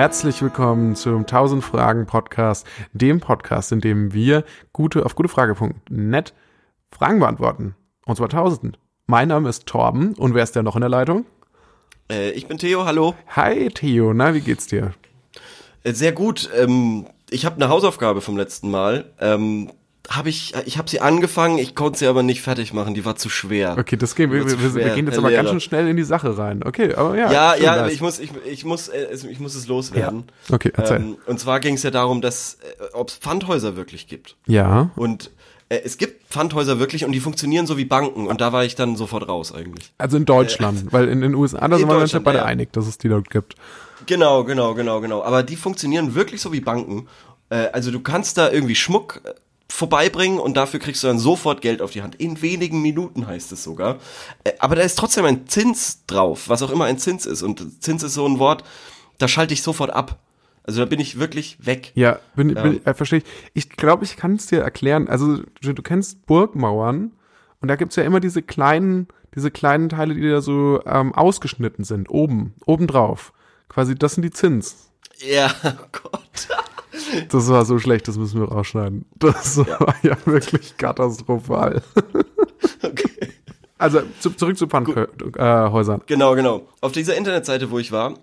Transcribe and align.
Herzlich 0.00 0.40
willkommen 0.40 0.96
zum 0.96 1.26
1000 1.26 1.62
Fragen 1.62 2.06
Podcast, 2.06 2.66
dem 2.94 3.20
Podcast, 3.20 3.70
in 3.70 3.82
dem 3.82 4.14
wir 4.14 4.44
gute 4.72 5.04
auf 5.04 5.14
gutefrage.net 5.14 6.32
Fragen 6.90 7.20
beantworten. 7.20 7.74
Und 8.06 8.16
zwar 8.16 8.28
1000. 8.28 8.78
Mein 9.06 9.28
Name 9.28 9.50
ist 9.50 9.66
Torben 9.66 10.14
und 10.14 10.32
wer 10.32 10.42
ist 10.42 10.56
der 10.56 10.62
noch 10.62 10.74
in 10.74 10.80
der 10.80 10.88
Leitung? 10.88 11.26
Äh, 12.10 12.30
ich 12.30 12.46
bin 12.46 12.56
Theo, 12.56 12.86
hallo. 12.86 13.14
Hi 13.36 13.68
Theo, 13.68 14.14
na, 14.14 14.32
wie 14.32 14.40
geht's 14.40 14.68
dir? 14.68 14.94
Äh, 15.82 15.92
sehr 15.92 16.12
gut. 16.12 16.48
Ähm, 16.56 17.06
ich 17.28 17.44
habe 17.44 17.56
eine 17.56 17.68
Hausaufgabe 17.68 18.22
vom 18.22 18.38
letzten 18.38 18.70
Mal. 18.70 19.12
Ähm, 19.20 19.70
habe 20.08 20.28
ich, 20.28 20.54
ich 20.64 20.78
habe 20.78 20.88
sie 20.88 21.00
angefangen, 21.00 21.58
ich 21.58 21.74
konnte 21.74 21.98
sie 21.98 22.06
aber 22.06 22.22
nicht 22.22 22.40
fertig 22.42 22.72
machen, 22.72 22.94
die 22.94 23.04
war 23.04 23.16
zu 23.16 23.28
schwer. 23.28 23.76
Okay, 23.78 23.96
das 23.96 24.14
gehen 24.14 24.32
wir, 24.32 24.44
wir, 24.44 24.74
wir, 24.74 24.94
gehen 24.94 25.06
jetzt 25.06 25.18
aber 25.18 25.30
ganz 25.30 25.50
schön 25.50 25.60
schnell 25.60 25.88
in 25.88 25.96
die 25.96 26.04
Sache 26.04 26.36
rein. 26.36 26.62
Okay, 26.64 26.94
aber 26.94 27.16
ja. 27.16 27.30
Ja, 27.30 27.54
ja, 27.54 27.76
nice. 27.82 27.92
ich 27.92 28.00
muss, 28.00 28.18
ich, 28.18 28.30
ich 28.44 28.64
muss, 28.64 28.88
äh, 28.88 29.08
ich 29.30 29.40
muss 29.40 29.54
es 29.54 29.68
loswerden. 29.68 30.24
Ja. 30.48 30.54
Okay, 30.54 30.72
erzähl. 30.74 30.96
Ähm, 30.96 31.16
und 31.26 31.38
zwar 31.38 31.60
ging 31.60 31.74
es 31.74 31.82
ja 31.82 31.90
darum, 31.90 32.20
dass, 32.20 32.54
äh, 32.54 32.84
ob 32.92 33.10
es 33.10 33.16
Pfandhäuser 33.16 33.76
wirklich 33.76 34.08
gibt. 34.08 34.36
Ja. 34.46 34.90
Und 34.96 35.30
äh, 35.68 35.80
es 35.84 35.96
gibt 35.96 36.28
Pfandhäuser 36.28 36.78
wirklich 36.78 37.04
und 37.04 37.12
die 37.12 37.20
funktionieren 37.20 37.66
so 37.66 37.78
wie 37.78 37.84
Banken 37.84 38.26
und 38.26 38.40
da 38.40 38.52
war 38.52 38.64
ich 38.64 38.74
dann 38.74 38.96
sofort 38.96 39.28
raus 39.28 39.54
eigentlich. 39.54 39.92
Also 39.98 40.16
in 40.16 40.24
Deutschland, 40.24 40.88
äh, 40.88 40.92
weil 40.92 41.08
in 41.08 41.20
den 41.20 41.34
USA, 41.34 41.66
da 41.68 41.78
sind 41.78 41.88
wir 41.88 41.96
uns 41.96 42.12
ja 42.12 42.18
beide 42.18 42.44
einig, 42.44 42.72
dass 42.72 42.86
es 42.86 42.98
die 42.98 43.08
dort 43.08 43.30
gibt. 43.30 43.54
Genau, 44.06 44.44
genau, 44.44 44.74
genau, 44.74 45.00
genau. 45.00 45.22
Aber 45.22 45.42
die 45.42 45.56
funktionieren 45.56 46.14
wirklich 46.14 46.40
so 46.40 46.52
wie 46.52 46.60
Banken. 46.60 47.06
Äh, 47.50 47.68
also 47.72 47.90
du 47.90 48.00
kannst 48.00 48.38
da 48.38 48.50
irgendwie 48.50 48.74
Schmuck 48.74 49.20
vorbeibringen 49.70 50.38
und 50.38 50.56
dafür 50.56 50.80
kriegst 50.80 51.02
du 51.02 51.06
dann 51.06 51.18
sofort 51.18 51.62
Geld 51.62 51.80
auf 51.80 51.92
die 51.92 52.02
Hand. 52.02 52.16
In 52.16 52.42
wenigen 52.42 52.82
Minuten 52.82 53.26
heißt 53.26 53.52
es 53.52 53.62
sogar. 53.62 53.98
Äh, 54.44 54.52
aber 54.58 54.76
da 54.76 54.82
ist 54.82 54.98
trotzdem 54.98 55.24
ein 55.24 55.46
Zins 55.46 56.04
drauf, 56.06 56.48
was 56.48 56.62
auch 56.62 56.70
immer 56.70 56.84
ein 56.86 56.98
Zins 56.98 57.24
ist. 57.26 57.42
Und 57.42 57.82
Zins 57.82 58.02
ist 58.02 58.14
so 58.14 58.26
ein 58.26 58.38
Wort, 58.38 58.64
da 59.18 59.28
schalte 59.28 59.54
ich 59.54 59.62
sofort 59.62 59.90
ab. 59.90 60.18
Also 60.64 60.80
da 60.80 60.86
bin 60.86 61.00
ich 61.00 61.18
wirklich 61.18 61.64
weg. 61.64 61.92
Ja, 61.94 62.18
bin, 62.36 62.50
ja. 62.50 62.62
bin 62.62 62.84
äh, 62.84 62.94
verstehe 62.94 63.20
ich. 63.20 63.24
Ich 63.54 63.70
glaube, 63.70 64.04
ich 64.04 64.16
kann 64.16 64.34
es 64.34 64.46
dir 64.46 64.60
erklären. 64.60 65.08
Also 65.08 65.38
du, 65.62 65.72
du 65.72 65.82
kennst 65.82 66.26
Burgmauern 66.26 67.12
und 67.60 67.68
da 67.68 67.76
gibt's 67.76 67.96
ja 67.96 68.02
immer 68.02 68.20
diese 68.20 68.42
kleinen, 68.42 69.08
diese 69.34 69.50
kleinen 69.50 69.88
Teile, 69.88 70.14
die 70.14 70.28
da 70.28 70.40
so 70.40 70.82
ähm, 70.84 71.14
ausgeschnitten 71.14 71.84
sind, 71.84 72.10
oben, 72.10 72.54
oben 72.66 72.86
drauf. 72.86 73.32
Quasi, 73.68 73.94
das 73.94 74.14
sind 74.14 74.22
die 74.22 74.30
Zins. 74.30 74.90
Ja, 75.18 75.54
oh 75.64 75.86
Gott. 75.92 76.48
Das 77.28 77.48
war 77.48 77.64
so 77.64 77.78
schlecht, 77.78 78.08
das 78.08 78.16
müssen 78.18 78.40
wir 78.40 78.48
rausschneiden. 78.48 79.04
Das 79.16 79.56
ja. 79.56 79.80
war 79.80 79.94
ja 80.02 80.16
wirklich 80.24 80.76
katastrophal. 80.76 81.82
Okay. 82.82 83.10
Also 83.78 84.02
zu, 84.20 84.30
zurück 84.30 84.58
zu 84.58 84.66
Pfandhäusern. 84.66 86.00
Äh, 86.00 86.04
genau, 86.06 86.34
genau. 86.34 86.68
Auf 86.80 86.92
dieser 86.92 87.16
Internetseite, 87.16 87.70
wo 87.70 87.78
ich 87.78 87.92
war, 87.92 88.14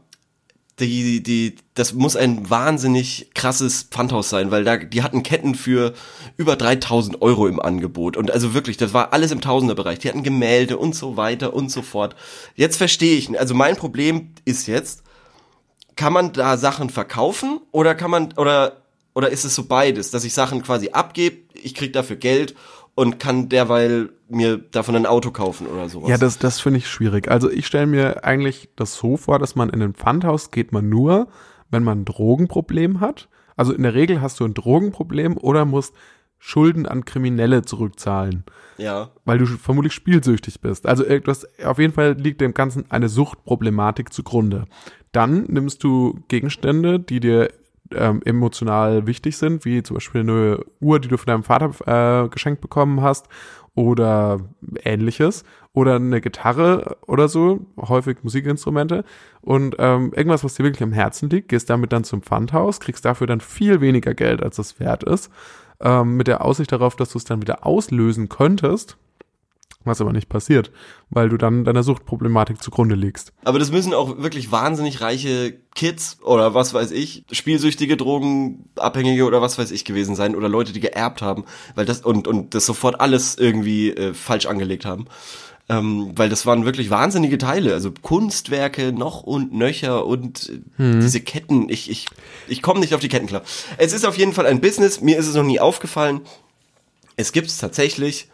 die, 0.80 1.24
die, 1.24 1.56
das 1.74 1.94
muss 1.94 2.16
ein 2.16 2.50
wahnsinnig 2.50 3.32
krasses 3.34 3.84
Pfandhaus 3.84 4.30
sein, 4.30 4.52
weil 4.52 4.64
da, 4.64 4.78
die 4.78 5.02
hatten 5.02 5.24
Ketten 5.24 5.56
für 5.56 5.94
über 6.38 6.56
3000 6.56 7.22
Euro 7.24 7.48
im 7.48 7.60
Angebot. 7.60 8.16
Und 8.16 8.30
also 8.30 8.54
wirklich, 8.54 8.78
das 8.78 8.94
war 8.94 9.14
alles 9.14 9.32
im 9.32 9.42
Tausenderbereich. 9.42 10.00
Die 10.00 10.10
hatten 10.10 10.22
Gemälde 10.22 10.78
und 10.78 10.94
so 10.94 11.18
weiter 11.18 11.56
und 11.56 11.72
so 11.72 11.82
fort. 11.82 12.16
Jetzt 12.56 12.78
verstehe 12.78 13.18
ich, 13.18 13.40
also 13.40 13.56
mein 13.56 13.76
Problem 13.76 14.34
ist 14.46 14.68
jetzt, 14.68 15.02
kann 15.98 16.14
man 16.14 16.32
da 16.32 16.56
Sachen 16.58 16.90
verkaufen 16.90 17.60
oder 17.72 17.96
kann 17.96 18.12
man 18.12 18.34
oder 18.38 18.84
oder 19.14 19.32
ist 19.32 19.46
es 19.46 19.56
so 19.56 19.66
beides, 19.66 20.12
dass 20.12 20.24
ich 20.24 20.34
Sachen 20.36 20.62
quasi 20.62 20.90
abgebe, 20.90 21.38
ich 21.54 21.74
krieg 21.74 21.92
dafür 21.92 22.18
Geld 22.18 22.54
und 22.94 23.20
kann 23.20 23.50
derweil 23.50 24.10
mir 24.30 24.58
davon 24.58 24.96
ein 24.96 25.06
Auto 25.08 25.32
kaufen 25.32 25.66
oder 25.66 25.90
sowas. 25.90 26.10
Ja, 26.10 26.18
das, 26.18 26.38
das 26.38 26.60
finde 26.60 26.78
ich 26.80 26.88
schwierig. 26.88 27.28
Also 27.28 27.50
ich 27.50 27.66
stelle 27.66 27.88
mir 27.88 28.24
eigentlich 28.24 28.70
das 28.76 28.94
so 28.96 29.18
vor, 29.18 29.40
dass 29.40 29.56
man 29.56 29.70
in 29.70 29.82
ein 29.82 29.96
Pfandhaus 29.96 30.52
geht 30.52 30.72
man 30.72 30.88
nur, 30.88 31.28
wenn 31.72 31.84
man 31.84 32.02
ein 32.02 32.06
Drogenproblem 32.06 33.00
hat. 33.00 33.28
Also 33.56 33.74
in 33.74 33.84
der 33.84 33.96
Regel 33.96 34.22
hast 34.22 34.40
du 34.40 34.46
ein 34.46 34.54
Drogenproblem 34.54 35.36
oder 35.36 35.66
musst 35.66 35.96
Schulden 36.40 36.86
an 36.86 37.06
Kriminelle 37.06 37.64
zurückzahlen. 37.64 38.44
Ja. 38.78 39.10
Weil 39.26 39.40
du 39.40 39.46
vermutlich 39.46 39.94
spielsüchtig 39.94 40.62
bist. 40.62 40.86
Also 40.86 41.04
das, 41.04 41.48
auf 41.64 41.80
jeden 41.80 41.94
Fall 41.94 42.14
liegt 42.14 42.42
dem 42.42 42.54
Ganzen 42.54 42.90
eine 42.90 43.10
Suchtproblematik 43.10 44.14
zugrunde. 44.14 44.66
Dann 45.12 45.44
nimmst 45.46 45.84
du 45.84 46.20
Gegenstände, 46.28 47.00
die 47.00 47.20
dir 47.20 47.50
ähm, 47.94 48.22
emotional 48.26 49.08
wichtig 49.08 49.38
sind, 49.38 49.66
wie 49.66 49.84
zum 49.84 49.96
Beispiel 49.96 50.22
eine 50.22 50.60
Uhr, 50.80 51.00
die 51.00 51.08
du 51.08 51.18
von 51.18 51.28
deinem 51.28 51.44
Vater 51.44 52.26
äh, 52.26 52.30
geschenkt 52.30 52.62
bekommen 52.62 53.02
hast 53.02 53.28
oder 53.76 54.40
ähnliches 54.84 55.44
oder 55.74 55.96
eine 55.96 56.22
Gitarre 56.22 56.98
oder 57.06 57.28
so, 57.28 57.68
häufig 57.78 58.18
Musikinstrumente 58.24 59.04
und 59.42 59.76
ähm, 59.78 60.12
irgendwas, 60.16 60.44
was 60.44 60.56
dir 60.56 60.64
wirklich 60.64 60.84
am 60.84 60.92
Herzen 60.94 61.30
liegt, 61.30 61.50
gehst 61.50 61.70
damit 61.70 61.94
dann 61.94 62.04
zum 62.04 62.24
Pfandhaus, 62.24 62.80
kriegst 62.80 63.06
dafür 63.06 63.28
dann 63.28 63.42
viel 63.42 63.80
weniger 63.80 64.14
Geld, 64.14 64.42
als 64.42 64.56
das 64.56 64.80
wert 64.80 65.04
ist, 65.04 65.32
ähm, 65.82 66.16
mit 66.16 66.28
der 66.28 66.44
Aussicht 66.44 66.72
darauf, 66.72 66.96
dass 66.96 67.12
du 67.12 67.18
es 67.18 67.26
dann 67.26 67.42
wieder 67.42 67.66
auslösen 67.66 68.30
könntest 68.30 68.98
was 69.88 70.02
aber 70.02 70.14
nicht 70.14 70.30
passiert, 70.30 70.72
weil 71.10 71.30
du 71.30 71.38
dann 71.38 71.64
deiner 71.64 71.82
Suchtproblematik 71.82 72.62
zugrunde 72.62 72.96
liegst. 72.96 73.34
Aber 73.44 73.58
das 73.58 73.72
müssen 73.72 73.94
auch 73.94 74.18
wirklich 74.20 74.52
wahnsinnig 74.52 75.02
reiche 75.02 75.58
Kids 75.74 76.20
oder 76.22 76.54
was 76.54 76.74
weiß 76.74 76.92
ich, 76.92 77.24
spielsüchtige, 77.32 77.98
Drogenabhängige 77.98 79.26
oder 79.26 79.42
was 79.42 79.58
weiß 79.58 79.72
ich 79.72 79.86
gewesen 79.86 80.16
sein 80.16 80.36
oder 80.36 80.50
Leute, 80.50 80.74
die 80.74 80.80
geerbt 80.80 81.22
haben, 81.22 81.46
weil 81.76 81.86
das 81.86 82.02
und 82.02 82.28
und 82.28 82.54
das 82.54 82.66
sofort 82.66 83.02
alles 83.02 83.38
irgendwie 83.38 83.92
äh, 83.92 84.14
falsch 84.14 84.46
angelegt 84.46 84.86
haben. 84.86 85.06
Ähm, 85.70 86.14
weil 86.16 86.30
das 86.30 86.46
waren 86.46 86.64
wirklich 86.64 86.90
wahnsinnige 86.90 87.38
Teile, 87.38 87.74
also 87.74 87.92
Kunstwerke 87.92 88.94
noch 88.94 89.24
und 89.24 89.54
nöcher 89.54 90.06
und 90.06 90.60
hm. 90.78 91.02
diese 91.02 91.20
Ketten, 91.20 91.68
ich, 91.68 91.90
ich, 91.90 92.06
ich 92.48 92.62
komme 92.62 92.80
nicht 92.80 92.94
auf 92.94 93.02
die 93.02 93.10
Ketten 93.10 93.28
klar. 93.28 93.42
Es 93.78 93.92
ist 93.92 94.06
auf 94.06 94.18
jeden 94.18 94.32
Fall 94.32 94.46
ein 94.46 94.62
Business, 94.62 95.02
mir 95.02 95.18
ist 95.18 95.28
es 95.28 95.36
noch 95.36 95.44
nie 95.44 95.60
aufgefallen. 95.60 96.22
Es 97.18 97.34
gibt 97.34 97.48
es 97.48 97.58
tatsächlich 97.58 98.30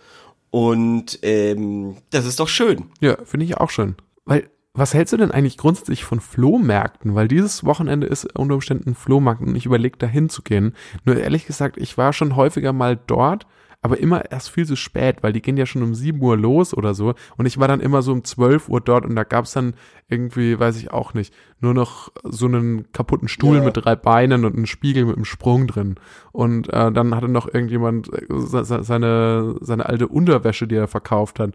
und 0.52 1.18
ähm, 1.24 1.98
das 2.12 2.26
ist 2.26 2.40
doch 2.40 2.48
schön. 2.48 2.92
Ja, 3.00 3.18
finde 3.26 3.48
ich 3.48 3.58
auch 3.58 3.72
schön. 3.72 3.96
Weil, 4.26 4.48
was 4.76 4.94
hältst 4.94 5.12
du 5.12 5.18
denn 5.18 5.32
eigentlich 5.32 5.58
grundsätzlich 5.58 6.04
von 6.04 6.20
Flohmärkten? 6.20 7.16
Weil 7.16 7.28
dieses 7.28 7.64
Wochenende 7.64 8.06
ist 8.06 8.26
unter 8.38 8.54
Umständen 8.54 8.94
Flohmarkt 8.94 9.42
und 9.42 9.56
ich 9.56 9.66
überlege, 9.66 9.98
da 9.98 10.06
hinzugehen. 10.06 10.76
Nur 11.06 11.18
ehrlich 11.18 11.48
gesagt, 11.48 11.78
ich 11.78 11.98
war 11.98 12.14
schon 12.14 12.36
häufiger 12.36 12.74
mal 12.74 12.96
dort 12.96 13.48
aber 13.84 14.00
immer 14.00 14.32
erst 14.32 14.50
viel 14.50 14.66
zu 14.66 14.78
spät, 14.78 15.18
weil 15.22 15.34
die 15.34 15.42
gehen 15.42 15.58
ja 15.58 15.66
schon 15.66 15.84
um 15.84 15.94
7 15.94 16.20
Uhr 16.22 16.38
los 16.38 16.74
oder 16.74 16.94
so. 16.94 17.16
Und 17.36 17.46
ich 17.46 17.60
war 17.60 17.68
dann 17.68 17.82
immer 17.82 18.02
so 18.02 18.14
um 18.14 18.24
12 18.24 18.70
Uhr 18.70 18.80
dort 18.80 19.06
und 19.06 19.16
da 19.16 19.26
gab's 19.26 19.52
dann 19.52 19.74
irgendwie, 20.08 20.58
weiß 20.58 20.78
ich 20.78 20.92
auch 20.92 21.14
nicht, 21.14 21.34
nur 21.60 21.74
noch 21.74 22.10
so 22.24 22.46
einen 22.46 22.92
kaputten 22.94 23.28
Stuhl 23.28 23.58
ja. 23.58 23.64
mit 23.64 23.76
drei 23.76 23.98
Beinen 23.98 24.46
und 24.46 24.56
einen 24.56 24.68
Spiegel 24.68 25.04
mit 25.04 25.18
einem 25.18 25.26
Sprung 25.26 25.68
drin. 25.68 25.96
Und 26.32 26.72
äh, 26.72 26.94
dann 26.94 27.14
hatte 27.14 27.28
noch 27.28 27.54
irgendjemand 27.54 28.10
äh, 28.14 28.26
seine, 28.30 29.56
seine 29.60 29.86
alte 29.86 30.08
Unterwäsche, 30.08 30.66
die 30.66 30.76
er 30.76 30.88
verkauft 30.88 31.42
hat. 31.42 31.52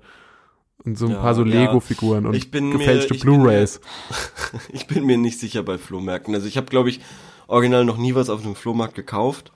Und 0.84 0.99
so 0.99 1.06
ein 1.06 1.12
ja, 1.12 1.19
paar 1.21 1.34
so 1.34 1.43
Lego-Figuren 1.43 2.27
und 2.27 2.53
gefälschte 2.53 3.15
Blu-Rays. 3.15 3.81
Ich 4.72 4.87
bin 4.87 5.05
mir 5.06 5.19
nicht 5.19 5.41
sicher 5.41 5.62
bei 5.62 5.78
Flohmärkten. 5.78 6.34
Also 6.34 6.47
ich 6.47 6.56
habe, 6.56 6.69
glaube 6.69 6.91
ich, 6.91 7.00
original 7.47 7.84
noch 7.84 7.97
nie 7.97 8.15
was 8.15 8.28
auf 8.28 8.44
einem 8.44 8.55
Flohmarkt 8.55 8.94
gekauft 8.94 9.50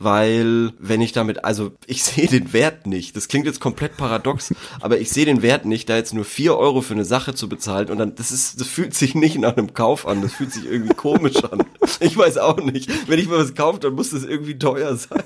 weil 0.00 0.72
wenn 0.78 1.02
ich 1.02 1.12
damit, 1.12 1.44
also 1.44 1.72
ich 1.86 2.02
sehe 2.04 2.26
den 2.26 2.52
Wert 2.52 2.86
nicht. 2.86 3.14
Das 3.14 3.28
klingt 3.28 3.46
jetzt 3.46 3.60
komplett 3.60 3.96
paradox, 3.96 4.52
aber 4.80 4.98
ich 4.98 5.10
sehe 5.10 5.26
den 5.26 5.42
Wert 5.42 5.66
nicht, 5.66 5.88
da 5.88 5.96
jetzt 5.96 6.14
nur 6.14 6.24
vier 6.24 6.56
Euro 6.56 6.80
für 6.80 6.94
eine 6.94 7.04
Sache 7.04 7.34
zu 7.34 7.48
bezahlen 7.48 7.90
und 7.90 7.98
dann, 7.98 8.14
das 8.16 8.32
ist, 8.32 8.60
das 8.60 8.66
fühlt 8.66 8.94
sich 8.94 9.14
nicht 9.14 9.38
nach 9.38 9.56
einem 9.56 9.74
Kauf 9.74 10.08
an, 10.08 10.22
das 10.22 10.32
fühlt 10.32 10.52
sich 10.52 10.64
irgendwie 10.64 10.94
komisch 10.94 11.44
an. 11.44 11.62
Ich 11.98 12.16
weiß 12.16 12.38
auch 12.38 12.58
nicht. 12.58 12.88
Wenn 13.08 13.18
ich 13.18 13.28
mir 13.28 13.36
was 13.36 13.54
kaufe, 13.54 13.80
dann 13.80 13.94
muss 13.94 14.10
das 14.10 14.24
irgendwie 14.24 14.58
teuer 14.58 14.96
sein. 14.96 15.22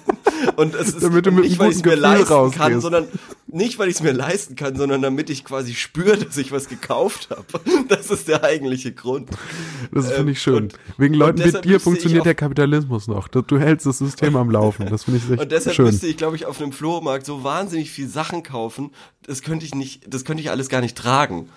Und 0.56 0.74
es 0.74 0.88
ist 0.88 1.02
Damit 1.02 1.26
du 1.26 1.32
mit 1.32 1.44
nicht, 1.44 1.58
weil 1.58 1.70
ich 1.70 1.76
es 1.76 1.84
mir 1.84 1.94
leisten 1.96 2.32
rausgehst. 2.32 2.62
kann, 2.62 2.80
sondern 2.80 3.08
nicht, 3.46 3.78
weil 3.78 3.88
ich 3.88 3.96
es 3.96 4.02
mir 4.02 4.12
leisten 4.12 4.56
kann, 4.56 4.76
sondern 4.76 5.02
damit 5.02 5.30
ich 5.30 5.44
quasi 5.44 5.74
spüre, 5.74 6.16
dass 6.16 6.36
ich 6.36 6.50
was 6.52 6.68
gekauft 6.68 7.28
habe. 7.30 7.44
Das 7.88 8.10
ist 8.10 8.28
der 8.28 8.42
eigentliche 8.42 8.92
Grund. 8.92 9.28
Das 9.92 10.10
finde 10.10 10.32
ich 10.32 10.40
schön. 10.40 10.64
Und, 10.64 10.74
Wegen 10.96 11.14
Leuten 11.14 11.44
wie 11.44 11.60
dir 11.60 11.78
funktioniert 11.78 12.24
der 12.24 12.34
Kapitalismus 12.34 13.08
noch. 13.08 13.28
Du 13.28 13.58
hältst 13.58 13.86
das 13.86 13.98
System 13.98 14.36
am 14.36 14.50
Laufen. 14.50 14.86
Das 14.88 15.04
finde 15.04 15.20
ich 15.20 15.30
echt 15.30 15.40
Und 15.40 15.52
deshalb 15.52 15.76
schön. 15.76 15.84
müsste 15.86 16.06
ich, 16.06 16.16
glaube 16.16 16.36
ich, 16.36 16.46
auf 16.46 16.60
einem 16.60 16.72
Flohmarkt 16.72 17.26
so 17.26 17.44
wahnsinnig 17.44 17.90
viel 17.90 18.08
Sachen 18.08 18.42
kaufen. 18.42 18.90
Das 19.22 19.42
könnte 19.42 19.66
ich 19.66 19.74
nicht, 19.74 20.02
das 20.12 20.24
könnte 20.24 20.42
ich 20.42 20.50
alles 20.50 20.68
gar 20.68 20.80
nicht 20.80 20.96
tragen. 20.96 21.48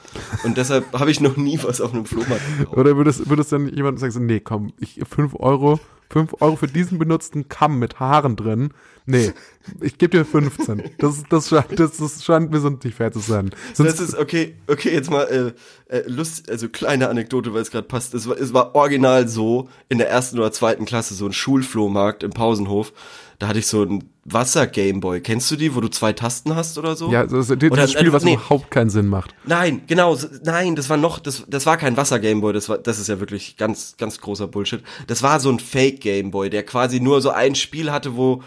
Und 0.43 0.57
deshalb 0.57 0.91
habe 0.93 1.11
ich 1.11 1.21
noch 1.21 1.37
nie 1.37 1.59
was 1.63 1.81
auf 1.81 1.93
einem 1.93 2.05
Flohmarkt 2.05 2.41
gekauft. 2.59 2.77
Oder 2.77 2.97
würdest, 2.97 3.29
würdest 3.29 3.51
dann 3.51 3.67
jemand 3.73 3.99
sagen 3.99 4.25
nee, 4.25 4.39
komm, 4.39 4.73
ich, 4.79 4.99
fünf 5.09 5.33
Euro, 5.35 5.79
fünf 6.09 6.41
Euro 6.41 6.55
für 6.55 6.67
diesen 6.67 6.99
benutzten 6.99 7.49
Kamm 7.49 7.79
mit 7.79 7.99
Haaren 7.99 8.35
drin 8.35 8.73
Nee, 9.09 9.31
ich 9.79 9.97
gebe 9.97 10.17
dir 10.17 10.25
15. 10.25 10.83
Das, 10.97 11.23
das, 11.29 11.47
scheint, 11.47 11.79
das, 11.79 11.95
das 11.95 12.23
scheint 12.25 12.51
mir 12.51 12.59
sonst 12.59 12.83
nicht 12.83 12.95
fair 12.97 13.11
zu 13.11 13.19
sein. 13.19 13.51
Sonst 13.73 13.99
das 13.99 14.09
ist 14.09 14.17
okay, 14.17 14.55
okay, 14.67 14.91
jetzt 14.93 15.09
mal 15.09 15.55
äh, 15.89 15.95
äh, 15.95 16.03
Lust, 16.07 16.51
also 16.51 16.67
kleine 16.67 17.07
Anekdote, 17.07 17.53
weil 17.53 17.61
es 17.61 17.71
gerade 17.71 17.87
passt. 17.87 18.13
Es 18.13 18.27
war, 18.27 18.37
es 18.37 18.53
war 18.53 18.75
original 18.75 19.29
so 19.29 19.69
in 19.87 19.97
der 19.97 20.09
ersten 20.09 20.37
oder 20.37 20.51
zweiten 20.51 20.83
Klasse 20.83 21.13
so 21.13 21.25
ein 21.25 21.31
Schulflohmarkt 21.31 22.21
im 22.23 22.31
Pausenhof. 22.31 22.91
Da 23.39 23.47
hatte 23.47 23.59
ich 23.59 23.67
so 23.67 23.83
ein 23.83 24.03
Wasser-Gameboy. 24.25 25.21
Kennst 25.21 25.49
du 25.51 25.55
die, 25.55 25.73
wo 25.73 25.79
du 25.79 25.87
zwei 25.87 26.11
Tasten 26.11 26.55
hast 26.55 26.77
oder 26.77 26.95
so? 26.97 27.09
Ja, 27.11 27.25
das 27.25 27.49
ist 27.49 27.61
dieses 27.61 27.71
Oder- 27.71 27.87
Spiel, 27.87 28.11
was 28.11 28.23
nee. 28.25 28.33
überhaupt 28.33 28.71
keinen 28.71 28.89
Sinn 28.89 29.07
macht. 29.07 29.33
Nein, 29.45 29.83
genau, 29.87 30.15
so- 30.15 30.27
nein, 30.43 30.75
das 30.75 30.89
war 30.89 30.97
noch, 30.97 31.19
das, 31.19 31.45
das 31.47 31.65
war 31.65 31.77
kein 31.77 31.95
Wasser-Gameboy, 31.95 32.51
das 32.51 32.67
war, 32.67 32.77
das 32.77 32.99
ist 32.99 33.07
ja 33.07 33.19
wirklich 33.19 33.55
ganz, 33.55 33.95
ganz 33.97 34.19
großer 34.19 34.47
Bullshit. 34.47 34.83
Das 35.07 35.23
war 35.23 35.39
so 35.39 35.49
ein 35.49 35.59
Fake-Gameboy, 35.59 36.49
der 36.49 36.63
quasi 36.63 36.99
nur 36.99 37.21
so 37.21 37.29
ein 37.29 37.55
Spiel 37.55 37.91
hatte, 37.91 38.17
wo 38.17 38.43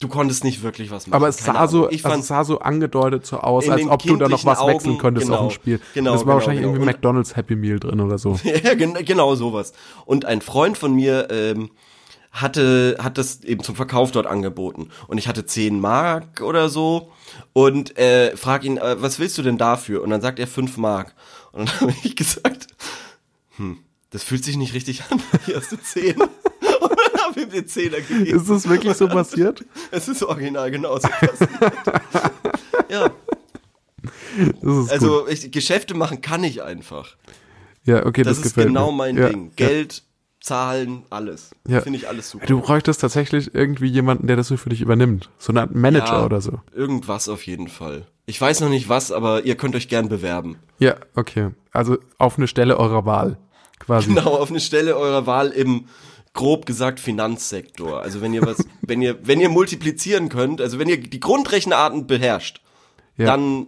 du 0.00 0.08
konntest 0.08 0.44
nicht 0.44 0.62
wirklich 0.62 0.90
was 0.90 1.06
machen. 1.06 1.16
Aber 1.16 1.28
es 1.28 1.38
sah 1.38 1.66
so, 1.66 1.88
ich 1.90 2.04
also 2.04 2.08
fand, 2.08 2.22
es 2.22 2.28
sah 2.28 2.44
so 2.44 2.60
angedeutet 2.60 3.26
so 3.26 3.38
aus, 3.38 3.68
als 3.68 3.86
ob 3.86 4.02
du 4.02 4.16
da 4.16 4.28
noch 4.28 4.44
was 4.44 4.58
kindlichen 4.58 4.74
wechseln 4.74 4.90
Augen, 4.92 4.98
könntest 4.98 5.30
auf 5.30 5.36
genau, 5.36 5.48
dem 5.48 5.54
Spiel. 5.54 5.80
genau, 5.94 6.12
das 6.12 6.20
war 6.20 6.24
genau, 6.24 6.34
wahrscheinlich 6.34 6.60
genau. 6.60 6.68
irgendwie 6.74 6.88
Und- 6.88 6.94
McDonald's 6.94 7.36
Happy 7.36 7.56
Meal 7.56 7.80
drin 7.80 8.00
oder 8.00 8.18
so. 8.18 8.38
ja, 8.64 8.74
gen 8.74 8.94
genau 9.04 9.34
sowas. 9.34 9.72
Und 10.04 10.24
ein 10.24 10.40
Freund 10.40 10.78
von 10.78 10.94
mir, 10.94 11.28
ähm, 11.30 11.70
hatte, 12.30 12.96
hat 13.00 13.18
das 13.18 13.42
eben 13.42 13.62
zum 13.62 13.74
Verkauf 13.74 14.10
dort 14.12 14.26
angeboten. 14.26 14.90
Und 15.06 15.18
ich 15.18 15.28
hatte 15.28 15.46
10 15.46 15.80
Mark 15.80 16.40
oder 16.42 16.68
so 16.68 17.10
und 17.52 17.96
äh, 17.98 18.36
frag 18.36 18.64
ihn, 18.64 18.76
äh, 18.76 19.00
was 19.00 19.18
willst 19.18 19.38
du 19.38 19.42
denn 19.42 19.58
dafür? 19.58 20.02
Und 20.02 20.10
dann 20.10 20.20
sagt 20.20 20.38
er 20.38 20.46
5 20.46 20.76
Mark. 20.76 21.14
Und 21.52 21.68
dann 21.68 21.80
habe 21.80 21.94
ich 22.04 22.16
gesagt, 22.16 22.68
hm, 23.56 23.78
das 24.10 24.22
fühlt 24.22 24.44
sich 24.44 24.56
nicht 24.56 24.74
richtig 24.74 25.04
an. 25.10 25.20
Hier 25.46 25.56
hast 25.56 25.72
du 25.72 25.76
10. 25.76 26.16
Ihm 27.38 27.50
den 27.52 27.66
Zehner 27.66 28.00
gegeben. 28.00 28.26
Ist 28.26 28.48
das 28.50 28.68
wirklich 28.68 28.94
so 28.94 29.08
passiert? 29.08 29.64
Es 29.90 30.08
ist 30.08 30.22
original 30.22 30.70
genauso 30.70 31.08
passiert. 31.08 31.50
ja, 32.90 33.10
also 34.90 35.26
ich, 35.28 35.50
Geschäfte 35.50 35.94
machen 35.94 36.20
kann 36.20 36.44
ich 36.44 36.62
einfach. 36.62 37.16
Ja, 37.84 38.04
okay, 38.06 38.22
Das, 38.22 38.38
das, 38.38 38.46
ist 38.46 38.54
genau 38.54 38.90
mir. 38.90 38.98
mein 38.98 39.16
ja, 39.16 39.28
Ding. 39.30 39.52
Geld, 39.56 40.02
Zahlen, 40.40 41.04
alles. 41.10 41.50
Ja. 41.66 41.80
Finde 41.80 41.98
ich 41.98 42.08
alles 42.08 42.30
super. 42.30 42.46
Du 42.46 42.60
bräuchtest 42.60 43.00
tatsächlich 43.00 43.54
irgendwie 43.54 43.88
jemanden, 43.88 44.26
der 44.26 44.36
das 44.36 44.48
so 44.48 44.56
für 44.56 44.68
dich 44.68 44.80
übernimmt. 44.80 45.30
So 45.38 45.52
eine 45.52 45.62
Art 45.62 45.74
Manager 45.74 46.18
Ja, 46.18 46.24
oder 46.24 46.40
so. 46.40 46.60
Irgendwas 46.74 47.28
auf 47.28 47.46
jeden 47.46 47.68
Fall. 47.68 48.06
Ich 48.26 48.40
weiß 48.40 48.60
noch 48.60 48.68
nicht 48.68 48.88
was, 48.88 49.10
aber 49.10 49.44
ihr 49.44 49.56
könnt 49.56 49.74
euch 49.74 49.88
gern 49.88 50.08
bewerben. 50.08 50.58
Ja, 50.78 50.96
okay. 51.16 51.50
Also 51.72 51.98
auf 52.18 52.36
eine 52.36 52.46
Stelle 52.46 52.76
eurer 52.76 53.04
Wahl. 53.04 53.38
Quasi. 53.78 54.08
Genau, 54.08 54.36
auf 54.36 54.50
eine 54.50 54.60
Stelle 54.60 54.96
eurer 54.96 55.26
Wahl 55.26 55.48
im 55.48 55.86
grob 56.38 56.64
gesagt 56.66 57.00
Finanzsektor. 57.00 58.00
Also 58.00 58.20
wenn 58.20 58.32
ihr 58.32 58.42
was, 58.46 58.64
wenn 58.82 59.02
ihr, 59.02 59.18
wenn 59.26 59.40
ihr 59.40 59.48
multiplizieren 59.48 60.28
könnt, 60.28 60.60
also 60.60 60.78
wenn 60.78 60.88
ihr 60.88 60.98
die 61.00 61.20
Grundrechenarten 61.20 62.06
beherrscht, 62.06 62.62
Ja. 63.16 63.26
dann 63.26 63.66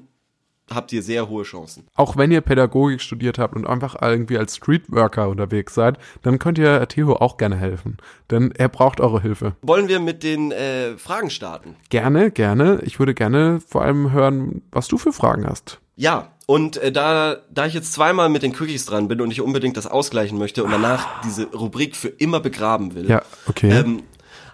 habt 0.72 0.92
ihr 0.92 1.02
sehr 1.02 1.28
hohe 1.28 1.42
Chancen. 1.42 1.88
Auch 1.96 2.16
wenn 2.16 2.30
ihr 2.30 2.40
Pädagogik 2.40 3.00
studiert 3.00 3.40
habt 3.40 3.56
und 3.56 3.66
einfach 3.66 4.00
irgendwie 4.00 4.38
als 4.38 4.54
Streetworker 4.54 5.28
unterwegs 5.28 5.74
seid, 5.74 5.98
dann 6.22 6.38
könnt 6.38 6.58
ihr 6.58 6.86
Theo 6.86 7.14
auch 7.16 7.38
gerne 7.38 7.56
helfen. 7.56 7.96
Denn 8.30 8.52
er 8.56 8.68
braucht 8.68 9.00
eure 9.00 9.20
Hilfe. 9.20 9.56
Wollen 9.62 9.88
wir 9.88 9.98
mit 9.98 10.22
den 10.22 10.52
äh, 10.52 10.96
Fragen 10.96 11.30
starten? 11.30 11.74
Gerne, 11.88 12.30
gerne. 12.30 12.80
Ich 12.84 13.00
würde 13.00 13.14
gerne 13.14 13.60
vor 13.66 13.82
allem 13.82 14.12
hören, 14.12 14.62
was 14.70 14.86
du 14.86 14.96
für 14.96 15.12
Fragen 15.12 15.44
hast. 15.44 15.80
Ja, 15.96 16.30
und 16.50 16.76
äh, 16.78 16.90
da, 16.90 17.36
da 17.50 17.66
ich 17.66 17.74
jetzt 17.74 17.92
zweimal 17.92 18.28
mit 18.28 18.42
den 18.42 18.52
Quickies 18.52 18.84
dran 18.84 19.06
bin 19.06 19.20
und 19.20 19.30
ich 19.30 19.40
unbedingt 19.40 19.76
das 19.76 19.86
ausgleichen 19.86 20.36
möchte 20.36 20.64
und 20.64 20.72
danach 20.72 21.20
diese 21.22 21.44
Rubrik 21.52 21.94
für 21.94 22.08
immer 22.08 22.40
begraben 22.40 22.94
will, 22.96 23.08
Ja, 23.08 23.22
okay. 23.46 23.70
ähm, 23.70 24.02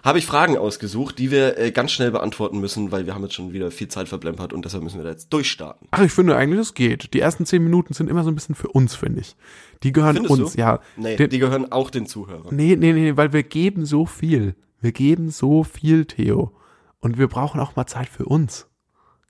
habe 0.03 0.19
ich 0.19 0.25
Fragen 0.27 0.57
ausgesucht, 0.57 1.17
die 1.17 1.31
wir 1.31 1.57
äh, 1.57 1.71
ganz 1.71 1.91
schnell 1.91 2.11
beantworten 2.11 2.59
müssen, 2.59 2.91
weil 2.91 3.05
wir 3.07 3.15
haben 3.15 3.23
jetzt 3.23 3.33
schon 3.33 3.51
wieder 3.51 3.71
viel 3.71 3.87
Zeit 3.87 4.07
verplempert 4.07 4.53
und 4.53 4.63
deshalb 4.63 4.83
müssen 4.83 4.97
wir 4.97 5.03
da 5.05 5.09
jetzt 5.09 5.33
durchstarten. 5.33 5.87
Ach, 5.91 6.01
ich 6.01 6.11
finde 6.11 6.35
eigentlich, 6.37 6.59
das 6.59 6.73
geht. 6.75 7.13
Die 7.15 7.19
ersten 7.19 7.45
zehn 7.47 7.63
Minuten 7.63 7.93
sind 7.93 8.09
immer 8.09 8.23
so 8.23 8.29
ein 8.31 8.35
bisschen 8.35 8.53
für 8.55 8.67
uns, 8.69 8.93
finde 8.95 9.21
ich. 9.21 9.35
Die 9.83 9.91
gehören 9.91 10.17
Findest 10.17 10.39
uns, 10.39 10.53
du? 10.53 10.59
ja. 10.59 10.79
Nee, 10.97 11.17
Die- 11.17 11.27
die 11.27 11.39
gehören 11.39 11.71
auch 11.71 11.89
den 11.89 12.05
Zuhörern. 12.05 12.55
Nee, 12.55 12.75
nee, 12.77 12.93
nee, 12.93 13.17
weil 13.17 13.33
wir 13.33 13.41
geben 13.43 13.85
so 13.87 14.05
viel. 14.05 14.55
Wir 14.81 14.91
geben 14.91 15.31
so 15.31 15.63
viel, 15.63 16.05
Theo. 16.05 16.51
Und 16.99 17.17
wir 17.17 17.27
brauchen 17.27 17.59
auch 17.59 17.75
mal 17.75 17.87
Zeit 17.87 18.07
für 18.07 18.25
uns. 18.25 18.67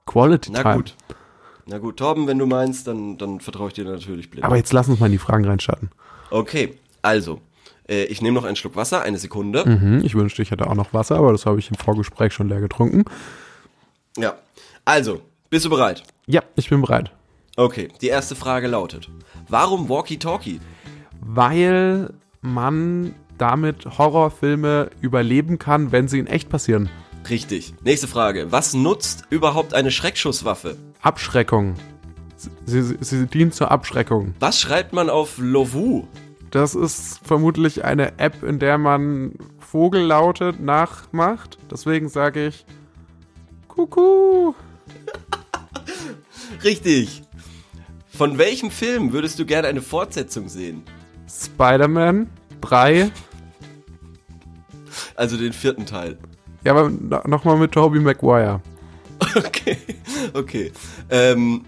Quality 0.06 0.52
Na 0.52 0.62
Time. 0.64 0.76
gut. 0.76 0.96
Na 1.70 1.80
gut, 1.80 1.98
Torben, 1.98 2.28
wenn 2.28 2.40
du 2.40 2.46
meinst, 2.46 2.88
dann, 2.88 3.18
dann 3.18 3.42
vertraue 3.42 3.68
ich 3.68 3.74
dir 3.74 3.84
natürlich 3.84 4.30
blind. 4.30 4.46
Aber 4.46 4.56
jetzt 4.56 4.72
lass 4.72 4.88
uns 4.88 5.00
mal 5.00 5.08
in 5.08 5.12
die 5.12 5.18
Fragen 5.18 5.46
reinstarten. 5.46 5.92
Okay, 6.32 6.76
also, 7.02 7.42
äh, 7.90 8.04
ich 8.06 8.22
nehme 8.22 8.36
noch 8.36 8.46
einen 8.46 8.56
Schluck 8.56 8.78
Wasser, 8.78 9.02
eine 9.02 9.18
Sekunde. 9.18 9.68
Mhm, 9.68 10.02
ich 10.04 10.16
wünschte, 10.16 10.42
ich 10.42 10.52
hätte 10.52 10.68
auch 10.68 10.76
noch 10.76 10.94
Wasser, 10.94 11.18
aber 11.18 11.34
das 11.34 11.46
habe 11.46 11.60
ich 11.60 11.70
im 11.70 11.76
Vorgespräch 11.76 12.34
schon 12.34 12.48
leer 12.48 12.62
getrunken. 12.62 13.04
Ja, 14.18 14.36
also, 14.86 15.22
bist 15.50 15.66
du 15.66 15.70
bereit? 15.70 16.04
Ja, 16.26 16.42
ich 16.56 16.70
bin 16.70 16.82
bereit. 16.82 17.12
Okay, 17.58 17.90
die 18.02 18.08
erste 18.08 18.36
Frage 18.36 18.68
lautet, 18.68 19.10
warum 19.50 19.90
Walkie-Talkie? 19.90 20.62
Weil 21.20 22.14
man 22.42 23.14
damit 23.38 23.86
Horrorfilme 23.98 24.90
überleben 25.02 25.60
kann, 25.60 25.92
wenn 25.92 26.08
sie 26.08 26.20
in 26.20 26.28
echt 26.28 26.50
passieren. 26.50 26.90
Richtig. 27.30 27.74
Nächste 27.84 28.08
Frage, 28.08 28.52
was 28.52 28.74
nutzt 28.74 29.24
überhaupt 29.30 29.74
eine 29.74 29.92
Schreckschusswaffe? 29.92 30.78
Abschreckung. 31.02 31.76
Sie, 32.66 32.82
sie, 32.82 32.98
sie 33.02 33.26
dient 33.28 33.54
zur 33.56 33.72
Abschreckung. 33.72 34.36
Was 34.40 34.62
schreibt 34.62 34.94
man 34.94 35.10
auf 35.10 35.38
Lovu? 35.38 36.08
Das 36.52 36.76
ist 36.76 37.20
vermutlich 37.24 37.84
eine 37.84 38.20
App, 38.20 38.44
in 38.44 38.60
der 38.60 38.78
man 38.78 39.34
Vogellaute 39.60 40.54
nachmacht. 40.60 41.58
Deswegen 41.70 42.08
sage 42.08 42.48
ich 42.48 42.66
Kuckuck. 43.68 44.56
Richtig. 46.64 47.24
Von 48.08 48.38
welchem 48.38 48.72
Film 48.72 49.12
würdest 49.12 49.38
du 49.40 49.46
gerne 49.46 49.68
eine 49.68 49.82
Fortsetzung 49.82 50.48
sehen? 50.48 50.84
Spider-Man 51.30 52.30
3. 52.62 53.12
Also 55.16 55.38
den 55.38 55.54
vierten 55.54 55.86
Teil. 55.86 56.18
Ja, 56.68 56.74
aber 56.76 56.90
no, 56.90 57.22
nochmal 57.28 57.56
mit 57.58 57.72
Tobey 57.72 58.02
Maguire. 58.02 58.60
Okay, 59.38 59.78
okay. 60.34 60.72
Ähm, 61.10 61.64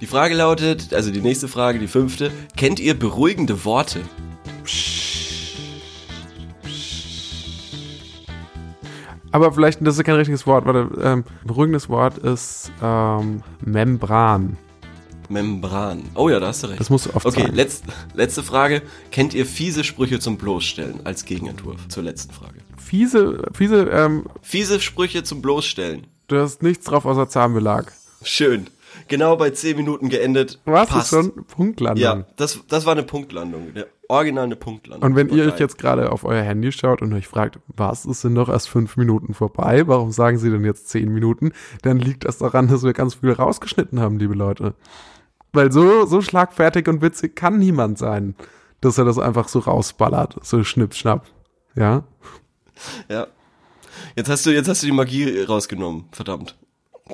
die 0.00 0.06
Frage 0.06 0.34
lautet, 0.34 0.92
also 0.92 1.12
die 1.12 1.20
nächste 1.20 1.46
Frage, 1.46 1.78
die 1.78 1.86
fünfte. 1.86 2.32
Kennt 2.56 2.80
ihr 2.80 2.98
beruhigende 2.98 3.64
Worte? 3.64 4.00
Aber 9.30 9.52
vielleicht, 9.52 9.86
das 9.86 9.96
ist 9.96 10.02
kein 10.04 10.16
richtiges 10.16 10.44
Wort. 10.44 10.66
Warte, 10.66 10.88
ähm, 11.00 11.24
beruhigendes 11.44 11.88
Wort 11.88 12.18
ist 12.18 12.72
ähm, 12.82 13.44
Membran. 13.64 14.56
Membran. 15.28 16.02
Oh 16.16 16.28
ja, 16.28 16.40
da 16.40 16.48
hast 16.48 16.64
du 16.64 16.66
recht. 16.66 16.80
Das 16.80 16.90
musst 16.90 17.06
du 17.06 17.14
oft 17.14 17.24
Okay, 17.26 17.42
sagen. 17.42 17.54
letzt, 17.54 17.84
letzte 18.14 18.42
Frage. 18.42 18.82
Kennt 19.12 19.34
ihr 19.34 19.46
fiese 19.46 19.84
Sprüche 19.84 20.18
zum 20.18 20.36
Bloßstellen 20.36 21.06
als 21.06 21.24
Gegenentwurf 21.26 21.86
zur 21.86 22.02
letzten 22.02 22.32
Frage? 22.32 22.58
Fiese, 22.92 23.48
fiese, 23.54 23.88
ähm, 23.90 24.26
Fiese 24.42 24.78
Sprüche 24.78 25.22
zum 25.22 25.40
Bloßstellen. 25.40 26.08
du 26.28 26.36
hast 26.38 26.62
nichts 26.62 26.84
drauf 26.84 27.06
außer 27.06 27.26
Zahnbelag. 27.26 27.90
Schön. 28.22 28.66
Genau 29.08 29.34
bei 29.36 29.48
10 29.48 29.78
Minuten 29.78 30.10
geendet. 30.10 30.60
Was 30.66 30.90
ist 30.90 30.94
Passt. 30.94 31.08
schon 31.08 31.46
Punktlandung? 31.46 32.02
Ja, 32.02 32.26
das, 32.36 32.60
das 32.68 32.84
war 32.84 32.92
eine 32.92 33.02
Punktlandung. 33.02 33.68
Eine 33.74 33.86
original 34.08 34.44
eine 34.44 34.56
Punktlandung. 34.56 35.08
Und 35.08 35.16
wenn 35.16 35.30
ihr 35.30 35.46
euch 35.46 35.58
jetzt 35.58 35.78
gerade 35.78 36.12
auf 36.12 36.24
euer 36.24 36.42
Handy 36.42 36.70
schaut 36.70 37.00
und 37.00 37.14
euch 37.14 37.26
fragt, 37.26 37.60
was, 37.66 38.04
es 38.04 38.20
sind 38.20 38.34
noch 38.34 38.50
erst 38.50 38.68
fünf 38.68 38.98
Minuten 38.98 39.32
vorbei, 39.32 39.88
warum 39.88 40.12
sagen 40.12 40.36
sie 40.36 40.50
denn 40.50 40.66
jetzt 40.66 40.90
zehn 40.90 41.10
Minuten, 41.10 41.52
dann 41.80 41.98
liegt 41.98 42.26
das 42.26 42.36
daran, 42.36 42.68
dass 42.68 42.82
wir 42.82 42.92
ganz 42.92 43.14
viel 43.14 43.32
rausgeschnitten 43.32 44.00
haben, 44.00 44.18
liebe 44.18 44.34
Leute. 44.34 44.74
Weil 45.54 45.72
so, 45.72 46.04
so 46.04 46.20
schlagfertig 46.20 46.88
und 46.88 47.00
witzig 47.00 47.36
kann 47.36 47.58
niemand 47.58 47.96
sein, 47.96 48.34
dass 48.82 48.98
er 48.98 49.06
das 49.06 49.18
einfach 49.18 49.48
so 49.48 49.60
rausballert, 49.60 50.36
so 50.42 50.62
schnipp, 50.62 50.92
schnapp. 50.92 51.24
Ja? 51.74 52.04
Ja. 53.08 53.26
Jetzt 54.16 54.28
hast 54.30 54.46
du, 54.46 54.50
jetzt 54.50 54.68
hast 54.68 54.82
du 54.82 54.86
die 54.86 54.92
Magie 54.92 55.42
rausgenommen, 55.42 56.04
verdammt. 56.12 56.56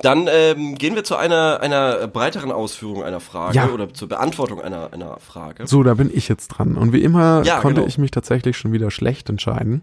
Dann 0.01 0.27
ähm, 0.31 0.75
gehen 0.75 0.95
wir 0.95 1.03
zu 1.03 1.15
einer, 1.17 1.59
einer 1.61 2.07
breiteren 2.07 2.51
Ausführung 2.51 3.03
einer 3.03 3.19
Frage 3.19 3.55
Ja. 3.55 3.69
oder 3.69 3.93
zur 3.93 4.07
Beantwortung 4.07 4.61
einer, 4.61 4.93
einer 4.93 5.19
Frage. 5.19 5.67
So, 5.67 5.83
da 5.83 5.95
bin 5.95 6.09
ich 6.13 6.29
jetzt 6.29 6.47
dran. 6.49 6.77
Und 6.77 6.93
wie 6.93 7.01
immer 7.01 7.43
Ja, 7.43 7.59
konnte 7.59 7.81
genau. 7.81 7.87
ich 7.87 7.97
mich 7.97 8.11
tatsächlich 8.11 8.55
schon 8.57 8.71
wieder 8.71 8.91
schlecht 8.91 9.29
entscheiden. 9.29 9.81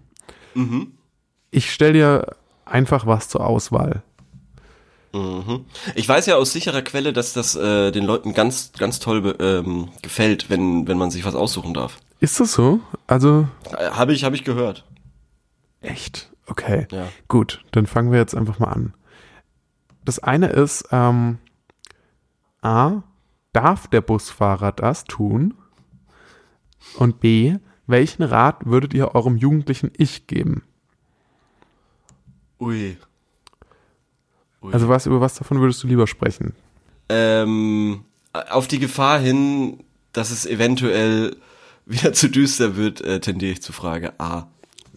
Mhm. 0.54 0.92
Ich 1.50 1.72
stelle 1.72 1.92
dir 1.92 2.36
einfach 2.64 3.06
was 3.06 3.28
zur 3.28 3.44
Auswahl. 3.46 4.02
Mhm. 5.12 5.64
Ich 5.94 6.08
weiß 6.08 6.26
ja 6.26 6.36
aus 6.36 6.52
sicherer 6.52 6.82
Quelle, 6.82 7.12
dass 7.12 7.32
das 7.32 7.54
äh, 7.56 7.90
den 7.90 8.04
Leuten 8.04 8.32
ganz, 8.32 8.72
ganz 8.78 9.00
toll 9.00 9.34
ähm, 9.38 9.88
gefällt, 10.02 10.48
wenn, 10.50 10.86
wenn 10.88 10.98
man 10.98 11.10
sich 11.10 11.24
was 11.24 11.34
aussuchen 11.34 11.74
darf. 11.74 11.98
Ist 12.20 12.40
das 12.40 12.52
so? 12.52 12.80
Also, 13.06 13.46
Äh, 13.76 13.90
Habe 13.90 14.14
ich, 14.14 14.24
hab 14.24 14.32
ich 14.34 14.44
gehört. 14.44 14.84
Echt? 15.80 16.32
Okay. 16.46 16.86
Ja. 16.90 17.08
Gut, 17.28 17.64
dann 17.72 17.86
fangen 17.86 18.12
wir 18.12 18.18
jetzt 18.18 18.34
einfach 18.34 18.58
mal 18.58 18.68
an. 18.68 18.94
Das 20.04 20.18
eine 20.18 20.48
ist, 20.48 20.88
ähm, 20.92 21.38
A, 22.62 23.02
darf 23.52 23.88
der 23.88 24.00
Busfahrer 24.00 24.72
das 24.72 25.04
tun? 25.04 25.54
Und 26.98 27.20
B, 27.20 27.56
welchen 27.86 28.22
Rat 28.22 28.66
würdet 28.66 28.94
ihr 28.94 29.14
eurem 29.14 29.36
jugendlichen 29.36 29.90
Ich 29.96 30.26
geben? 30.26 30.62
Ui. 32.60 32.96
Ui. 34.62 34.72
Also 34.72 34.88
was, 34.88 35.06
über 35.06 35.20
was 35.20 35.34
davon 35.34 35.60
würdest 35.60 35.82
du 35.82 35.88
lieber 35.88 36.06
sprechen? 36.06 36.54
ähm, 37.08 38.04
auf 38.32 38.68
die 38.68 38.78
Gefahr 38.78 39.18
hin, 39.18 39.84
dass 40.12 40.30
es 40.30 40.46
eventuell 40.46 41.36
wieder 41.86 42.12
zu 42.12 42.28
düster 42.28 42.76
wird, 42.76 43.00
äh, 43.00 43.20
tendiere 43.20 43.52
ich 43.52 43.62
zu 43.62 43.72
Frage 43.72 44.18
A. 44.18 44.48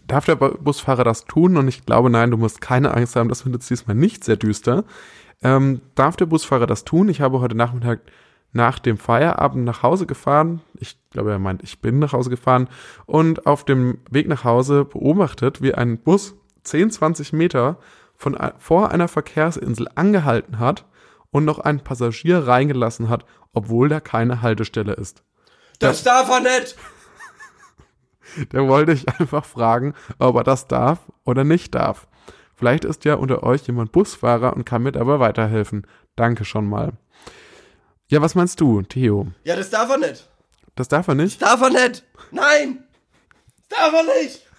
darf 0.10 0.26
der 0.26 0.36
Busfahrer 0.36 1.04
das 1.04 1.26
tun? 1.26 1.58
Und 1.58 1.68
ich 1.68 1.86
glaube, 1.86 2.10
nein, 2.10 2.32
du 2.32 2.38
musst 2.38 2.62
keine 2.62 2.94
Angst 2.94 3.16
haben, 3.16 3.30
das 3.30 3.46
wird 3.46 3.56
jetzt 3.56 3.70
diesmal 3.70 3.96
nicht 3.96 4.24
sehr 4.24 4.36
düster. 4.36 4.84
Ähm, 5.42 5.82
darf 5.96 6.18
der 6.18 6.26
Busfahrer 6.26 6.68
das 6.68 6.84
tun? 6.84 7.10
Ich 7.10 7.22
habe 7.22 7.40
heute 7.40 7.56
Nachmittag 7.56 8.02
nach 8.52 8.80
dem 8.80 8.98
Feierabend 8.98 9.64
nach 9.64 9.84
Hause 9.84 10.06
gefahren. 10.06 10.62
Ich 10.76 10.98
glaube, 11.12 11.32
er 11.32 11.40
meint, 11.40 11.64
ich 11.64 11.80
bin 11.82 12.00
nach 12.00 12.14
Hause 12.14 12.30
gefahren 12.30 12.68
und 13.06 13.46
auf 13.46 13.64
dem 13.64 14.00
Weg 14.10 14.28
nach 14.28 14.44
Hause 14.44 14.86
beobachtet, 14.86 15.62
wie 15.62 15.74
ein 15.74 16.00
Bus 16.00 16.36
10, 16.64 16.92
20 16.92 17.32
Meter 17.32 17.78
von, 18.16 18.38
vor 18.58 18.92
einer 18.92 19.08
Verkehrsinsel 19.08 19.88
angehalten 19.96 20.60
hat 20.60 20.86
und 21.32 21.46
noch 21.46 21.60
einen 21.60 21.82
Passagier 21.82 22.48
reingelassen 22.48 23.08
hat, 23.08 23.26
obwohl 23.54 23.88
da 23.88 24.00
keine 24.00 24.42
Haltestelle 24.42 24.94
ist. 24.94 25.24
Das 25.78 26.04
darf 26.04 26.30
er 26.30 26.42
nicht! 26.42 26.76
Der 28.52 28.68
wollte 28.68 28.92
ich 28.92 29.08
einfach 29.20 29.46
fragen, 29.46 29.94
ob 30.18 30.36
er 30.36 30.44
das 30.44 30.68
darf 30.68 31.00
oder 31.26 31.44
nicht 31.44 31.76
darf. 31.76 32.08
Vielleicht 32.56 32.84
ist 32.86 33.06
ja 33.06 33.16
unter 33.16 33.44
euch 33.44 33.66
jemand 33.68 33.92
Busfahrer 33.92 34.54
und 34.54 34.66
kann 34.66 34.84
mir 34.84 34.92
dabei 34.92 35.20
weiterhelfen. 35.20 35.88
Danke 36.16 36.44
schon 36.46 36.68
mal. 36.68 36.94
Ja, 38.08 38.22
was 38.22 38.36
meinst 38.36 38.60
du, 38.60 38.82
Theo? 38.82 39.28
Ja, 39.44 39.56
das 39.56 39.70
darf 39.70 39.90
er 39.90 39.98
nicht. 39.98 40.28
Das 40.76 40.88
darf 40.88 41.08
er 41.08 41.16
nicht? 41.16 41.42
Das 41.42 41.50
darf 41.50 41.62
er 41.62 41.70
nicht. 41.70 42.04
Nein! 42.32 42.84
Das 43.70 43.80
darf 43.80 43.94
er 43.94 44.22
nicht! 44.22 44.46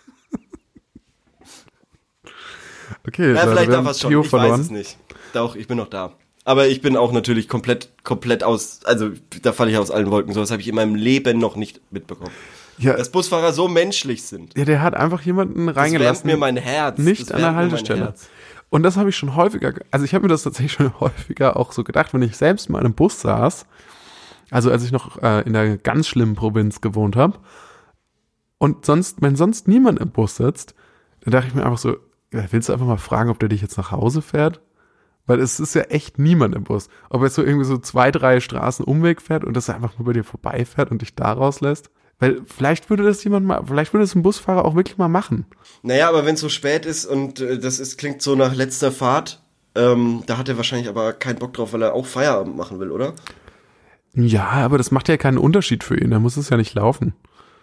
Okay, 3.07 3.33
ja, 3.35 3.47
vielleicht 3.47 3.73
darf 3.73 3.85
er 3.87 3.91
es 3.93 4.01
schon. 4.01 4.11
Theo 4.11 4.21
Ich 4.23 4.29
verloren. 4.29 4.53
weiß 4.53 4.61
es 4.61 4.71
nicht. 4.71 4.99
Doch, 5.33 5.57
ich 5.57 5.67
bin 5.69 5.79
noch 5.79 5.89
da. 5.89 6.13
Aber 6.45 6.67
ich 6.69 6.81
bin 6.81 6.97
auch 6.97 7.13
natürlich 7.13 7.49
komplett, 7.49 7.91
komplett 8.03 8.43
aus, 8.43 8.81
also 8.85 9.11
da 9.43 9.53
falle 9.53 9.71
ich 9.71 9.79
aus 9.79 9.91
allen 9.91 10.11
Wolken. 10.11 10.33
Sowas 10.35 10.51
habe 10.51 10.61
ich 10.61 10.69
in 10.69 10.75
meinem 10.75 10.95
Leben 10.95 11.39
noch 11.39 11.57
nicht 11.57 11.81
mitbekommen. 11.93 12.33
Ja, 12.81 12.95
Dass 12.97 13.11
Busfahrer 13.13 13.53
so 13.53 13.69
menschlich 13.69 14.23
sind. 14.25 14.57
ja, 14.57 14.65
der 14.65 14.81
hat 14.83 14.95
einfach 14.95 15.23
jemanden 15.23 15.67
Das 15.67 15.77
reingelassen. 15.77 16.27
mir 16.27 16.37
mein 16.37 16.57
Herz. 16.57 16.99
nicht 16.99 17.23
Das 17.23 17.31
an 17.33 17.41
der 17.41 17.55
Haltestelle. 17.55 18.15
Und 18.71 18.83
das 18.85 18.97
habe 18.97 19.09
ich 19.11 19.17
schon 19.17 19.35
häufiger, 19.37 19.73
ge- 19.73 19.85
also 19.91 20.05
ich 20.05 20.15
habe 20.15 20.23
mir 20.23 20.29
das 20.29 20.45
tatsächlich 20.45 20.73
schon 20.73 20.93
häufiger 21.01 21.57
auch 21.57 21.73
so 21.73 21.85
gedacht, 21.85 22.15
wenn 22.15 22.23
ich 22.23 22.37
selbst 22.37 22.71
mal 22.71 22.79
in 22.79 22.85
einem 22.87 22.95
Bus 22.95 23.21
saß, 23.21 23.67
also 24.51 24.71
als 24.71 24.83
ich 24.85 24.93
noch 24.93 25.23
äh, 25.23 25.43
in 25.43 25.53
der 25.53 25.77
ganz 25.77 26.07
schlimmen 26.09 26.35
Provinz 26.37 26.81
gewohnt 26.81 27.17
habe, 27.17 27.39
und 28.59 28.85
sonst, 28.85 29.23
wenn 29.23 29.37
sonst 29.37 29.69
niemand 29.69 29.99
im 30.01 30.11
Bus 30.11 30.37
sitzt, 30.37 30.75
dann 31.23 31.33
dachte 31.33 31.49
ich 31.49 31.55
mir 31.55 31.65
einfach 31.65 31.79
so, 31.79 31.97
willst 32.31 32.69
du 32.69 32.73
einfach 32.73 32.87
mal 32.87 32.99
fragen, 32.99 33.31
ob 33.31 33.39
der 33.39 33.49
dich 33.49 33.63
jetzt 33.63 33.77
nach 33.79 33.91
Hause 33.91 34.23
fährt? 34.23 34.61
Weil 35.27 35.41
es 35.41 35.61
ist 35.61 35.75
ja 35.75 35.83
echt 35.83 36.19
niemand 36.19 36.55
im 36.55 36.65
Bus. 36.65 36.89
Ob 37.09 37.21
er 37.23 37.27
jetzt 37.27 37.37
so 37.37 37.43
irgendwie 37.43 37.65
so 37.65 37.79
zwei, 37.79 38.11
drei 38.11 38.41
Straßen 38.41 38.85
Umweg 38.85 39.23
fährt 39.23 39.45
und 39.45 39.55
dass 39.57 39.69
er 39.69 39.77
einfach 39.77 39.99
nur 39.99 40.07
bei 40.07 40.13
dir 40.13 40.25
vorbeifährt 40.25 40.91
und 40.91 41.03
dich 41.03 41.15
da 41.15 41.33
rauslässt. 41.33 41.91
Weil 42.21 42.43
vielleicht 42.45 42.91
würde 42.91 43.03
das 43.03 43.25
jemand 43.25 43.47
mal, 43.47 43.63
vielleicht 43.67 43.93
würde 43.93 44.05
das 44.05 44.15
ein 44.15 44.23
Busfahrer 44.23 44.65
auch 44.65 44.77
wirklich 44.77 44.99
mal 44.99 45.09
machen. 45.09 45.47
Naja, 45.83 46.09
aber 46.09 46.27
wenn 46.27 46.35
es 46.35 46.41
so 46.41 46.51
spät 46.51 46.87
ist 46.87 47.07
und 47.07 47.41
äh, 47.41 47.59
das 47.59 47.81
ist, 47.81 47.97
klingt 47.97 48.23
so 48.23 48.37
nach 48.37 48.55
letzter 48.55 48.93
Fahrt, 48.93 49.43
ähm, 49.75 50.23
da 50.27 50.37
hat 50.37 50.49
er 50.49 50.57
wahrscheinlich 50.57 50.89
aber 50.89 51.15
keinen 51.15 51.39
Bock 51.39 51.55
drauf, 51.55 51.73
weil 51.73 51.83
er 51.83 51.95
auch 51.95 52.07
Feierabend 52.07 52.57
machen 52.57 52.79
will, 52.79 52.91
oder? 52.91 53.15
Ja, 54.15 54.49
aber 54.49 54.77
das 54.79 54.91
macht 54.91 55.09
ja 55.09 55.17
keinen 55.17 55.39
Unterschied 55.39 55.83
für 55.83 55.99
ihn. 55.99 56.11
Da 56.11 56.19
muss 56.19 56.37
es 56.37 56.51
ja 56.51 56.57
nicht 56.57 56.75
laufen. 56.75 57.15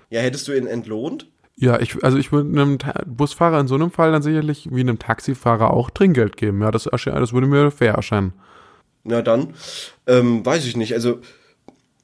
Ja, 0.10 0.22
hättest 0.22 0.48
du 0.48 0.54
ihn 0.54 0.68
entlohnt? 0.68 1.28
Ja, 1.56 1.80
ich, 1.80 2.04
also 2.04 2.18
ich 2.18 2.32
würde 2.32 2.50
einem 2.50 2.80
Ta 2.80 3.02
Busfahrer 3.06 3.60
in 3.60 3.68
so 3.68 3.76
einem 3.76 3.92
Fall 3.92 4.12
dann 4.12 4.22
sicherlich 4.22 4.70
wie 4.72 4.80
einem 4.80 5.00
Taxifahrer 5.00 5.72
auch 5.72 5.90
Trinkgeld 5.90 6.38
geben. 6.38 6.62
Ja, 6.62 6.72
das, 6.72 6.84
das 6.84 7.34
würde 7.34 7.48
mir 7.48 7.72
fair 7.72 7.96
erscheinen. 7.96 8.34
Na 9.04 9.22
dann, 9.22 9.54
ähm, 10.06 10.46
weiß 10.46 10.66
ich 10.66 10.78
nicht. 10.78 10.94
Also 10.94 11.20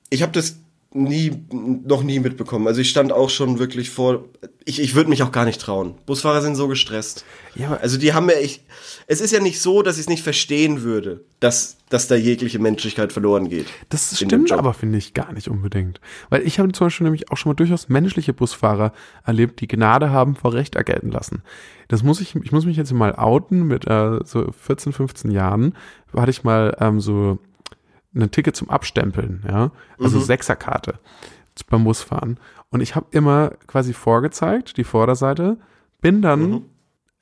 ich 0.10 0.22
habe 0.22 0.32
das 0.32 0.58
nie, 0.94 1.32
noch 1.52 2.04
nie 2.04 2.20
mitbekommen. 2.20 2.68
Also 2.68 2.82
ich 2.82 2.90
stand 2.90 3.12
auch 3.12 3.30
schon 3.30 3.60
wirklich 3.60 3.90
vor. 3.90 4.26
Ich, 4.66 4.80
ich 4.80 4.96
würde 4.96 5.10
mich 5.10 5.24
auch 5.24 5.32
gar 5.32 5.46
nicht 5.46 5.60
trauen. 5.60 5.96
Busfahrer 6.06 6.42
sind 6.42 6.56
so 6.56 6.68
gestresst. 6.68 7.26
Ja, 7.56 7.74
Also 7.82 7.98
die 7.98 8.14
haben 8.14 8.30
ja 8.30 8.38
ich. 8.42 8.64
Es 9.08 9.20
ist 9.20 9.32
ja 9.32 9.40
nicht 9.40 9.60
so, 9.60 9.82
dass 9.82 9.96
ich 9.96 10.02
es 10.02 10.10
nicht 10.10 10.24
verstehen 10.24 10.84
würde, 10.84 11.26
dass, 11.40 11.78
dass 11.90 12.08
da 12.08 12.16
jegliche 12.16 12.60
Menschlichkeit 12.60 13.12
verloren 13.12 13.50
geht. 13.50 13.68
Das 13.90 14.16
stimmt 14.18 14.52
aber, 14.52 14.74
finde 14.74 14.98
ich, 14.98 15.14
gar 15.14 15.34
nicht 15.34 15.48
unbedingt. 15.48 16.00
Weil 16.30 16.44
ich 16.44 16.60
habe 16.60 16.72
zum 16.72 16.88
Beispiel 16.88 17.06
nämlich 17.06 17.32
auch 17.32 17.38
schon 17.38 17.52
mal 17.52 17.56
durchaus 17.56 17.90
menschliche 17.90 18.34
Busfahrer 18.34 18.94
erlebt, 19.26 19.60
die 19.62 19.68
Gnade 19.68 20.12
haben 20.12 20.36
vor 20.36 20.54
Recht 20.54 20.76
ergelten 20.76 21.12
lassen. 21.12 21.44
Das 21.88 22.04
muss 22.04 22.22
ich, 22.22 22.36
ich 22.36 22.52
muss 22.52 22.66
mich 22.66 22.78
jetzt 22.78 22.94
mal 22.94 23.16
outen, 23.16 23.64
mit 23.64 23.86
äh, 23.88 24.20
so 24.24 24.52
14, 24.52 24.94
15 24.94 25.32
Jahren 25.32 25.76
hatte 26.16 26.32
ich 26.32 26.44
mal 26.44 26.76
ähm, 26.80 27.02
so 27.02 27.40
ein 28.16 28.32
Ticket 28.32 28.56
zum 28.56 28.70
Abstempeln, 28.70 29.44
ja, 29.48 29.72
also 30.00 30.20
Sechserkarte 30.20 31.00
beim 31.70 31.84
Busfahren. 31.84 32.40
Und 32.70 32.82
ich 32.82 32.96
habe 32.96 33.06
immer 33.12 33.52
quasi 33.68 33.94
vorgezeigt, 33.94 34.78
die 34.78 34.84
Vorderseite, 34.84 35.58
bin 36.02 36.22
dann 36.22 36.66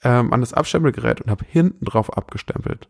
ähm, 0.04 0.34
an 0.34 0.40
das 0.40 0.54
Abstempelgerät 0.54 1.22
und 1.22 1.30
habe 1.30 1.46
hinten 1.48 1.86
drauf 1.86 2.16
abgestempelt. 2.16 2.88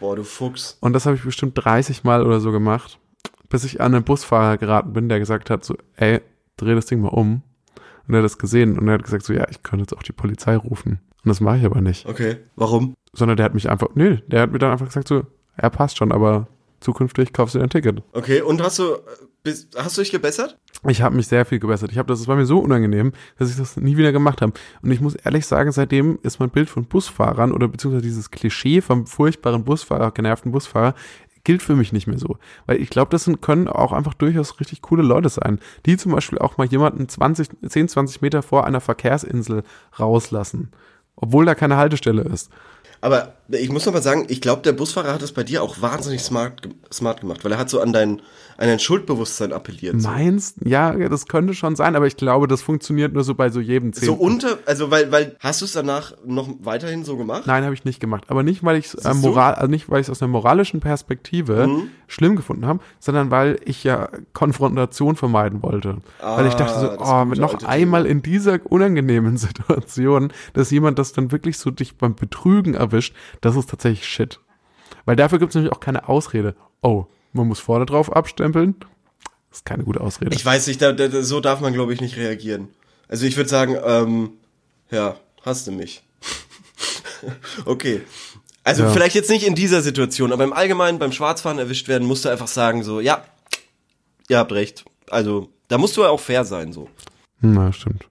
Boah, 0.00 0.16
du 0.16 0.24
Fuchs. 0.24 0.78
Und 0.80 0.92
das 0.92 1.06
habe 1.06 1.16
ich 1.16 1.24
bestimmt 1.24 1.52
30 1.56 2.04
Mal 2.04 2.24
oder 2.24 2.40
so 2.40 2.52
gemacht, 2.52 2.98
bis 3.48 3.64
ich 3.64 3.80
an 3.80 3.94
einen 3.94 4.04
Busfahrer 4.04 4.56
geraten 4.58 4.92
bin, 4.92 5.08
der 5.08 5.18
gesagt 5.18 5.50
hat, 5.50 5.64
so, 5.64 5.76
ey, 5.96 6.20
dreh 6.56 6.74
das 6.74 6.86
Ding 6.86 7.00
mal 7.00 7.08
um. 7.08 7.42
Und 8.06 8.14
er 8.14 8.18
hat 8.18 8.24
das 8.24 8.38
gesehen 8.38 8.78
und 8.78 8.86
er 8.88 8.94
hat 8.94 9.04
gesagt, 9.04 9.24
so, 9.24 9.32
ja, 9.32 9.46
ich 9.50 9.62
könnte 9.62 9.82
jetzt 9.82 9.96
auch 9.96 10.02
die 10.02 10.12
Polizei 10.12 10.56
rufen. 10.56 11.00
Und 11.24 11.28
das 11.28 11.40
mache 11.40 11.58
ich 11.58 11.64
aber 11.64 11.80
nicht. 11.80 12.06
Okay. 12.06 12.36
Warum? 12.54 12.94
Sondern 13.12 13.36
der 13.36 13.44
hat 13.44 13.54
mich 13.54 13.70
einfach, 13.70 13.88
nee, 13.94 14.22
der 14.26 14.42
hat 14.42 14.52
mir 14.52 14.58
dann 14.58 14.72
einfach 14.72 14.86
gesagt, 14.86 15.08
so, 15.08 15.24
er 15.56 15.70
passt 15.70 15.96
schon, 15.96 16.12
aber 16.12 16.48
zukünftig 16.84 17.32
kaufst 17.32 17.54
du 17.54 17.58
dir 17.58 17.64
ein 17.64 17.70
Ticket. 17.70 18.02
Okay, 18.12 18.42
und 18.42 18.62
hast 18.62 18.78
du. 18.78 18.98
Bist, 19.42 19.76
hast 19.76 19.98
du 19.98 20.02
dich 20.02 20.10
gebessert? 20.10 20.56
Ich 20.88 21.02
habe 21.02 21.14
mich 21.14 21.26
sehr 21.26 21.44
viel 21.44 21.58
gebessert. 21.58 21.92
Ich 21.92 21.98
habe 21.98 22.08
das, 22.08 22.20
es 22.20 22.28
war 22.28 22.36
mir 22.36 22.46
so 22.46 22.60
unangenehm, 22.60 23.12
dass 23.38 23.50
ich 23.50 23.56
das 23.56 23.76
nie 23.76 23.98
wieder 23.98 24.10
gemacht 24.10 24.40
habe. 24.40 24.52
Und 24.80 24.90
ich 24.90 25.02
muss 25.02 25.14
ehrlich 25.14 25.46
sagen, 25.46 25.70
seitdem 25.70 26.18
ist 26.22 26.40
mein 26.40 26.48
Bild 26.48 26.70
von 26.70 26.86
Busfahrern 26.86 27.52
oder 27.52 27.68
beziehungsweise 27.68 28.02
dieses 28.02 28.30
Klischee 28.30 28.80
vom 28.80 29.06
furchtbaren 29.06 29.64
Busfahrer, 29.64 30.12
genervten 30.12 30.50
Busfahrer, 30.52 30.94
gilt 31.44 31.62
für 31.62 31.76
mich 31.76 31.92
nicht 31.92 32.06
mehr 32.06 32.18
so. 32.18 32.38
Weil 32.66 32.80
ich 32.80 32.88
glaube, 32.88 33.10
das 33.10 33.24
sind, 33.24 33.42
können 33.42 33.68
auch 33.68 33.92
einfach 33.92 34.14
durchaus 34.14 34.58
richtig 34.60 34.80
coole 34.80 35.02
Leute 35.02 35.28
sein, 35.28 35.60
die 35.84 35.98
zum 35.98 36.12
Beispiel 36.12 36.38
auch 36.38 36.56
mal 36.56 36.66
jemanden 36.66 37.06
20, 37.06 37.48
10, 37.68 37.88
20 37.88 38.22
Meter 38.22 38.42
vor 38.42 38.64
einer 38.64 38.80
Verkehrsinsel 38.80 39.62
rauslassen. 39.98 40.70
Obwohl 41.16 41.44
da 41.44 41.54
keine 41.54 41.76
Haltestelle 41.76 42.22
ist. 42.22 42.50
Aber 43.00 43.34
ich 43.48 43.70
muss 43.70 43.84
noch 43.86 43.92
mal 43.92 44.02
sagen, 44.02 44.24
ich 44.28 44.40
glaube, 44.40 44.62
der 44.62 44.72
Busfahrer 44.72 45.12
hat 45.14 45.22
das 45.22 45.32
bei 45.32 45.44
dir 45.44 45.62
auch 45.62 45.80
wahnsinnig 45.82 46.22
smart, 46.22 46.68
smart 46.92 47.20
gemacht, 47.20 47.44
weil 47.44 47.52
er 47.52 47.58
hat 47.58 47.68
so 47.70 47.80
an 47.80 47.92
dein, 47.92 48.20
an 48.56 48.68
dein 48.68 48.78
Schuldbewusstsein 48.78 49.52
appelliert. 49.52 50.00
So, 50.00 50.08
Meinst? 50.08 50.56
Ja, 50.64 50.92
das 51.08 51.26
könnte 51.26 51.52
schon 51.54 51.76
sein, 51.76 51.94
aber 51.96 52.06
ich 52.06 52.16
glaube, 52.16 52.48
das 52.48 52.62
funktioniert 52.62 53.12
nur 53.12 53.24
so 53.24 53.34
bei 53.34 53.50
so 53.50 53.60
jedem 53.60 53.92
so 53.92 54.00
Zehnten. 54.00 54.20
unter, 54.20 54.58
also 54.66 54.90
weil, 54.90 55.12
weil, 55.12 55.36
hast 55.40 55.60
du 55.60 55.66
es 55.66 55.72
danach 55.72 56.12
noch 56.24 56.48
weiterhin 56.60 57.04
so 57.04 57.16
gemacht? 57.16 57.42
Nein, 57.46 57.64
habe 57.64 57.74
ich 57.74 57.84
nicht 57.84 58.00
gemacht. 58.00 58.24
Aber 58.28 58.42
nicht, 58.42 58.64
weil 58.64 58.76
ich 58.78 58.86
es 58.86 58.94
äh, 58.94 59.12
moral, 59.14 59.54
also 59.54 59.68
nicht, 59.70 59.90
weil 59.90 60.00
ich 60.00 60.06
es 60.06 60.10
aus 60.10 60.22
einer 60.22 60.32
moralischen 60.32 60.80
Perspektive 60.80 61.66
Mhm. 61.66 61.88
schlimm 62.06 62.36
gefunden 62.36 62.66
habe, 62.66 62.80
sondern 63.00 63.30
weil 63.30 63.58
ich 63.64 63.84
ja 63.84 64.08
Konfrontation 64.32 65.16
vermeiden 65.16 65.62
wollte. 65.62 65.98
weil 66.20 66.46
ich 66.46 66.54
dachte 66.54 66.74
Ah, 66.74 66.80
so, 66.80 66.86
das 66.88 67.08
oh, 67.08 67.40
noch 67.40 67.64
einmal 67.64 68.06
in 68.06 68.22
dieser 68.22 68.58
unangenehmen 68.70 69.36
Situation, 69.36 70.32
dass 70.52 70.70
jemand 70.70 70.98
das 70.98 71.12
dann 71.12 71.32
wirklich 71.32 71.58
so 71.58 71.70
dich 71.70 71.96
beim 71.96 72.14
Betrügen 72.14 72.74
erwischt, 72.74 73.14
das 73.44 73.56
ist 73.56 73.68
tatsächlich 73.68 74.06
shit. 74.06 74.40
Weil 75.04 75.16
dafür 75.16 75.38
gibt 75.38 75.50
es 75.50 75.54
nämlich 75.54 75.72
auch 75.72 75.80
keine 75.80 76.08
Ausrede. 76.08 76.56
Oh, 76.82 77.06
man 77.32 77.46
muss 77.46 77.60
vorne 77.60 77.84
drauf 77.84 78.10
abstempeln. 78.14 78.76
Das 79.50 79.58
ist 79.58 79.64
keine 79.66 79.84
gute 79.84 80.00
Ausrede. 80.00 80.34
Ich 80.34 80.44
weiß 80.44 80.66
nicht, 80.66 80.80
da, 80.80 80.92
da, 80.92 81.22
so 81.22 81.40
darf 81.40 81.60
man, 81.60 81.72
glaube 81.72 81.92
ich, 81.92 82.00
nicht 82.00 82.16
reagieren. 82.16 82.68
Also 83.06 83.26
ich 83.26 83.36
würde 83.36 83.50
sagen, 83.50 83.76
ähm, 83.84 84.32
ja, 84.90 85.16
hast 85.42 85.66
du 85.66 85.72
mich. 85.72 86.02
okay. 87.66 88.00
Also 88.62 88.84
Ja. 88.84 88.90
vielleicht 88.90 89.14
jetzt 89.14 89.28
nicht 89.30 89.46
in 89.46 89.54
dieser 89.54 89.82
Situation, 89.82 90.32
aber 90.32 90.44
im 90.44 90.54
Allgemeinen 90.54 90.98
beim 90.98 91.12
Schwarzfahren 91.12 91.58
erwischt 91.58 91.86
werden, 91.86 92.08
musst 92.08 92.24
du 92.24 92.30
einfach 92.30 92.48
sagen 92.48 92.82
so, 92.82 93.00
ja, 93.00 93.24
ihr 94.28 94.38
habt 94.38 94.52
recht. 94.52 94.84
Also 95.10 95.50
da 95.68 95.76
musst 95.76 95.96
du 95.98 96.02
ja 96.02 96.08
auch 96.08 96.20
fair 96.20 96.46
sein 96.46 96.72
so. 96.72 96.88
Na, 97.40 97.72
stimmt. 97.72 98.08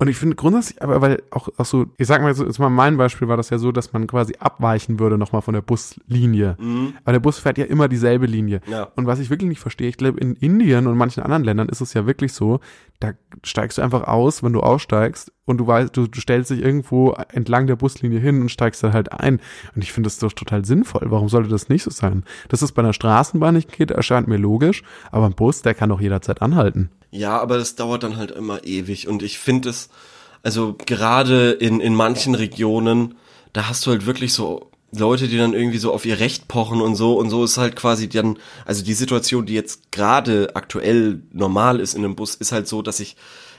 Und 0.00 0.06
ich 0.06 0.16
finde 0.16 0.36
grundsätzlich, 0.36 0.80
aber 0.80 1.00
weil 1.00 1.22
auch, 1.30 1.48
auch 1.56 1.64
so, 1.64 1.86
ich 1.96 2.06
sag 2.06 2.22
mal 2.22 2.32
so, 2.32 2.46
jetzt 2.46 2.60
mal 2.60 2.70
mein 2.70 2.96
Beispiel 2.96 3.26
war 3.26 3.36
das 3.36 3.50
ja 3.50 3.58
so, 3.58 3.72
dass 3.72 3.92
man 3.92 4.06
quasi 4.06 4.36
abweichen 4.38 5.00
würde 5.00 5.18
nochmal 5.18 5.42
von 5.42 5.54
der 5.54 5.60
Buslinie. 5.60 6.56
Aber 7.02 7.12
der 7.12 7.18
Bus 7.18 7.40
fährt 7.40 7.58
ja 7.58 7.64
immer 7.64 7.88
dieselbe 7.88 8.26
Linie. 8.26 8.60
Ja. 8.68 8.84
Und 8.94 9.06
was 9.06 9.18
ich 9.18 9.28
wirklich 9.28 9.48
nicht 9.48 9.60
verstehe, 9.60 9.88
ich 9.88 9.96
glaube, 9.96 10.20
in 10.20 10.34
Indien 10.36 10.86
und 10.86 10.96
manchen 10.96 11.24
anderen 11.24 11.42
Ländern 11.42 11.68
ist 11.68 11.80
es 11.80 11.94
ja 11.94 12.06
wirklich 12.06 12.32
so, 12.32 12.60
da 13.00 13.12
steigst 13.44 13.78
du 13.78 13.82
einfach 13.82 14.08
aus, 14.08 14.42
wenn 14.42 14.52
du 14.52 14.60
aussteigst 14.60 15.32
und 15.44 15.58
du 15.58 15.66
weißt, 15.66 15.96
du, 15.96 16.08
du 16.08 16.20
stellst 16.20 16.50
dich 16.50 16.60
irgendwo 16.60 17.12
entlang 17.32 17.68
der 17.68 17.76
Buslinie 17.76 18.18
hin 18.18 18.40
und 18.40 18.50
steigst 18.50 18.82
dann 18.82 18.92
halt 18.92 19.12
ein. 19.12 19.40
Und 19.74 19.82
ich 19.82 19.92
finde 19.92 20.08
das 20.08 20.18
doch 20.18 20.32
total 20.32 20.64
sinnvoll. 20.64 21.02
Warum 21.06 21.28
sollte 21.28 21.48
das 21.48 21.68
nicht 21.68 21.84
so 21.84 21.90
sein? 21.90 22.24
Dass 22.48 22.62
es 22.62 22.72
bei 22.72 22.82
einer 22.82 22.92
Straßenbahn 22.92 23.54
nicht 23.54 23.72
geht, 23.72 23.92
erscheint 23.92 24.26
mir 24.26 24.36
logisch, 24.36 24.82
aber 25.12 25.26
ein 25.26 25.34
Bus, 25.34 25.62
der 25.62 25.74
kann 25.74 25.90
doch 25.90 26.00
jederzeit 26.00 26.42
anhalten. 26.42 26.90
Ja, 27.10 27.40
aber 27.40 27.56
das 27.56 27.76
dauert 27.76 28.02
dann 28.02 28.16
halt 28.16 28.32
immer 28.32 28.64
ewig 28.64 29.06
und 29.06 29.22
ich 29.22 29.38
finde 29.38 29.70
es, 29.70 29.88
also 30.42 30.76
gerade 30.84 31.52
in, 31.52 31.80
in 31.80 31.94
manchen 31.94 32.34
Regionen, 32.34 33.14
da 33.52 33.68
hast 33.68 33.86
du 33.86 33.90
halt 33.90 34.06
wirklich 34.06 34.32
so 34.32 34.67
Leute, 34.92 35.28
die 35.28 35.36
dann 35.36 35.52
irgendwie 35.52 35.78
so 35.78 35.92
auf 35.92 36.06
ihr 36.06 36.18
Recht 36.18 36.48
pochen 36.48 36.80
und 36.80 36.94
so 36.96 37.18
und 37.18 37.28
so 37.30 37.44
ist 37.44 37.58
halt 37.58 37.76
quasi 37.76 38.08
dann, 38.08 38.38
also 38.64 38.82
die 38.82 38.94
Situation, 38.94 39.44
die 39.44 39.52
jetzt 39.54 39.92
gerade 39.92 40.50
aktuell 40.54 41.20
normal 41.32 41.78
ist 41.80 41.94
in 41.94 42.04
einem 42.04 42.16
Bus, 42.16 42.34
ist 42.36 42.52
halt 42.52 42.68
so, 42.68 42.82
dass 42.82 43.00
ich 43.00 43.16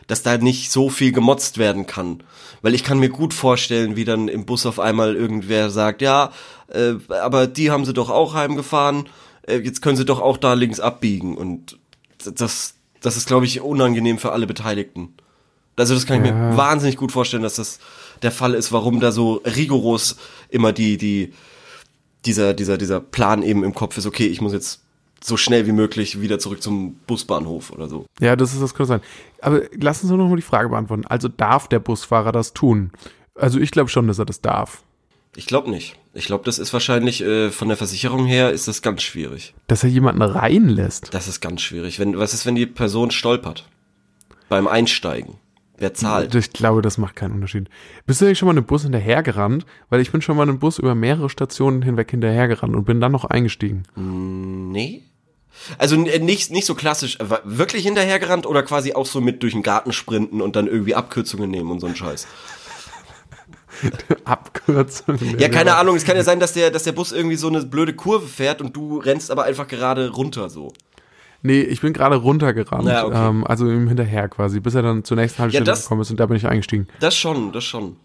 dass 0.07 0.23
da 0.23 0.39
nicht 0.39 0.71
so 0.71 0.89
viel 0.89 1.11
gemotzt 1.11 1.59
werden 1.59 1.85
kann. 1.85 2.23
Weil 2.63 2.73
ich 2.73 2.83
kann 2.83 2.97
mir 2.97 3.09
gut 3.09 3.31
vorstellen, 3.31 3.95
wie 3.95 4.05
dann 4.05 4.27
im 4.27 4.43
Bus 4.47 4.65
auf 4.65 4.79
einmal 4.79 5.15
irgendwer 5.15 5.69
sagt, 5.69 6.01
ja, 6.01 6.31
äh, 6.67 6.95
aber 7.13 7.45
die 7.45 7.69
haben 7.69 7.85
sie 7.85 7.93
doch 7.93 8.09
auch 8.09 8.33
heimgefahren, 8.33 9.07
äh, 9.43 9.57
jetzt 9.57 9.83
können 9.83 9.97
sie 9.97 10.05
doch 10.05 10.19
auch 10.19 10.37
da 10.37 10.55
links 10.55 10.79
abbiegen. 10.79 11.37
Und 11.37 11.77
das, 12.25 12.73
das 13.01 13.17
ist, 13.17 13.27
glaube 13.27 13.45
ich, 13.45 13.61
unangenehm 13.61 14.17
für 14.17 14.31
alle 14.31 14.47
Beteiligten. 14.47 15.13
Also 15.75 15.93
das 15.93 16.07
kann 16.07 16.25
ich 16.25 16.31
Ja. 16.31 16.33
mir 16.49 16.57
wahnsinnig 16.57 16.97
gut 16.97 17.11
vorstellen, 17.11 17.43
dass 17.43 17.57
das 17.57 17.77
der 18.21 18.31
Fall 18.31 18.53
ist, 18.53 18.71
warum 18.71 18.99
da 18.99 19.11
so 19.11 19.41
rigoros 19.45 20.17
immer 20.49 20.73
die, 20.73 20.97
die, 20.97 21.33
dieser, 22.25 22.53
dieser, 22.53 22.77
dieser 22.77 22.99
Plan 22.99 23.43
eben 23.43 23.63
im 23.63 23.73
Kopf 23.73 23.97
ist, 23.97 24.05
okay, 24.05 24.27
ich 24.27 24.41
muss 24.41 24.53
jetzt 24.53 24.81
so 25.23 25.37
schnell 25.37 25.67
wie 25.67 25.71
möglich 25.71 26.21
wieder 26.21 26.39
zurück 26.39 26.61
zum 26.61 26.95
Busbahnhof 27.07 27.71
oder 27.71 27.87
so. 27.87 28.05
Ja, 28.19 28.35
das 28.35 28.53
ist 28.53 28.61
das 28.61 28.73
könnte 28.73 28.87
sein. 28.87 29.01
Aber 29.41 29.61
lass 29.79 30.01
uns 30.01 30.11
doch 30.11 30.17
noch 30.17 30.29
mal 30.29 30.35
die 30.35 30.41
Frage 30.41 30.69
beantworten. 30.69 31.05
Also 31.05 31.27
darf 31.27 31.67
der 31.67 31.79
Busfahrer 31.79 32.31
das 32.31 32.53
tun? 32.53 32.91
Also 33.35 33.59
ich 33.59 33.71
glaube 33.71 33.89
schon, 33.89 34.07
dass 34.07 34.19
er 34.19 34.25
das 34.25 34.41
darf. 34.41 34.83
Ich 35.35 35.45
glaube 35.45 35.69
nicht. 35.69 35.95
Ich 36.13 36.25
glaube, 36.25 36.43
das 36.43 36.57
ist 36.57 36.73
wahrscheinlich 36.73 37.21
äh, 37.21 37.51
von 37.51 37.67
der 37.67 37.77
Versicherung 37.77 38.25
her 38.25 38.51
ist 38.51 38.67
das 38.67 38.81
ganz 38.81 39.03
schwierig. 39.03 39.53
Dass 39.67 39.83
er 39.83 39.89
jemanden 39.89 40.21
reinlässt. 40.21 41.13
Das 41.13 41.27
ist 41.27 41.39
ganz 41.39 41.61
schwierig. 41.61 41.99
Wenn, 41.99 42.17
was 42.17 42.33
ist, 42.33 42.45
wenn 42.45 42.55
die 42.55 42.65
Person 42.65 43.11
stolpert? 43.11 43.67
Beim 44.49 44.67
Einsteigen. 44.67 45.35
Wer 45.79 45.93
zahlt? 45.93 46.35
Ich 46.35 46.51
glaube, 46.53 46.81
das 46.81 46.97
macht 46.97 47.15
keinen 47.15 47.33
Unterschied. 47.33 47.69
Bist 48.05 48.19
du 48.21 48.25
eigentlich 48.25 48.37
schon 48.39 48.47
mal 48.47 48.51
einem 48.51 48.65
Bus 48.65 48.83
hinterhergerannt? 48.83 49.65
Weil 49.89 50.01
ich 50.01 50.11
bin 50.11 50.21
schon 50.21 50.35
mal 50.37 50.43
einem 50.43 50.59
Bus 50.59 50.77
über 50.79 50.93
mehrere 50.95 51.29
Stationen 51.29 51.81
hinweg 51.81 52.11
hinterhergerannt 52.11 52.75
und 52.75 52.83
bin 52.85 52.99
dann 52.99 53.11
noch 53.13 53.25
eingestiegen. 53.25 53.83
Nee. 53.95 55.03
Also 55.77 55.95
n- 55.95 56.25
nicht, 56.25 56.51
nicht 56.51 56.65
so 56.65 56.75
klassisch, 56.75 57.17
äh, 57.19 57.25
wirklich 57.43 57.83
hinterhergerannt 57.83 58.45
oder 58.45 58.63
quasi 58.63 58.93
auch 58.93 59.05
so 59.05 59.19
mit 59.21 59.41
durch 59.43 59.53
den 59.53 59.63
Garten 59.63 59.91
sprinten 59.93 60.41
und 60.41 60.55
dann 60.55 60.67
irgendwie 60.67 60.95
Abkürzungen 60.95 61.49
nehmen 61.49 61.71
und 61.71 61.79
so 61.79 61.87
ein 61.87 61.95
Scheiß. 61.95 62.27
Abkürzung. 64.25 65.17
Ja, 65.37 65.49
keine 65.49 65.75
Ahnung, 65.75 65.95
es 65.95 66.03
kann 66.05 66.15
ja 66.17 66.23
sein, 66.23 66.39
dass 66.39 66.53
der, 66.53 66.71
dass 66.71 66.83
der 66.83 66.91
Bus 66.91 67.11
irgendwie 67.11 67.35
so 67.35 67.47
eine 67.47 67.63
blöde 67.65 67.93
Kurve 67.93 68.27
fährt 68.27 68.61
und 68.61 68.75
du 68.75 68.97
rennst 68.97 69.31
aber 69.31 69.43
einfach 69.43 69.67
gerade 69.67 70.09
runter 70.09 70.49
so. 70.49 70.73
Nee, 71.41 71.61
ich 71.61 71.81
bin 71.81 71.93
gerade 71.93 72.15
runtergerannt. 72.17 72.87
Ja, 72.87 73.05
okay. 73.05 73.29
ähm, 73.29 73.45
also 73.47 73.65
ihm 73.69 73.87
hinterher 73.87 74.27
quasi, 74.29 74.59
bis 74.59 74.75
er 74.75 74.81
dann 74.81 75.03
zur 75.03 75.17
nächsten 75.17 75.39
Haltestelle 75.39 75.65
das- 75.65 75.83
gekommen 75.83 76.01
ist 76.01 76.11
und 76.11 76.19
da 76.19 76.25
bin 76.25 76.35
ich 76.37 76.45
eingestiegen. 76.47 76.87
Das 76.99 77.15
schon, 77.15 77.51
das 77.53 77.63
schon. 77.63 77.95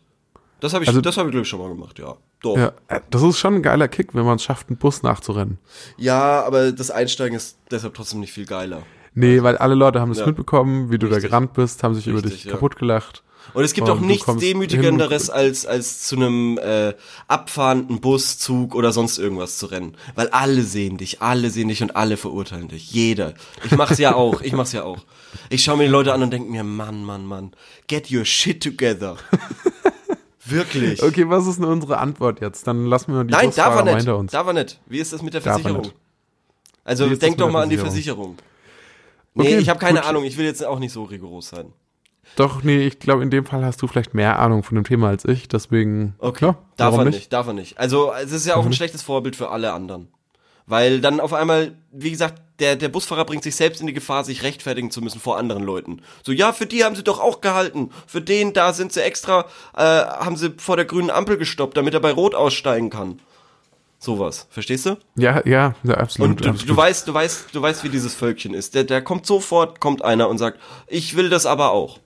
Das 0.60 0.72
habe 0.72 0.84
ich, 0.84 0.88
Also- 0.88 1.00
das 1.00 1.16
habe 1.16 1.28
ich 1.28 1.32
glaube 1.32 1.42
ich 1.42 1.48
schon 1.48 1.60
mal 1.60 1.68
gemacht, 1.68 1.98
ja. 1.98 2.14
Doch. 2.42 2.56
Ja, 2.56 2.72
äh, 2.88 3.00
das 3.10 3.22
ist 3.22 3.38
schon 3.38 3.54
ein 3.56 3.62
geiler 3.62 3.88
Kick, 3.88 4.14
wenn 4.14 4.24
man 4.24 4.36
es 4.36 4.44
schafft, 4.44 4.68
einen 4.68 4.76
Bus 4.76 5.02
nachzurennen. 5.02 5.58
Ja, 5.96 6.42
aber 6.44 6.72
das 6.72 6.90
Einsteigen 6.90 7.36
ist 7.36 7.58
deshalb 7.70 7.94
trotzdem 7.94 8.20
nicht 8.20 8.32
viel 8.32 8.46
geiler. 8.46 8.82
Nee, 9.14 9.42
weil 9.42 9.56
alle 9.58 9.74
Leute 9.74 10.00
haben 10.00 10.10
es 10.10 10.18
Ja. 10.18 10.26
mitbekommen, 10.26 10.90
wie 10.90 10.98
du 10.98 11.06
da 11.08 11.14
Richtig. 11.16 11.30
gerannt 11.30 11.52
bist, 11.54 11.82
haben 11.82 11.94
sich 11.94 12.06
über 12.06 12.16
Richtig, 12.18 12.32
dich 12.34 12.44
ja. 12.44 12.52
kaputt 12.52 12.76
gelacht. 12.76 13.22
Und 13.52 13.62
es 13.64 13.72
gibt 13.74 13.88
auch 13.88 14.00
nichts 14.00 14.26
demütigenderes, 14.36 15.30
als, 15.30 15.66
als 15.66 16.02
zu 16.02 16.16
einem 16.16 16.58
äh, 16.58 16.94
abfahrenden 17.28 18.00
Bus, 18.00 18.38
Zug 18.38 18.74
oder 18.74 18.92
sonst 18.92 19.18
irgendwas 19.18 19.58
zu 19.58 19.66
rennen. 19.66 19.96
Weil 20.14 20.28
alle 20.28 20.62
sehen 20.62 20.96
dich, 20.96 21.20
alle 21.22 21.50
sehen 21.50 21.68
dich 21.68 21.82
und 21.82 21.94
alle 21.94 22.16
verurteilen 22.16 22.68
dich. 22.68 22.90
Jeder. 22.90 23.34
Ich 23.64 23.72
mach's 23.72 23.98
ja 23.98 24.14
auch, 24.14 24.40
ich 24.40 24.52
mach's 24.52 24.72
ja 24.72 24.82
auch. 24.84 24.98
Ich 25.50 25.62
schaue 25.62 25.76
mir 25.76 25.84
die 25.84 25.90
Leute 25.90 26.12
an 26.12 26.22
und 26.22 26.32
denke 26.32 26.50
mir, 26.50 26.64
Mann, 26.64 27.04
Mann, 27.04 27.26
Mann, 27.26 27.52
get 27.86 28.10
your 28.10 28.24
shit 28.24 28.62
together. 28.62 29.16
Wirklich. 30.46 31.02
Okay, 31.02 31.28
was 31.28 31.46
ist 31.46 31.56
denn 31.56 31.64
unsere 31.64 31.98
Antwort 31.98 32.40
jetzt? 32.40 32.66
Dann 32.66 32.86
lassen 32.86 33.14
wir 33.14 33.24
die 33.24 33.32
Nein, 33.32 33.50
darf 33.54 33.76
er 33.76 33.94
nicht. 33.94 34.08
uns. 34.08 34.32
Darf 34.32 34.46
er 34.46 34.52
nicht. 34.52 34.80
Wie 34.86 34.98
ist 34.98 35.12
das 35.12 35.22
mit 35.22 35.32
der 35.34 35.40
Darf 35.40 35.56
er 35.58 35.62
Versicherung? 35.62 35.92
Also 36.84 37.08
denk 37.14 37.38
doch 37.38 37.50
mal 37.50 37.62
an 37.62 37.70
die 37.70 37.78
Versicherung? 37.78 38.36
Versicherung. 38.36 38.54
Nee, 39.34 39.42
Okay, 39.54 39.58
ich 39.58 39.68
habe 39.68 39.80
keine 39.80 40.00
gut. 40.00 40.08
Ahnung. 40.08 40.24
Ich 40.24 40.36
will 40.36 40.44
jetzt 40.44 40.64
auch 40.64 40.78
nicht 40.78 40.92
so 40.92 41.04
rigoros 41.04 41.48
sein. 41.48 41.72
Doch, 42.36 42.62
nee, 42.62 42.86
ich 42.86 42.98
glaube, 42.98 43.22
in 43.22 43.30
dem 43.30 43.46
Fall 43.46 43.64
hast 43.64 43.80
du 43.82 43.86
vielleicht 43.86 44.14
mehr 44.14 44.38
Ahnung 44.38 44.62
von 44.62 44.74
dem 44.74 44.84
Thema 44.84 45.08
als 45.08 45.24
ich, 45.24 45.48
deswegen. 45.48 46.14
Okay. 46.18 46.46
Ja, 46.46 46.58
darf 46.76 46.96
er 46.96 47.04
nicht? 47.04 47.32
darf 47.32 47.46
er 47.46 47.52
nicht. 47.52 47.78
Also, 47.78 48.12
es 48.12 48.32
ist 48.32 48.46
ja 48.46 48.56
auch 48.56 48.66
ein 48.66 48.72
schlechtes 48.72 49.02
Vorbild 49.02 49.36
für 49.36 49.50
alle 49.50 49.72
anderen. 49.72 50.08
Weil 50.66 51.00
dann 51.00 51.20
auf 51.20 51.34
einmal, 51.34 51.76
wie 51.92 52.10
gesagt, 52.10 52.40
der, 52.58 52.76
der 52.76 52.88
Busfahrer 52.88 53.24
bringt 53.24 53.42
sich 53.42 53.56
selbst 53.56 53.80
in 53.80 53.86
die 53.86 53.92
Gefahr, 53.92 54.24
sich 54.24 54.42
rechtfertigen 54.42 54.90
zu 54.90 55.02
müssen 55.02 55.20
vor 55.20 55.36
anderen 55.36 55.62
Leuten. 55.62 56.00
So, 56.22 56.32
ja, 56.32 56.52
für 56.52 56.66
die 56.66 56.84
haben 56.84 56.96
sie 56.96 57.02
doch 57.02 57.20
auch 57.20 57.40
gehalten. 57.40 57.90
Für 58.06 58.20
den, 58.20 58.52
da 58.52 58.72
sind 58.72 58.92
sie 58.92 59.02
extra, 59.02 59.46
äh, 59.76 59.82
haben 59.82 60.36
sie 60.36 60.54
vor 60.56 60.76
der 60.76 60.84
grünen 60.84 61.10
Ampel 61.10 61.36
gestoppt, 61.36 61.76
damit 61.76 61.94
er 61.94 62.00
bei 62.00 62.12
Rot 62.12 62.34
aussteigen 62.34 62.90
kann. 62.90 63.20
Sowas. 63.98 64.46
Verstehst 64.50 64.86
du? 64.86 64.96
Ja, 65.16 65.42
ja, 65.46 65.74
ja 65.82 65.94
absolut. 65.94 66.30
Und 66.30 66.44
du, 66.44 66.50
absolut. 66.50 66.70
du 66.70 66.76
weißt, 66.76 67.08
du 67.08 67.14
weißt, 67.14 67.46
du 67.52 67.62
weißt, 67.62 67.84
wie 67.84 67.88
dieses 67.88 68.14
Völkchen 68.14 68.54
ist. 68.54 68.74
Der, 68.74 68.84
der 68.84 69.02
kommt 69.02 69.26
sofort, 69.26 69.80
kommt 69.80 70.02
einer 70.02 70.28
und 70.28 70.38
sagt, 70.38 70.60
ich 70.86 71.16
will 71.16 71.30
das 71.30 71.46
aber 71.46 71.72
auch. 71.72 71.98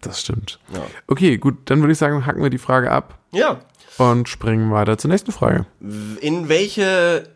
Das 0.00 0.20
stimmt. 0.20 0.58
Ja. 0.72 0.86
Okay, 1.06 1.38
gut, 1.38 1.56
dann 1.66 1.80
würde 1.80 1.92
ich 1.92 1.98
sagen, 1.98 2.26
hacken 2.26 2.42
wir 2.42 2.50
die 2.50 2.58
Frage 2.58 2.90
ab 2.90 3.18
Ja. 3.32 3.60
und 3.98 4.28
springen 4.28 4.70
weiter 4.70 4.98
zur 4.98 5.10
nächsten 5.10 5.32
Frage. 5.32 5.66
In 6.20 6.48
welche, 6.48 7.28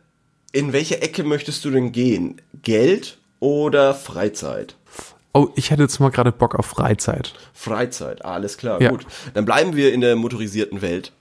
in 0.53 0.73
welche 0.73 1.01
Ecke 1.03 1.25
möchtest 1.25 1.65
du 1.65 1.71
denn 1.71 1.91
gehen? 1.93 2.41
Geld 2.63 3.19
oder 3.41 3.95
Freizeit? 3.95 4.77
Oh, 5.33 5.49
ich 5.55 5.71
hätte 5.71 5.83
jetzt 5.83 6.01
mal 6.01 6.11
gerade 6.11 6.33
Bock 6.33 6.55
auf 6.57 6.67
Freizeit. 6.67 7.35
Freizeit, 7.55 8.25
alles 8.25 8.57
klar, 8.59 8.81
Ja. 8.83 8.91
gut. 8.91 9.07
Dann 9.35 9.45
bleiben 9.45 9.77
wir 9.77 9.93
in 9.93 10.01
der 10.01 10.17
motorisierten 10.17 10.83
Welt. 10.83 11.13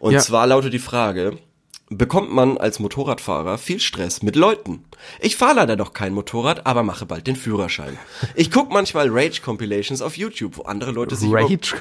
Und 0.00 0.12
Ja. 0.12 0.20
zwar 0.20 0.46
lautet 0.46 0.72
die 0.74 0.78
Frage, 0.78 1.38
bekommt 1.98 2.32
man 2.32 2.58
als 2.58 2.78
Motorradfahrer 2.78 3.58
viel 3.58 3.80
Stress 3.80 4.22
mit 4.22 4.36
Leuten? 4.36 4.84
Ich 5.20 5.36
fahre 5.36 5.56
leider 5.56 5.76
noch 5.76 5.92
kein 5.92 6.14
Motorrad, 6.14 6.66
aber 6.66 6.82
mache 6.82 7.06
bald 7.06 7.26
den 7.26 7.36
Führerschein. 7.36 7.98
Ich 8.34 8.50
gucke 8.50 8.72
manchmal 8.72 9.08
Rage-Compilations 9.10 10.02
auf 10.02 10.16
YouTube, 10.16 10.56
wo 10.56 10.62
andere 10.62 10.92
Leute 10.92 11.16
sich 11.16 11.28
über, 11.28 11.42
Rage. 11.42 11.76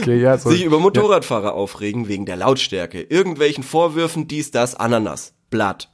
Okay, 0.00 0.20
ja, 0.20 0.38
sich 0.38 0.64
über 0.64 0.78
Motorradfahrer 0.78 1.52
aufregen 1.52 2.08
wegen 2.08 2.26
der 2.26 2.36
Lautstärke, 2.36 3.02
irgendwelchen 3.02 3.64
Vorwürfen, 3.64 4.28
dies, 4.28 4.50
das, 4.50 4.74
Ananas, 4.74 5.34
Blatt. 5.50 5.90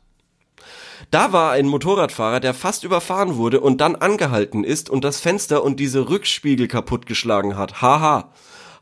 Da 1.10 1.32
war 1.32 1.52
ein 1.52 1.66
Motorradfahrer, 1.66 2.40
der 2.40 2.54
fast 2.54 2.84
überfahren 2.84 3.36
wurde 3.36 3.60
und 3.60 3.80
dann 3.80 3.96
angehalten 3.96 4.64
ist 4.64 4.90
und 4.90 5.04
das 5.04 5.20
Fenster 5.20 5.62
und 5.62 5.80
diese 5.80 6.08
Rückspiegel 6.08 6.68
kaputtgeschlagen 6.68 7.56
hat. 7.56 7.82
Haha. 7.82 8.32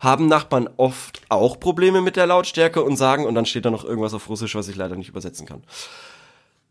Haben 0.02 0.26
Nachbarn 0.26 0.68
oft 0.78 1.22
auch 1.28 1.60
Probleme 1.60 2.00
mit 2.02 2.16
der 2.16 2.26
Lautstärke 2.26 2.82
und 2.82 2.96
sagen, 2.96 3.24
und 3.24 3.34
dann 3.36 3.46
steht 3.46 3.64
da 3.64 3.70
noch 3.70 3.84
irgendwas 3.84 4.14
auf 4.14 4.28
Russisch, 4.28 4.54
was 4.56 4.66
ich 4.68 4.74
leider 4.76 4.96
nicht 4.96 5.08
übersetzen 5.08 5.46
kann. 5.46 5.62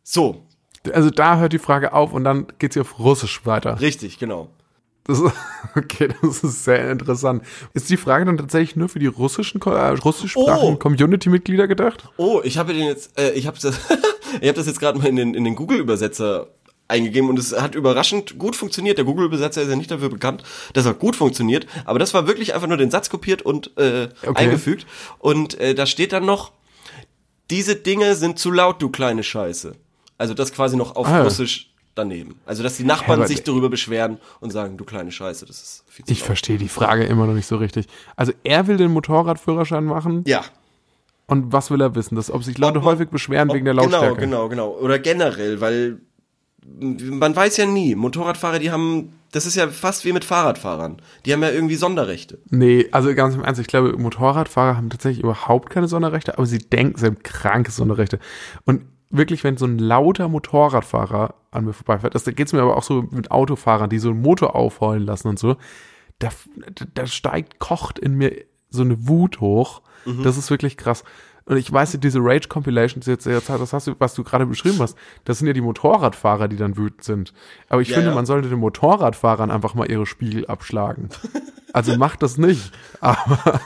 So, 0.03 0.43
Also 0.93 1.09
da 1.09 1.37
hört 1.37 1.53
die 1.53 1.59
Frage 1.59 1.93
auf 1.93 2.11
und 2.13 2.23
dann 2.23 2.47
geht 2.59 2.73
sie 2.73 2.81
auf 2.81 2.99
Russisch 2.99 3.45
weiter. 3.45 3.79
richtig, 3.81 4.19
genau. 4.19 4.49
Das 5.05 5.19
ist, 5.19 5.31
okay, 5.75 6.09
das 6.21 6.43
ist 6.43 6.63
sehr 6.63 6.91
interessant. 6.91 7.43
Ist 7.73 7.89
die 7.89 7.97
Frage 7.97 8.25
dann 8.25 8.37
tatsächlich 8.37 8.75
nur 8.75 8.87
für 8.89 8.99
die 8.99 9.07
russischen, 9.07 9.59
äh, 9.61 9.69
russischsprachigen 9.89 10.75
Oh. 10.75 10.77
Community-Mitglieder 10.77 11.67
gedacht? 11.67 12.07
Oh, 12.17 12.41
ich 12.43 12.57
habe 12.57 12.73
den 12.73 12.85
jetzt, 12.85 13.17
äh, 13.19 13.31
ich 13.31 13.47
habe 13.47 13.57
das, 13.61 13.79
ich 14.41 14.47
habe 14.47 14.53
das 14.53 14.67
jetzt 14.67 14.79
gerade 14.79 14.99
mal 14.99 15.07
in 15.07 15.15
den, 15.15 15.33
in 15.33 15.43
den 15.43 15.55
Google-Übersetzer 15.55 16.49
eingegeben 16.91 17.30
und 17.30 17.39
es 17.39 17.60
hat 17.60 17.73
überraschend 17.73 18.38
gut 18.38 18.56
funktioniert. 18.56 18.97
Der 18.99 19.06
Google-Übersetzer 19.06 19.63
ist 19.63 19.69
ja 19.69 19.75
nicht 19.75 19.89
dafür 19.89 20.10
bekannt, 20.10 20.43
dass 20.73 20.86
er 20.86 20.93
gut 20.93 21.15
funktioniert, 21.15 21.65
aber 21.86 21.97
das 21.97 22.13
war 22.13 22.27
wirklich 22.27 22.54
einfach 22.54 22.67
nur 22.67 22.77
den 22.77 22.91
Satz 22.91 23.10
kopiert 23.10 23.41
und 23.41 23.75
äh, 23.77 24.10
Okay. 24.23 24.34
eingefügt. 24.43 24.86
Und 25.17 25.60
äh, 25.60 25.73
da 25.73 25.86
steht 25.88 26.13
dann 26.13 26.25
noch, 26.25 26.51
diese 27.49 27.75
Dinge 27.75 28.15
sind 28.15 28.38
zu 28.39 28.51
laut, 28.51 28.82
du 28.82 28.89
kleine 28.89 29.23
Scheiße. 29.23 29.73
Also 30.17 30.34
das 30.34 30.54
quasi 30.54 30.77
noch 30.77 30.95
auf 30.95 31.08
Ah. 31.08 31.23
Russisch 31.23 31.71
daneben. 31.95 32.39
Also 32.45 32.63
dass 32.63 32.77
die 32.77 32.84
Nachbarn 32.86 33.19
aber- 33.19 33.27
sich 33.27 33.43
darüber 33.43 33.69
beschweren 33.69 34.17
und 34.39 34.51
sagen, 34.51 34.77
du 34.77 34.86
kleine 34.86 35.12
Scheiße, 35.12 35.45
das 35.45 35.62
ist 35.62 35.84
viel 35.89 36.06
zu 36.06 36.12
Ich 36.12 36.19
laut. 36.19 36.27
verstehe 36.27 36.58
die 36.58 36.69
Frage 36.69 37.04
immer 37.06 37.25
noch 37.25 37.34
nicht 37.34 37.47
so 37.47 37.58
richtig. 37.58 37.88
Also 38.15 38.32
er 38.43 38.67
will 38.67 38.77
den 38.77 38.91
Motorradführerschein 38.91 39.84
machen 39.84 40.23
Ja, 40.27 40.43
und 41.27 41.51
was 41.51 41.69
will 41.71 41.82
er 41.82 41.93
wissen? 41.95 42.15
Dass, 42.15 42.32
ob 42.32 42.43
sich 42.43 42.58
Leute 42.58 42.80
Ob 42.80 42.86
häufig 42.86 43.10
beschweren 43.10 43.49
Ob- 43.49 43.56
wegen 43.56 43.65
der 43.65 43.73
Lautstärke. 43.73 44.15
Genau, 44.21 44.47
genau, 44.47 44.69
genau. 44.71 44.80
Oder 44.80 44.99
generell, 44.99 45.60
weil 45.60 45.99
man 46.65 47.36
weiß 47.36 47.58
ja 47.58 47.65
nie. 47.65 47.95
Motorradfahrer, 47.95 48.60
die 48.60 48.71
haben, 48.71 49.13
das 49.32 49.45
ist 49.45 49.56
ja 49.56 49.67
fast 49.67 50.06
wie 50.06 50.13
mit 50.13 50.24
Fahrradfahrern. 50.24 51.02
Die 51.26 51.34
haben 51.34 51.41
ja 51.41 51.50
irgendwie 51.50 51.76
Sonderrechte. 51.76 52.39
Nee, 52.50 52.88
also 52.91 53.13
ganz 53.15 53.36
im 53.36 53.43
Ernst, 53.43 53.60
ich 53.60 53.67
glaube, 53.67 53.97
Motorradfahrer 53.97 54.78
haben 54.78 54.89
tatsächlich 54.89 55.24
überhaupt 55.24 55.69
keine 55.69 55.88
Sonderrechte, 55.88 56.38
aber 56.38 56.45
sie 56.45 56.60
denken, 56.60 56.97
sie 56.97 57.08
haben 57.08 57.24
kranke 57.24 57.71
Sonderrechte. 57.71 58.19
Und 58.65 58.84
wirklich, 59.10 59.43
wenn 59.43 59.58
so 59.58 59.65
ein 59.65 59.80
lauter 59.80 60.28
Motorradfahrer 60.30 61.36
an 61.52 61.65
mir 61.65 61.74
vorbeifährt, 61.74 62.15
das, 62.15 62.24
da 62.24 62.32
geht's 62.32 62.54
mir 62.54 62.62
aber 62.62 62.78
auch 62.78 62.84
so 62.84 63.08
mit 63.10 63.32
Autofahrern, 63.32 63.89
die 63.89 64.00
so 64.00 64.10
einen 64.10 64.21
Motor 64.21 64.56
aufheulen 64.56 65.06
lassen 65.06 65.28
und 65.28 65.39
so, 65.39 65.58
da, 66.19 66.30
da 66.93 67.08
steigt, 67.08 67.60
kocht 67.60 67.97
in 67.97 68.13
mir 68.13 68.36
so 68.69 68.84
eine 68.84 69.08
Wut 69.08 69.41
hoch. 69.41 69.82
Das 70.24 70.38
ist 70.38 70.50
wirklich 70.50 70.78
krass. 70.78 71.04
Und 71.45 71.58
ich 71.58 71.71
weiß, 71.71 71.97
diese 72.01 72.19
Rage-Compilations, 72.21 73.06
jetzt, 73.08 73.25
jetzt, 73.25 73.49
das 73.49 73.73
hast 73.73 73.88
du, 73.88 73.95
was 73.99 74.13
du 74.13 74.23
gerade 74.23 74.45
beschrieben 74.45 74.77
hast, 74.80 74.97
das 75.25 75.39
sind 75.39 75.47
ja 75.47 75.54
die 75.54 75.62
Motorradfahrer, 75.62 76.47
die 76.47 76.56
dann 76.58 76.77
wütend 76.77 77.04
sind. 77.04 77.34
Aber 77.67 77.82
ich 77.82 77.89
Ja, 77.89 77.95
finde, 77.95 78.10
ja. 78.12 78.15
man 78.15 78.25
sollte 78.25 78.49
den 78.49 78.60
Motorradfahrern 78.60 79.51
einfach 79.51 79.73
mal 79.73 79.89
ihre 79.89 80.06
Spiegel 80.06 80.45
abschlagen. 80.47 81.10
Also 81.73 81.95
macht 81.95 82.21
das 82.21 82.38
nicht. 82.38 82.71
Aber, 82.99 83.62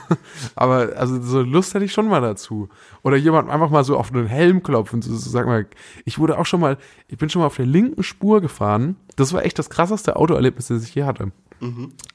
aber 0.54 0.92
also 0.96 1.20
so 1.20 1.42
Lust 1.42 1.74
hätte 1.74 1.84
ich 1.84 1.92
schon 1.92 2.08
mal 2.08 2.20
dazu. 2.20 2.68
Oder 3.02 3.16
jemand 3.16 3.50
einfach 3.50 3.68
mal 3.68 3.84
so 3.84 3.98
auf 3.98 4.10
den 4.12 4.26
Helm 4.26 4.62
klopfen. 4.62 5.02
So, 5.02 5.12
so, 5.14 5.28
sag 5.28 5.44
mal, 5.46 5.66
ich 6.04 6.18
wurde 6.18 6.38
auch 6.38 6.46
schon 6.46 6.60
mal, 6.60 6.78
ich 7.08 7.18
bin 7.18 7.28
schon 7.28 7.40
mal 7.40 7.46
auf 7.46 7.56
der 7.56 7.66
linken 7.66 8.02
Spur 8.02 8.40
gefahren. 8.40 8.96
Das 9.16 9.32
war 9.32 9.44
echt 9.44 9.58
das 9.58 9.68
krasseste 9.68 10.16
Autoerlebnis, 10.16 10.68
das 10.68 10.84
ich 10.84 10.94
je 10.94 11.02
hatte. 11.04 11.32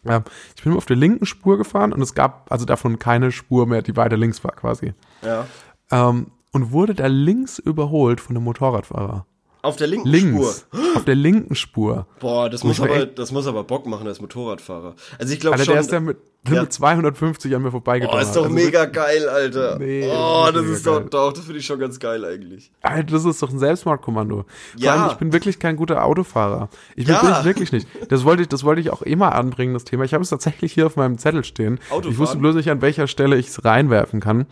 Ja, 0.03 0.23
ich 0.55 0.63
bin 0.63 0.73
auf 0.73 0.85
der 0.85 0.95
linken 0.95 1.25
Spur 1.25 1.57
gefahren 1.57 1.93
und 1.93 2.01
es 2.01 2.13
gab 2.13 2.51
also 2.51 2.65
davon 2.65 2.99
keine 2.99 3.31
Spur 3.31 3.65
mehr, 3.65 3.81
die 3.81 3.95
weiter 3.95 4.17
links 4.17 4.43
war 4.43 4.51
quasi. 4.51 4.93
Ja. 5.21 5.45
Ähm, 5.91 6.27
und 6.51 6.71
wurde 6.71 6.93
da 6.95 7.07
links 7.07 7.59
überholt 7.59 8.19
von 8.19 8.35
einem 8.35 8.45
Motorradfahrer. 8.45 9.25
Auf 9.63 9.75
der 9.75 9.87
linken 9.87 10.07
Links. 10.07 10.65
Spur. 10.71 10.79
Auf 10.95 11.05
der 11.05 11.15
linken 11.15 11.55
Spur. 11.55 12.07
Boah, 12.19 12.49
das 12.49 12.63
Muss 12.63 12.79
aber, 12.81 12.95
echt- 12.95 13.19
das 13.19 13.31
muss 13.31 13.45
aber 13.47 13.63
Bock 13.63 13.85
machen 13.85 14.07
als 14.07 14.19
Motorradfahrer. 14.19 14.95
Also 15.19 15.33
ich 15.33 15.39
glaube 15.39 15.53
Alter, 15.55 15.65
schon. 15.65 15.73
der 15.75 15.81
ist 15.81 15.91
ja 15.91 15.99
mit, 15.99 16.17
Ja. 16.49 16.61
mit 16.61 16.73
250 16.73 17.53
an 17.55 17.61
mir 17.61 17.67
oh, 17.67 17.71
vorbeigedonnert. 17.71 18.23
ist 18.23 18.35
doch 18.35 18.43
Also 18.45 18.55
mega 18.55 18.85
geil, 18.85 19.29
Alter. 19.29 19.77
Nee, 19.77 20.09
oh, 20.11 20.47
das 20.51 20.65
ist 20.65 20.87
doch, 20.87 20.99
geil. 21.01 21.07
doch, 21.11 21.33
das 21.33 21.43
finde 21.45 21.59
ich 21.59 21.65
schon 21.67 21.79
ganz 21.79 21.99
geil 21.99 22.25
eigentlich. 22.25 22.71
Alter, 22.81 23.13
das 23.13 23.25
ist 23.25 23.43
doch 23.43 23.51
ein 23.51 23.59
Selbstmordkommando. 23.59 24.37
Vor 24.37 24.45
Ja. 24.77 24.95
allem, 24.95 25.11
ich 25.11 25.17
bin 25.17 25.31
wirklich 25.31 25.59
kein 25.59 25.75
guter 25.75 26.03
Autofahrer. 26.05 26.69
Ich 26.95 27.05
bin, 27.05 27.13
Ja. 27.13 27.45
wirklich 27.45 27.71
nicht. 27.71 27.87
Das 28.09 28.23
wollte 28.25 28.41
ich, 28.41 28.49
das 28.49 28.63
wollte 28.63 28.81
ich 28.81 28.89
auch 28.89 29.03
immer 29.03 29.35
anbringen, 29.35 29.73
das 29.75 29.83
Thema. 29.83 30.05
Ich 30.05 30.15
habe 30.15 30.23
es 30.23 30.31
tatsächlich 30.31 30.73
hier 30.73 30.87
auf 30.87 30.95
meinem 30.95 31.19
Zettel 31.19 31.43
stehen. 31.43 31.79
Autofahren? 31.91 32.11
Ich 32.11 32.17
wusste 32.17 32.37
bloß 32.37 32.55
nicht, 32.55 32.71
an 32.71 32.81
welcher 32.81 33.05
Stelle 33.05 33.37
ich 33.37 33.49
es 33.49 33.63
reinwerfen 33.63 34.19
kann. 34.19 34.47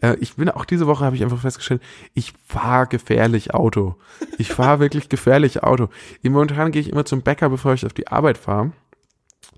Äh, 0.00 0.16
ich 0.20 0.36
bin 0.36 0.48
auch 0.50 0.64
diese 0.64 0.86
Woche 0.86 1.04
habe 1.04 1.16
ich 1.16 1.22
einfach 1.22 1.40
festgestellt, 1.40 1.82
ich 2.14 2.32
fahre 2.46 2.86
gefährlich 2.86 3.54
Auto. 3.54 3.96
Ich 4.38 4.52
fahre 4.52 4.80
wirklich 4.80 5.08
gefährlich 5.08 5.62
Auto. 5.62 5.88
Momentan 6.22 6.72
gehe 6.72 6.82
ich 6.82 6.90
immer 6.90 7.04
zum 7.04 7.22
Bäcker, 7.22 7.48
bevor 7.50 7.74
ich 7.74 7.86
auf 7.86 7.92
die 7.92 8.08
Arbeit 8.08 8.38
fahre. 8.38 8.72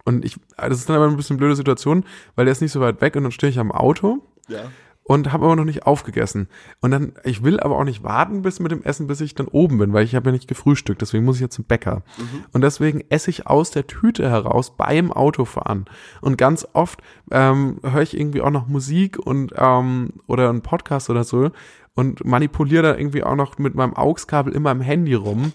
Und 0.04 0.24
ich, 0.24 0.36
das 0.56 0.78
ist 0.78 0.88
dann 0.88 0.96
aber 0.96 1.06
ein 1.06 1.16
bisschen 1.16 1.36
blöde 1.36 1.54
Situation, 1.54 2.04
weil 2.34 2.44
der 2.44 2.52
ist 2.52 2.60
nicht 2.60 2.72
so 2.72 2.80
weit 2.80 3.00
weg 3.00 3.14
und 3.16 3.22
dann 3.22 3.32
stehe 3.32 3.50
ich 3.50 3.58
am 3.58 3.70
Auto 3.70 4.18
Ja. 4.48 4.70
Und 5.04 5.32
habe 5.32 5.44
aber 5.46 5.56
noch 5.56 5.64
nicht 5.64 5.84
aufgegessen. 5.86 6.48
Und 6.80 6.92
dann, 6.92 7.12
ich 7.24 7.42
will 7.42 7.58
aber 7.60 7.76
auch 7.76 7.84
nicht 7.84 8.02
warten 8.04 8.42
bis 8.42 8.60
mit 8.60 8.70
dem 8.70 8.82
Essen, 8.82 9.06
bis 9.06 9.20
ich 9.20 9.34
dann 9.34 9.48
oben 9.48 9.78
bin, 9.78 9.92
weil 9.92 10.04
ich 10.04 10.14
habe 10.14 10.30
ja 10.30 10.32
nicht 10.32 10.48
gefrühstückt, 10.48 11.00
deswegen 11.02 11.24
muss 11.24 11.36
ich 11.36 11.42
jetzt 11.42 11.56
zum 11.56 11.64
Bäcker. 11.64 12.02
Und 12.52 12.62
deswegen 12.62 13.02
esse 13.08 13.30
ich 13.30 13.46
aus 13.46 13.70
der 13.70 13.86
Tüte 13.86 14.28
heraus 14.30 14.76
beim 14.76 15.12
Autofahren. 15.12 15.86
Und 16.20 16.38
ganz 16.38 16.66
oft 16.72 17.02
ähm, 17.30 17.78
höre 17.82 18.02
ich 18.02 18.16
irgendwie 18.18 18.42
auch 18.42 18.50
noch 18.50 18.68
Musik 18.68 19.18
und 19.18 19.52
ähm, 19.56 20.12
oder 20.26 20.48
einen 20.48 20.62
Podcast 20.62 21.10
oder 21.10 21.24
so 21.24 21.50
und 21.94 22.24
manipuliere 22.24 22.82
da 22.82 22.96
irgendwie 22.96 23.22
auch 23.22 23.36
noch 23.36 23.58
mit 23.58 23.74
meinem 23.74 23.94
AUX-Kabel 23.94 24.54
immer 24.54 24.70
am 24.70 24.80
Handy 24.80 25.14
rum. 25.14 25.52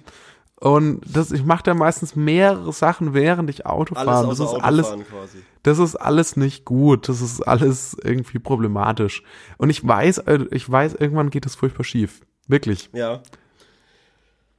Und 0.59 1.01
das, 1.05 1.31
ich 1.31 1.43
mache 1.45 1.63
da 1.63 1.73
meistens 1.75 2.15
mehrere 2.15 2.73
Sachen, 2.73 3.13
während 3.13 3.49
ich 3.49 3.67
Auto 3.67 3.93
fahre. 3.93 4.27
Das 4.27 4.39
ist 4.39 4.53
alles, 4.53 4.87
quasi. 4.87 5.43
das 5.61 5.77
ist 5.77 5.95
alles 5.95 6.35
nicht 6.35 6.65
gut. 6.65 7.07
Das 7.09 7.21
ist 7.21 7.41
alles 7.41 7.95
irgendwie 8.03 8.39
problematisch. 8.39 9.21
Und 9.57 9.69
ich 9.69 9.87
weiß, 9.87 10.19
äh, 10.19 10.45
ich 10.49 10.69
weiß, 10.69 10.95
irgendwann 10.95 11.29
geht 11.29 11.45
das 11.45 11.53
furchtbar 11.53 11.83
schief. 11.83 12.21
Wirklich. 12.47 12.89
Ja. 12.93 13.21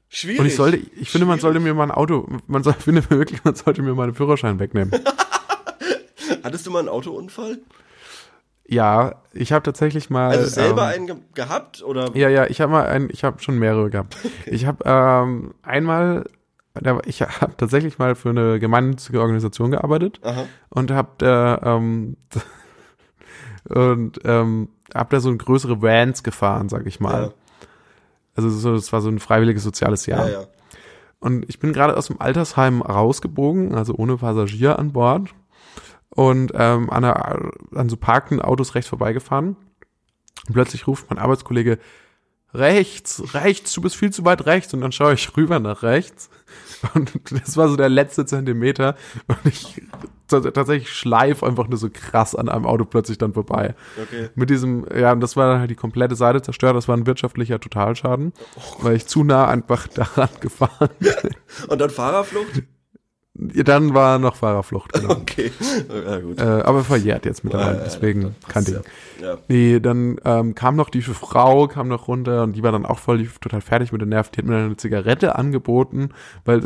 Schwierig. 0.08 0.40
Und 0.40 0.46
ich 0.46 0.54
sollte, 0.54 0.76
ich 0.76 1.10
finde, 1.10 1.26
man 1.26 1.40
sollte 1.40 1.58
Schwierig. 1.58 1.74
mir 1.74 1.78
mal 1.78 1.90
ein 1.90 1.96
Auto, 1.96 2.28
man 2.46 2.62
soll, 2.62 2.72
finde 2.78 3.08
wirklich, 3.10 3.42
man 3.42 3.56
sollte 3.56 3.82
mir 3.82 3.94
mal 3.94 4.04
einen 4.04 4.14
Führerschein 4.14 4.60
wegnehmen. 4.60 4.92
Hattest 6.44 6.64
du 6.66 6.70
mal 6.70 6.80
einen 6.80 6.88
Autounfall? 6.88 7.58
Ja, 8.70 9.14
ich 9.32 9.52
habe 9.52 9.62
tatsächlich 9.62 10.10
mal. 10.10 10.28
Also 10.28 10.44
selber 10.46 10.94
ähm, 10.94 10.94
einen 10.94 11.06
ge 11.06 11.16
gehabt 11.34 11.82
oder? 11.82 12.14
Ja, 12.14 12.28
ja, 12.28 12.46
ich 12.46 12.60
habe 12.60 12.72
mal 12.72 12.86
ein, 12.86 13.08
ich 13.10 13.24
habe 13.24 13.40
schon 13.40 13.58
mehrere 13.58 13.88
gehabt. 13.88 14.16
Ich 14.46 14.66
habe 14.66 14.84
ähm, 14.84 15.54
einmal, 15.62 16.26
ich 17.06 17.22
habe 17.22 17.56
tatsächlich 17.56 17.98
mal 17.98 18.14
für 18.14 18.28
eine 18.28 18.58
gemeinnützige 18.58 19.20
Organisation 19.20 19.70
gearbeitet. 19.70 20.20
Aha. 20.22 20.44
und 20.68 20.90
hab 20.90 21.18
da 21.18 21.60
ähm, 21.64 22.18
und 23.68 24.20
ähm, 24.24 24.68
hab 24.94 25.10
da 25.10 25.20
so 25.20 25.30
ein 25.30 25.38
größere 25.38 25.80
Vans 25.80 26.22
gefahren, 26.22 26.68
sag 26.68 26.86
ich 26.86 27.00
mal. 27.00 27.22
Ja. 27.22 27.32
Also 28.36 28.50
so, 28.50 28.74
das 28.74 28.92
war 28.92 29.00
so 29.00 29.08
ein 29.08 29.18
freiwilliges 29.18 29.62
soziales 29.62 30.04
Jahr. 30.04 30.26
Ja, 30.28 30.40
ja. 30.40 30.46
Und 31.20 31.48
ich 31.48 31.58
bin 31.58 31.72
gerade 31.72 31.96
aus 31.96 32.06
dem 32.06 32.20
Altersheim 32.20 32.82
rausgebogen, 32.82 33.74
also 33.74 33.94
ohne 33.94 34.18
Passagier 34.18 34.78
an 34.78 34.92
Bord 34.92 35.30
und 36.18 36.50
ähm, 36.56 36.90
an, 36.90 37.04
einer, 37.04 37.52
an 37.76 37.88
so 37.88 37.96
parkenden 37.96 38.44
Autos 38.44 38.74
rechts 38.74 38.88
vorbeigefahren. 38.88 39.54
Und 40.48 40.52
plötzlich 40.52 40.88
ruft 40.88 41.08
mein 41.08 41.18
Arbeitskollege 41.20 41.78
rechts, 42.52 43.22
rechts, 43.34 43.72
du 43.72 43.82
bist 43.82 43.94
viel 43.94 44.10
zu 44.10 44.24
weit 44.24 44.44
rechts. 44.44 44.74
Und 44.74 44.80
dann 44.80 44.90
schaue 44.90 45.14
ich 45.14 45.36
rüber 45.36 45.60
nach 45.60 45.84
rechts. 45.84 46.28
Und 46.94 47.12
das 47.30 47.56
war 47.56 47.68
so 47.68 47.76
der 47.76 47.88
letzte 47.88 48.26
Zentimeter. 48.26 48.96
Und 49.28 49.38
ich 49.44 49.80
tatsächlich 50.26 50.92
schleif 50.92 51.44
einfach 51.44 51.68
nur 51.68 51.78
so 51.78 51.88
krass 51.88 52.34
an 52.34 52.48
einem 52.48 52.66
Auto 52.66 52.84
plötzlich 52.84 53.18
dann 53.18 53.32
vorbei. 53.32 53.76
Okay. 54.02 54.30
Mit 54.34 54.50
diesem, 54.50 54.86
ja, 54.92 55.12
und 55.12 55.20
das 55.20 55.36
war 55.36 55.48
dann 55.48 55.60
halt 55.60 55.70
die 55.70 55.76
komplette 55.76 56.16
Seite 56.16 56.42
zerstört. 56.42 56.74
Das 56.74 56.88
war 56.88 56.96
ein 56.96 57.06
wirtschaftlicher 57.06 57.60
Totalschaden, 57.60 58.32
weil 58.80 58.96
ich 58.96 59.06
zu 59.06 59.22
nah 59.22 59.46
einfach 59.46 59.86
daran 59.94 60.30
gefahren 60.40 60.90
bin. 60.98 61.12
Und 61.68 61.80
dann 61.80 61.90
Fahrerflucht? 61.90 62.64
Dann 63.38 63.94
war 63.94 64.18
noch 64.18 64.34
Fahrerflucht, 64.34 64.92
genau. 64.92 65.14
Okay. 65.18 65.52
Ja, 65.88 66.18
gut. 66.18 66.40
äh, 66.40 66.42
aber 66.42 66.82
verjährt 66.82 67.24
jetzt 67.24 67.44
mittlerweile, 67.44 67.82
deswegen 67.84 68.22
ja, 68.22 68.30
kein 68.48 68.64
Ding. 68.64 68.74
Ja. 69.20 69.26
Ja. 69.26 69.38
Nee, 69.46 69.78
dann 69.78 70.18
ähm, 70.24 70.54
kam 70.56 70.74
noch 70.74 70.90
die 70.90 71.02
Frau, 71.02 71.68
kam 71.68 71.86
noch 71.88 72.08
runter 72.08 72.42
und 72.42 72.54
die 72.54 72.62
war 72.62 72.72
dann 72.72 72.84
auch 72.84 72.98
voll 72.98 73.18
die, 73.18 73.28
total 73.40 73.60
fertig 73.60 73.92
mit 73.92 74.00
den 74.00 74.08
Nerven. 74.08 74.32
Die 74.34 74.38
hat 74.38 74.46
mir 74.46 74.54
dann 74.54 74.64
eine 74.66 74.76
Zigarette 74.76 75.36
angeboten, 75.36 76.10
weil 76.44 76.62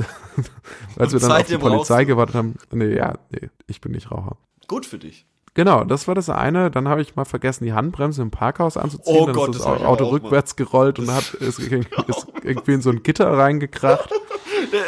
als 0.96 1.12
wir 1.12 1.20
dann 1.20 1.32
auf 1.32 1.44
die 1.44 1.58
Polizei 1.58 2.04
gewartet 2.04 2.34
haben. 2.36 2.54
Nee, 2.72 2.96
ja, 2.96 3.18
nee, 3.30 3.50
ich 3.66 3.80
bin 3.80 3.92
nicht 3.92 4.10
Raucher. 4.10 4.36
Gut 4.66 4.86
für 4.86 4.98
dich. 4.98 5.26
Genau, 5.54 5.84
das 5.84 6.08
war 6.08 6.14
das 6.14 6.30
eine. 6.30 6.70
Dann 6.70 6.88
habe 6.88 7.02
ich 7.02 7.14
mal 7.14 7.26
vergessen, 7.26 7.64
die 7.64 7.74
Handbremse 7.74 8.22
im 8.22 8.30
Parkhaus 8.30 8.78
anzuziehen. 8.78 9.16
Oh 9.18 9.26
dann 9.26 9.34
Gott, 9.34 9.50
ist 9.50 9.64
das 9.64 9.70
das 9.70 9.82
Auto 9.82 10.06
rückwärts 10.06 10.56
gerollt 10.56 10.98
und 10.98 11.12
hat 11.12 11.34
ist, 11.34 11.58
ist 11.58 12.26
irgendwie 12.42 12.72
in 12.72 12.80
so 12.80 12.88
ein 12.88 13.02
Gitter 13.02 13.30
reingekracht. 13.30 14.08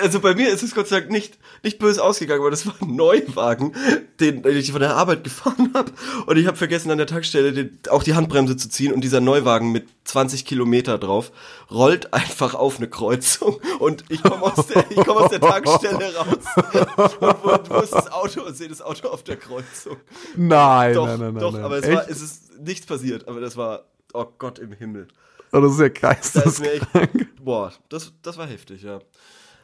Also 0.03 0.21
bei 0.21 0.35
mir 0.35 0.49
ist 0.51 0.63
es 0.63 0.75
Gott 0.75 0.89
sei 0.89 1.01
Dank 1.01 1.11
nicht, 1.13 1.39
nicht 1.63 1.79
böse 1.79 2.03
ausgegangen, 2.03 2.43
weil 2.43 2.51
das 2.51 2.67
war 2.67 2.75
ein 2.81 2.97
Neuwagen, 2.97 3.75
den, 4.21 4.45
ich 4.47 4.73
von 4.73 4.81
der 4.81 4.97
Arbeit 4.97 5.25
gefahren 5.25 5.71
habe. 5.75 5.93
Und 6.27 6.37
ich 6.37 6.47
habe 6.47 6.57
vergessen 6.57 6.91
an 6.91 6.99
der 6.99 7.07
Tankstelle 7.07 7.53
den, 7.53 7.79
auch 7.91 8.03
die 8.03 8.15
Handbremse 8.15 8.57
zu 8.57 8.69
ziehen 8.69 8.93
und 8.93 9.03
dieser 9.03 9.21
Neuwagen 9.21 9.73
mit 9.73 9.87
20 10.05 10.45
Kilometer 10.45 10.99
drauf 10.99 11.33
rollt 11.71 12.13
einfach 12.15 12.55
auf 12.55 12.79
eine 12.79 12.89
Kreuzung 12.89 13.61
und 13.79 14.05
ich 14.09 14.23
komme 14.23 14.43
aus, 14.43 14.67
der- 14.67 14.85
ich 14.91 14.97
komm 14.97 15.17
aus 15.19 15.31
der 15.31 15.41
Tankstelle 15.41 16.15
raus 16.17 16.27
und 17.21 17.43
wo, 17.43 17.75
wo 17.75 17.81
ist 17.81 17.93
das 17.95 18.13
Auto 18.13 18.43
und 18.43 18.57
sehe 18.57 18.69
das 18.69 18.83
Auto 18.83 19.09
auf 19.09 19.23
der 19.23 19.37
Kreuzung. 19.37 19.97
Nein, 20.37 20.95
Doch, 20.95 21.07
nein, 21.07 21.19
nein, 21.21 21.35
nein. 21.35 21.41
doch, 21.41 21.53
nein. 21.53 21.63
aber 21.63 21.79
es, 21.79 21.85
Echt? 21.85 21.95
war, 21.97 22.09
es 22.11 22.21
ist 22.23 22.59
nichts 22.61 22.87
passiert, 22.87 23.27
aber 23.29 23.41
das 23.41 23.57
war, 23.57 23.85
oh 24.13 24.27
Gott 24.39 24.59
im 24.59 24.73
Himmel. 24.73 25.09
Oh, 25.53 25.61
das 25.61 25.73
ist 25.75 25.81
ja 25.81 25.89
Da 25.89 26.01
geisteskrank. 26.13 27.15
echt, 27.15 27.45
boah, 27.45 27.73
das, 27.89 28.13
das 28.23 28.37
war 28.37 28.47
heftig, 28.47 28.83
ja. 28.83 28.99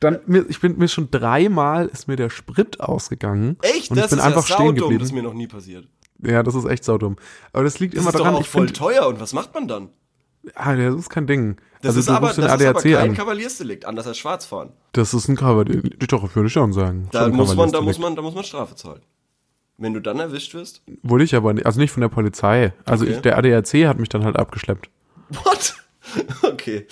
Dann, 0.00 0.18
mir, 0.26 0.44
ich 0.48 0.60
bin 0.60 0.78
mir 0.78 0.88
schon 0.88 1.10
dreimal 1.10 1.86
ist 1.86 2.08
mir 2.08 2.16
der 2.16 2.30
Sprit 2.30 2.80
ausgegangen. 2.80 3.56
Echt? 3.62 3.90
Und 3.90 3.96
das 3.96 4.06
ich 4.06 4.10
bin 4.10 4.18
ist 4.18 4.24
einfach 4.24 4.48
ja 4.48 4.54
stehen 4.56 4.74
geblieben. 4.74 4.98
das 4.98 5.08
ist 5.08 5.14
mir 5.14 5.22
noch 5.22 5.34
nie 5.34 5.46
passiert. 5.46 5.86
Ja, 6.22 6.42
das 6.42 6.54
ist 6.54 6.64
echt 6.66 6.84
saudumm. 6.84 7.16
Aber 7.52 7.64
das 7.64 7.78
liegt 7.80 7.94
Das 7.94 8.02
immer 8.02 8.10
ist 8.10 8.18
daran, 8.18 8.32
doch 8.34 8.40
auch 8.40 8.46
voll 8.46 8.66
finde, 8.66 8.78
teuer 8.78 9.06
und 9.06 9.20
was 9.20 9.32
macht 9.32 9.54
man 9.54 9.68
dann? 9.68 9.88
ah, 10.54 10.74
das 10.74 10.94
ist 10.94 11.10
kein 11.10 11.26
Ding. 11.26 11.56
Das 11.82 11.96
also 11.96 12.00
ist 12.00 12.08
aber, 12.08 12.28
das 12.28 12.38
ist 12.38 12.44
aber 12.44 12.54
ADAC 12.54 12.82
kein 12.82 12.96
an. 13.10 13.14
Kavaliersdelikt, 13.14 13.84
anders 13.84 14.06
als 14.06 14.18
Schwarzfahren. 14.18 14.70
Das 14.92 15.12
ist 15.14 15.28
ein 15.28 15.36
Kavalier. 15.36 15.82
Doch, 16.08 16.34
würde 16.34 16.46
ich 16.48 16.52
schon 16.52 16.72
sagen. 16.72 17.08
Da 17.12 17.24
Schon 17.24 17.36
muss 17.36 17.54
man, 17.56 17.70
da 17.70 17.78
Kavaliersdelikt. 17.78 17.86
muss 17.86 17.98
man, 17.98 18.16
da 18.16 18.22
muss 18.22 18.34
man 18.34 18.44
Strafe 18.44 18.74
zahlen. 18.74 19.00
Wenn 19.78 19.94
du 19.94 20.00
dann 20.00 20.18
erwischt 20.20 20.52
wirst. 20.54 20.82
Wurde 21.02 21.24
ich 21.24 21.34
aber 21.34 21.54
nicht, 21.54 21.64
also 21.64 21.80
nicht 21.80 21.90
von 21.90 22.02
der 22.02 22.08
Polizei. 22.08 22.72
Also 22.84 23.04
Okay. 23.04 23.14
ich, 23.14 23.20
der 23.20 23.38
ADAC 23.38 23.86
hat 23.86 23.98
mich 23.98 24.08
dann 24.10 24.24
halt 24.24 24.36
abgeschleppt. 24.36 24.90
What? 25.30 25.74
Okay. 26.42 26.86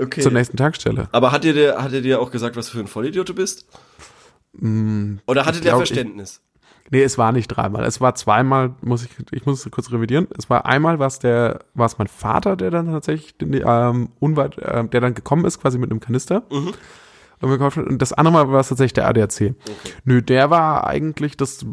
Okay. 0.00 0.20
Zur 0.20 0.32
nächsten 0.32 0.56
Tankstelle. 0.56 1.08
aber 1.12 1.32
hat 1.32 1.44
dir 1.44 1.52
der, 1.54 1.82
hat 1.82 1.92
er 1.92 2.00
dir 2.00 2.20
auch 2.20 2.30
gesagt, 2.30 2.56
was 2.56 2.68
für 2.68 2.78
ein 2.80 2.86
Vollidiot 2.86 3.28
du 3.28 3.34
bist? 3.34 3.66
Oder 5.26 5.46
hatte 5.46 5.60
der 5.60 5.72
Mm, 5.76 5.82
ich- 5.82 5.88
Verständnis? 5.88 6.40
Nee, 6.90 7.02
es 7.02 7.18
war 7.18 7.32
nicht 7.32 7.48
dreimal. 7.48 7.84
Es 7.84 8.00
war 8.00 8.14
zweimal, 8.14 8.74
muss 8.80 9.04
ich, 9.04 9.10
ich 9.30 9.44
muss 9.44 9.64
es 9.64 9.70
kurz 9.70 9.92
revidieren. 9.92 10.26
Es 10.38 10.48
war 10.48 10.64
einmal, 10.64 10.98
was 10.98 11.18
der, 11.18 11.60
war 11.74 11.84
es 11.84 11.98
mein 11.98 12.06
Vater, 12.08 12.56
der 12.56 12.70
dann 12.70 12.90
tatsächlich, 12.90 13.34
ähm, 13.42 14.08
unweit, 14.20 14.56
ähm, 14.62 14.88
der 14.88 15.02
dann 15.02 15.12
gekommen 15.14 15.44
ist, 15.44 15.60
quasi 15.60 15.76
mit 15.76 15.90
einem 15.90 16.00
Kanister. 16.00 16.44
Mhm. 16.50 16.72
Und, 17.40 17.98
das 18.02 18.14
andere 18.14 18.32
Mal 18.32 18.50
war 18.50 18.60
es 18.60 18.68
tatsächlich 18.68 18.94
der 18.94 19.06
ADAC. 19.06 19.54
Nö, 20.04 20.22
der 20.22 20.48
war 20.50 20.86
eigentlich, 20.86 21.36
das 21.36 21.64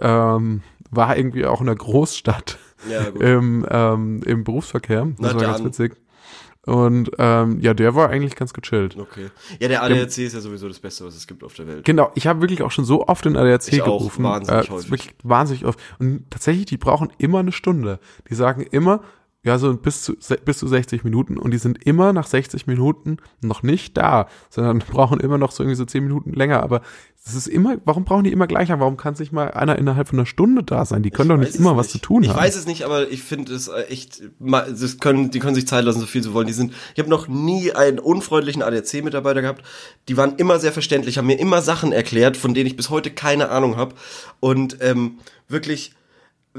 ähm, 0.00 0.62
war 0.90 1.16
irgendwie 1.16 1.44
auch 1.44 1.60
in 1.60 1.66
der 1.66 1.76
Großstadt 1.76 2.58
Ja, 2.90 3.10
gut. 3.10 3.22
im, 3.22 3.66
ähm, 3.70 4.22
im 4.24 4.44
Berufsverkehr. 4.44 5.04
Das 5.04 5.14
Na 5.18 5.34
war 5.34 5.40
ganz 5.42 5.58
dann. 5.58 5.66
witzig. 5.66 5.92
Und 6.68 7.10
ähm, 7.18 7.60
ja, 7.60 7.72
der 7.72 7.94
war 7.94 8.10
eigentlich 8.10 8.36
ganz 8.36 8.52
gechillt. 8.52 8.96
Okay. 8.98 9.30
Ja, 9.58 9.68
der 9.68 9.82
ADAC 9.82 10.18
ist 10.18 10.34
ja 10.34 10.40
sowieso 10.40 10.68
das 10.68 10.78
Beste, 10.78 11.04
was 11.06 11.16
es 11.16 11.26
gibt 11.26 11.42
auf 11.42 11.54
der 11.54 11.66
Welt. 11.66 11.84
Genau, 11.84 12.12
ich 12.14 12.26
habe 12.26 12.42
wirklich 12.42 12.62
auch 12.62 12.70
schon 12.70 12.84
so 12.84 13.08
oft 13.08 13.24
den 13.24 13.36
ADAC 13.36 13.72
Ich 13.72 13.82
auch, 13.82 13.98
gerufen. 13.98 14.22
wahnsinnig 14.22 14.68
äh, 14.68 14.72
häufig. 14.72 14.90
Wirklich 14.90 15.14
wahnsinnig 15.22 15.64
oft. 15.64 15.80
Und 15.98 16.30
tatsächlich, 16.30 16.66
die 16.66 16.76
brauchen 16.76 17.10
immer 17.16 17.38
eine 17.38 17.52
Stunde. 17.52 18.00
Die 18.28 18.34
sagen 18.34 18.62
immer, 18.62 19.00
Ja, 19.48 19.58
so 19.58 19.74
bis 19.74 20.02
zu, 20.02 20.14
bis 20.44 20.58
zu 20.58 20.68
60 20.68 21.04
Minuten 21.04 21.38
und 21.38 21.52
die 21.52 21.58
sind 21.58 21.82
immer 21.86 22.12
nach 22.12 22.26
60 22.26 22.66
Minuten 22.66 23.16
noch 23.40 23.62
nicht 23.62 23.96
da, 23.96 24.28
sondern 24.50 24.78
brauchen 24.90 25.20
immer 25.20 25.38
noch 25.38 25.52
so 25.52 25.62
irgendwie 25.62 25.76
so 25.76 25.86
10 25.86 26.04
Minuten 26.04 26.34
länger. 26.34 26.62
Aber 26.62 26.82
es 27.24 27.34
ist 27.34 27.46
immer, 27.46 27.78
warum 27.86 28.04
brauchen 28.04 28.24
die 28.24 28.30
immer 28.30 28.46
gleich 28.46 28.68
lang? 28.68 28.78
Warum 28.80 28.98
kann 28.98 29.14
sich 29.14 29.32
mal 29.32 29.50
einer 29.52 29.78
innerhalb 29.78 30.06
von 30.06 30.18
einer 30.18 30.26
Stunde 30.26 30.64
da 30.64 30.84
sein? 30.84 31.02
Die 31.02 31.10
können 31.10 31.30
doch 31.30 31.36
Ich 31.36 31.40
nicht 31.40 31.54
weiß 31.54 31.60
immer 31.60 31.70
es 31.72 31.76
was 31.78 31.88
zu 31.88 31.98
tun 31.98 32.22
ich 32.24 32.28
haben. 32.28 32.36
weiß 32.36 32.56
es 32.56 32.66
nicht, 32.66 32.84
aber 32.84 33.10
ich 33.10 33.22
finde 33.22 33.54
es 33.54 33.68
äh, 33.68 33.84
echt, 33.84 34.20
das 34.38 34.98
können, 34.98 35.30
die 35.30 35.38
können 35.38 35.54
sich 35.54 35.66
Zeit 35.66 35.82
lassen, 35.86 36.00
so 36.00 36.06
viel 36.06 36.22
sie 36.22 36.34
wollen. 36.34 36.46
Die 36.46 36.52
sind, 36.52 36.74
ich 36.92 36.98
habe 36.98 37.08
noch 37.08 37.26
nie 37.26 37.72
einen 37.72 37.98
unfreundlichen 37.98 38.62
ADAC-Mitarbeiter 38.62 39.40
gehabt. 39.40 39.64
Die 40.08 40.18
waren 40.18 40.36
immer 40.36 40.58
sehr 40.58 40.72
verständlich, 40.72 41.16
haben 41.16 41.26
mir 41.26 41.38
immer 41.38 41.62
Sachen 41.62 41.92
erklärt, 41.92 42.36
von 42.36 42.52
denen 42.52 42.66
ich 42.66 42.76
bis 42.76 42.90
heute 42.90 43.10
keine 43.10 43.48
Ahnung 43.48 43.78
habe. 43.78 43.94
Und 44.40 44.76
ähm, 44.82 45.18
wirklich, 45.48 45.94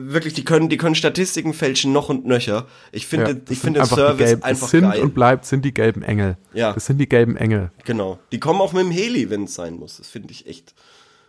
wirklich, 0.02 0.34
die 0.34 0.44
können, 0.46 0.70
die 0.70 0.78
können 0.78 0.96
Statistiken 0.96 1.54
fälschen 1.54 1.92
noch 1.94 2.10
und 2.10 2.26
nöcher. 2.26 2.66
Ich 2.92 3.04
Ja, 3.04 3.10
finde, 3.10 3.36
das 3.36 3.52
ich 3.52 3.60
finde 3.60 3.86
Service 3.86 4.18
gelben- 4.18 4.44
einfach 4.44 4.66
es 4.66 4.72
sind 4.72 4.82
geil. 4.90 5.02
und 5.02 5.14
bleibt 5.14 5.46
sind 5.46 5.66
die 5.66 5.74
gelben 5.74 6.02
Engel. 6.04 6.38
Ja. 6.54 6.74
Das 6.74 6.86
sind 6.86 6.98
die 6.98 7.08
gelben 7.10 7.36
Engel. 7.38 7.72
genau. 7.86 8.20
Die 8.32 8.40
kommen 8.40 8.62
auch 8.62 8.74
mit 8.74 8.84
dem 8.84 8.92
Heli, 8.92 9.30
wenn 9.30 9.44
es 9.46 9.56
sein 9.56 9.76
muss. 9.76 9.98
Das 9.98 10.08
finde 10.08 10.32
ich 10.32 10.48
echt 10.48 10.74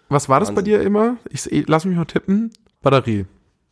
Was 0.09 0.29
war 0.29 0.41
das 0.41 0.51
bei 0.51 0.57
Wahnsinn. 0.57 0.65
dir 0.75 0.83
immer? 0.83 1.17
Ich, 1.29 1.49
lass 1.69 1.85
mich 1.85 1.97
mal 1.97 2.05
tippen. 2.05 2.51
Batterie 2.83 3.27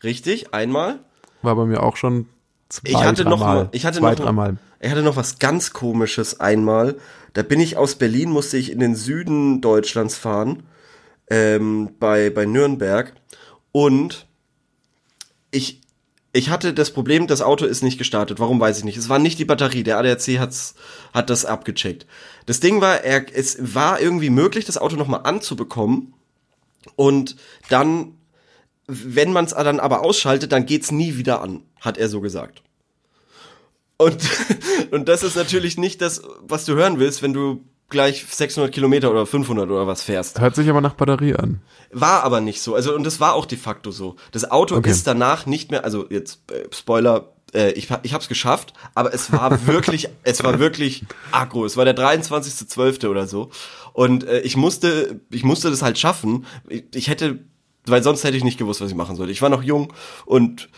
richtig. 0.05 0.53
Einmal. 0.55 1.01
war 1.43 1.57
bei 1.57 1.65
mir 1.65 1.83
auch 1.83 1.97
schon 1.97 2.27
zwei, 2.69 2.91
Ich 2.91 2.97
hatte 2.97 3.25
noch 3.25 3.41
mal, 3.41 3.69
ich 3.73 3.85
hatte 3.87 3.99
zwei, 3.99 4.11
noch, 4.11 4.21
dreimal. 4.21 4.57
ich 4.81 4.91
hatte 4.91 5.03
noch 5.03 5.17
was 5.17 5.39
ganz 5.39 5.73
komisches 5.73 6.39
einmal. 6.41 6.97
Da 7.33 7.43
bin 7.43 7.59
ich 7.61 7.77
aus 7.77 7.97
Berlin, 7.97 8.31
musste 8.31 8.57
ich 8.59 8.71
in 8.73 8.79
den 8.81 8.95
Süden 8.95 9.61
Deutschlands 9.61 10.17
fahren, 10.17 10.63
ähm, 11.31 11.91
bei, 11.99 12.31
bei 12.31 12.47
Nürnberg. 12.47 13.13
Und 13.73 14.28
ich, 15.51 15.81
ich 16.33 16.51
hatte 16.51 16.75
das 16.75 16.91
Problem, 16.91 17.27
das 17.27 17.43
Auto 17.43 17.65
ist 17.65 17.83
nicht 17.83 17.99
gestartet. 17.99 18.39
Warum 18.39 18.61
weiß 18.61 18.79
ich 18.79 18.85
nicht. 18.85 18.97
Es 18.97 19.09
war 19.09 19.19
nicht 19.19 19.39
die 19.39 19.45
Batterie. 19.45 19.83
Der 19.83 19.99
ADAC 19.99 20.39
hat's, 20.39 20.75
hat 21.15 21.31
das 21.31 21.45
abgecheckt. 21.45 22.07
Das 22.47 22.61
Ding 22.61 22.81
war, 22.81 23.03
er, 23.03 23.25
es 23.35 23.75
war 23.75 24.01
irgendwie 24.01 24.31
möglich, 24.31 24.65
das 24.65 24.79
Auto 24.79 24.97
nochmal 24.97 25.21
anzubekommen. 25.25 26.15
Und 26.97 27.37
dann, 27.69 28.15
wenn 28.87 29.33
man 29.33 29.47
es 29.47 29.53
dann 29.53 29.81
aber 29.81 30.03
ausschaltet, 30.03 30.53
dann 30.53 30.67
geht's 30.67 30.91
nie 30.91 31.17
wieder 31.17 31.43
an, 31.43 31.63
hat 31.81 31.99
er 31.99 32.09
so 32.09 32.21
gesagt. 32.21 32.63
Und, 33.97 34.19
und 34.91 35.09
das 35.09 35.23
ist 35.23 35.37
natürlich 35.37 35.77
nicht 35.77 36.01
das, 36.01 36.23
was 36.41 36.65
du 36.65 36.75
hören 36.75 36.99
willst, 36.99 37.23
wenn 37.23 37.33
du 37.33 37.65
gleich 37.91 38.25
600 38.29 38.73
Kilometer 38.73 39.11
oder 39.11 39.27
500 39.27 39.69
oder 39.71 39.87
was 39.87 40.03
fährst. 40.03 40.41
Hört 40.41 40.55
sich 40.55 40.69
aber 40.69 40.81
nach 40.81 40.95
Batterie 40.95 41.35
an. 41.35 41.61
War 41.91 42.23
aber 42.23 42.41
nicht 42.41 42.61
so. 42.61 42.75
Also, 42.75 42.95
und 42.95 43.05
das 43.05 43.19
war 43.21 43.35
auch 43.35 43.47
de 43.47 43.59
facto 43.59 43.91
so. 43.91 44.17
Das 44.33 44.51
Auto 44.51 44.77
Okay. 44.77 44.91
ist 44.91 45.07
danach 45.07 45.47
nicht 45.47 45.71
mehr, 45.71 45.85
also 45.85 46.07
jetzt, 46.11 46.51
äh, 46.53 46.69
Spoiler, 46.75 47.33
äh, 47.55 47.73
ich, 47.73 47.89
ich 48.03 48.13
hab's 48.13 48.29
geschafft, 48.29 48.75
aber 48.95 49.15
es 49.15 49.33
war 49.33 49.67
wirklich, 49.67 50.09
es 50.23 50.45
war 50.45 50.59
wirklich 50.59 51.05
aggro. 51.33 51.65
Es 51.65 51.77
war 51.79 51.85
der 51.87 51.97
23.12. 51.97 53.09
oder 53.09 53.27
so. 53.27 53.51
Und 53.95 54.25
äh, 54.25 54.41
ich 54.41 54.57
musste, 54.57 55.21
ich 55.31 55.45
musste 55.45 55.71
das 55.71 55.83
halt 55.83 55.99
schaffen. 55.99 56.45
Ich, 56.69 56.85
ich 56.95 57.09
hätte, 57.09 57.39
weil 57.87 58.03
sonst 58.03 58.23
hätte 58.25 58.37
ich 58.37 58.45
nicht 58.45 58.59
gewusst, 58.59 58.81
was 58.83 58.91
ich 58.91 58.97
machen 58.97 59.17
sollte. 59.17 59.33
Ich 59.33 59.41
war 59.43 59.49
noch 59.49 59.63
jung 59.63 59.93
und 60.27 60.69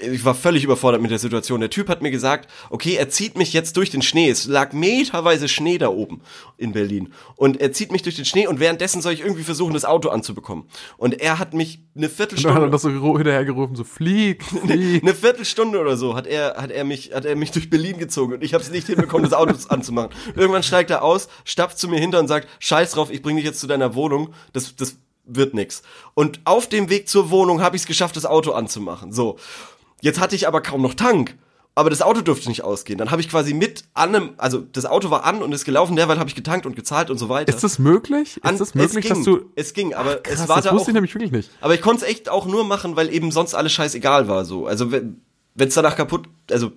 ich 0.00 0.24
war 0.24 0.34
völlig 0.34 0.64
überfordert 0.64 1.02
mit 1.02 1.10
der 1.10 1.18
Situation. 1.18 1.60
Der 1.60 1.70
Typ 1.70 1.88
hat 1.88 2.00
mir 2.00 2.10
gesagt, 2.10 2.50
okay, 2.70 2.94
er 2.94 3.10
zieht 3.10 3.36
mich 3.36 3.52
jetzt 3.52 3.76
durch 3.76 3.90
den 3.90 4.02
Schnee. 4.02 4.30
Es 4.30 4.46
lag 4.46 4.72
meterweise 4.72 5.48
Schnee 5.48 5.78
da 5.78 5.88
oben 5.88 6.22
in 6.56 6.72
Berlin. 6.72 7.12
Und 7.36 7.60
er 7.60 7.72
zieht 7.72 7.92
mich 7.92 8.02
durch 8.02 8.16
den 8.16 8.24
Schnee 8.24 8.46
und 8.46 8.60
währenddessen 8.60 9.02
soll 9.02 9.12
ich 9.12 9.20
irgendwie 9.20 9.42
versuchen, 9.42 9.74
das 9.74 9.84
Auto 9.84 10.08
anzubekommen. 10.08 10.64
Und 10.96 11.20
er 11.20 11.38
hat 11.38 11.52
mich 11.52 11.80
eine 11.94 12.06
Und 12.06 12.10
dann 12.10 12.10
hat 12.10 12.16
Viertelstunde, 12.16 12.70
das 12.70 12.82
so 12.82 13.16
hinterhergerufen, 13.16 13.76
so 13.76 13.84
flieg, 13.84 14.42
flieg. 14.66 15.02
eine 15.02 15.14
Viertelstunde 15.14 15.78
oder 15.78 15.96
so 15.96 16.14
hat 16.14 16.26
er, 16.26 16.56
hat 16.56 16.70
er 16.70 16.84
mich, 16.84 17.12
hat 17.12 17.24
er 17.24 17.36
mich 17.36 17.50
durch 17.50 17.68
Berlin 17.68 17.98
gezogen 17.98 18.34
und 18.34 18.42
ich 18.42 18.54
habe 18.54 18.64
es 18.64 18.70
nicht 18.70 18.86
hinbekommen, 18.86 19.24
das 19.24 19.34
Auto 19.34 19.54
anzumachen. 19.68 20.10
Irgendwann 20.34 20.62
steigt 20.62 20.90
er 20.90 21.02
aus, 21.02 21.28
stapft 21.44 21.78
zu 21.78 21.88
mir 21.88 22.00
hinter 22.00 22.20
und 22.20 22.28
sagt, 22.28 22.48
scheiß 22.58 22.92
drauf, 22.92 23.10
ich 23.10 23.22
bring 23.22 23.36
dich 23.36 23.44
jetzt 23.44 23.60
zu 23.60 23.66
deiner 23.66 23.94
Wohnung. 23.94 24.30
Das, 24.52 24.74
das 24.76 24.96
wird 25.26 25.54
nix. 25.54 25.82
Und 26.14 26.40
auf 26.44 26.68
dem 26.68 26.90
Weg 26.90 27.08
zur 27.08 27.30
Wohnung 27.30 27.62
habe 27.62 27.76
ich 27.76 27.82
es 27.82 27.86
geschafft, 27.86 28.16
das 28.16 28.26
Auto 28.26 28.52
anzumachen. 28.52 29.12
So. 29.12 29.38
Jetzt 30.04 30.20
hatte 30.20 30.36
ich 30.36 30.46
aber 30.46 30.60
kaum 30.60 30.82
noch 30.82 30.92
Tank. 30.92 31.34
Aber 31.74 31.88
das 31.90 32.02
Auto 32.02 32.20
durfte 32.20 32.48
nicht 32.50 32.62
ausgehen. 32.62 32.98
Dann 32.98 33.10
habe 33.10 33.22
ich 33.22 33.28
quasi 33.30 33.54
mit 33.54 33.84
an 33.94 34.14
einem, 34.14 34.30
also 34.36 34.60
das 34.60 34.84
Auto 34.84 35.08
war 35.10 35.24
an 35.24 35.42
und 35.42 35.50
ist 35.52 35.64
gelaufen, 35.64 35.96
derweil 35.96 36.18
habe 36.18 36.28
ich 36.28 36.36
getankt 36.36 36.66
und 36.66 36.76
gezahlt 36.76 37.08
und 37.10 37.16
so 37.18 37.28
weiter. 37.30 37.52
Ist 37.52 37.64
das 37.64 37.78
möglich? 37.80 38.36
Ist 38.36 38.44
An- 38.44 38.58
das 38.58 38.74
möglich, 38.74 39.06
ging, 39.06 39.14
dass 39.14 39.24
du. 39.24 39.50
Es 39.56 39.72
ging, 39.72 39.94
aber 39.94 40.16
Krass, 40.16 40.40
es 40.42 40.48
war 40.48 40.56
das 40.56 40.66
da 40.66 40.72
wusste 40.72 40.84
auch 40.84 40.88
ich 40.88 40.94
nämlich 40.94 41.14
wirklich 41.14 41.32
nicht. 41.32 41.50
aber 41.62 41.74
ich 41.74 41.80
konnte 41.80 42.04
es 42.04 42.10
echt 42.10 42.28
auch 42.28 42.44
nur 42.46 42.64
machen, 42.64 42.94
weil 42.96 43.12
eben 43.12 43.32
sonst 43.32 43.54
alles 43.54 43.72
scheißegal 43.72 44.28
war 44.28 44.44
so. 44.44 44.66
Also 44.66 44.92
wenn 44.92 45.16
es 45.56 45.74
danach 45.74 45.96
kaputt, 45.96 46.28
also 46.50 46.70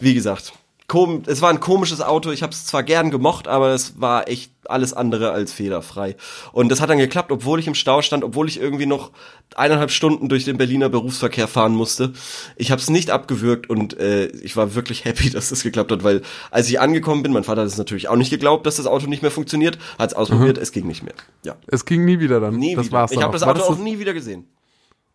wie 0.00 0.12
gesagt, 0.12 0.52
kom 0.88 1.22
es 1.26 1.42
war 1.42 1.50
ein 1.50 1.60
komisches 1.60 2.00
Auto. 2.00 2.30
Ich 2.30 2.42
habe 2.42 2.52
es 2.52 2.64
zwar 2.66 2.82
gern 2.82 3.10
gemocht, 3.10 3.48
aber 3.48 3.70
es 3.74 4.00
war 4.00 4.28
echt 4.28 4.52
alles 4.68 4.92
andere 4.92 5.30
als 5.30 5.52
fehlerfrei. 5.52 6.16
Und 6.52 6.68
das 6.70 6.80
hat 6.80 6.90
dann 6.90 6.98
geklappt, 6.98 7.30
obwohl 7.30 7.58
ich 7.60 7.66
im 7.68 7.74
Stau 7.74 8.02
stand, 8.02 8.24
obwohl 8.24 8.48
ich 8.48 8.60
irgendwie 8.60 8.86
noch 8.86 9.12
eineinhalb 9.54 9.90
Stunden 9.90 10.28
durch 10.28 10.44
den 10.44 10.56
Berliner 10.56 10.88
Berufsverkehr 10.88 11.46
fahren 11.48 11.74
musste. 11.74 12.12
Ich 12.56 12.70
habe 12.72 12.80
es 12.80 12.90
nicht 12.90 13.10
abgewürgt 13.10 13.70
und 13.70 13.98
äh, 13.98 14.26
ich 14.26 14.56
war 14.56 14.74
wirklich 14.74 15.04
happy, 15.04 15.30
dass 15.36 15.48
das 15.50 15.62
geklappt 15.62 15.92
hat, 15.92 16.02
weil 16.04 16.22
als 16.50 16.68
ich 16.68 16.80
angekommen 16.80 17.22
bin, 17.22 17.32
mein 17.32 17.44
Vater 17.44 17.60
hat 17.62 17.68
es 17.68 17.78
natürlich 17.78 18.08
auch 18.08 18.16
nicht 18.16 18.30
geglaubt, 18.30 18.66
dass 18.66 18.76
das 18.76 18.86
Auto 18.86 19.06
nicht 19.06 19.22
mehr 19.22 19.30
funktioniert, 19.30 19.78
hat 19.98 20.10
es 20.10 20.16
ausprobiert, 20.16 20.58
es 20.58 20.72
ging 20.72 20.86
nicht 20.86 21.02
mehr. 21.02 21.14
Ja, 21.44 21.56
Es 21.68 21.84
ging 21.84 22.04
nie 22.04 22.18
wieder 22.20 22.40
dann. 22.40 22.56
nie 22.56 22.74
das 22.74 22.86
wieder. 22.86 22.96
war's 22.98 23.12
ich 23.12 23.22
habe 23.22 23.32
das 23.32 23.42
War 23.42 23.50
Auto 23.54 23.62
auch 23.62 23.68
das, 23.70 23.78
nie 23.78 23.98
wieder 23.98 24.14
gesehen. 24.14 24.46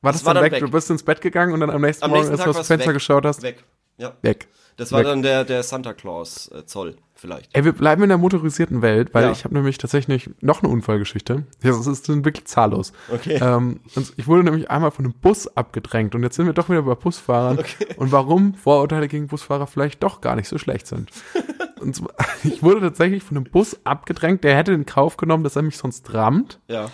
war 0.02 0.12
das 0.14 0.24
war 0.26 0.34
dann 0.34 0.44
weg? 0.44 0.54
weg. 0.54 0.62
Du 0.62 0.72
bist 0.72 0.90
ins 0.90 1.04
Bett 1.04 1.20
gegangen 1.22 1.54
und 1.54 1.60
dann 1.60 1.70
am 1.70 1.82
nächsten 1.82 2.04
Am 2.06 2.12
Morgen, 2.12 2.22
nächsten 2.30 2.40
als 2.42 2.54
du 2.54 2.60
aufs 2.60 2.68
Fenster 2.68 2.88
weg. 2.90 2.94
geschaut 2.96 3.26
hast, 3.26 3.42
Weg. 3.42 3.64
Ja. 4.02 4.14
weg. 4.22 4.48
Das 4.78 4.92
war 4.92 5.00
Weg. 5.02 5.08
dann 5.08 5.22
der, 5.22 5.44
der 5.44 5.62
Santa 5.64 5.94
Claus 5.94 6.48
äh, 6.52 6.66
Zoll 6.66 6.96
vielleicht. 7.14 7.56
Ey, 7.56 7.64
wir 7.66 7.74
bleiben 7.74 8.02
in 8.02 8.10
der 8.10 8.18
motorisierten 8.18 8.82
Welt, 8.82 9.14
weil 9.14 9.26
Ja. 9.26 9.32
ich 9.32 9.44
habe 9.44 9.54
nämlich 9.54 9.78
tatsächlich 9.78 10.30
noch 10.42 10.64
eine 10.64 10.72
Unfallgeschichte. 10.72 11.46
Das 11.62 11.86
ist 11.86 12.08
wirklich 12.10 12.46
zahllos. 12.46 12.94
Okay. 13.14 13.38
Ähm, 13.40 13.82
ich 14.18 14.28
wurde 14.28 14.44
nämlich 14.44 14.72
einmal 14.72 14.90
von 14.90 15.06
einem 15.06 15.14
Bus 15.14 15.56
abgedrängt 15.56 16.16
und 16.16 16.24
jetzt 16.24 16.36
sind 16.36 16.48
wir 16.48 16.54
doch 16.54 16.70
wieder 16.70 16.82
bei 16.82 16.96
Busfahrern 16.96 17.60
und 17.98 18.12
warum 18.12 18.56
Vorurteile 18.56 19.08
gegen 19.08 19.28
Busfahrer 19.28 19.68
vielleicht 19.68 20.02
doch 20.02 20.20
gar 20.20 20.36
nicht 20.36 20.48
so 20.48 20.58
schlecht 20.58 20.88
sind. 20.88 21.12
Und 21.80 21.96
zwar, 21.96 22.12
ich 22.44 22.62
wurde 22.62 22.80
tatsächlich 22.80 23.24
von 23.24 23.38
einem 23.38 23.46
Bus 23.50 23.80
abgedrängt, 23.86 24.44
der 24.44 24.56
hätte 24.56 24.72
in 24.72 24.86
Kauf 24.86 25.18
genommen, 25.18 25.44
dass 25.44 25.56
er 25.56 25.64
mich 25.64 25.78
sonst 25.78 26.14
rammt, 26.14 26.60
Ja. 26.68 26.90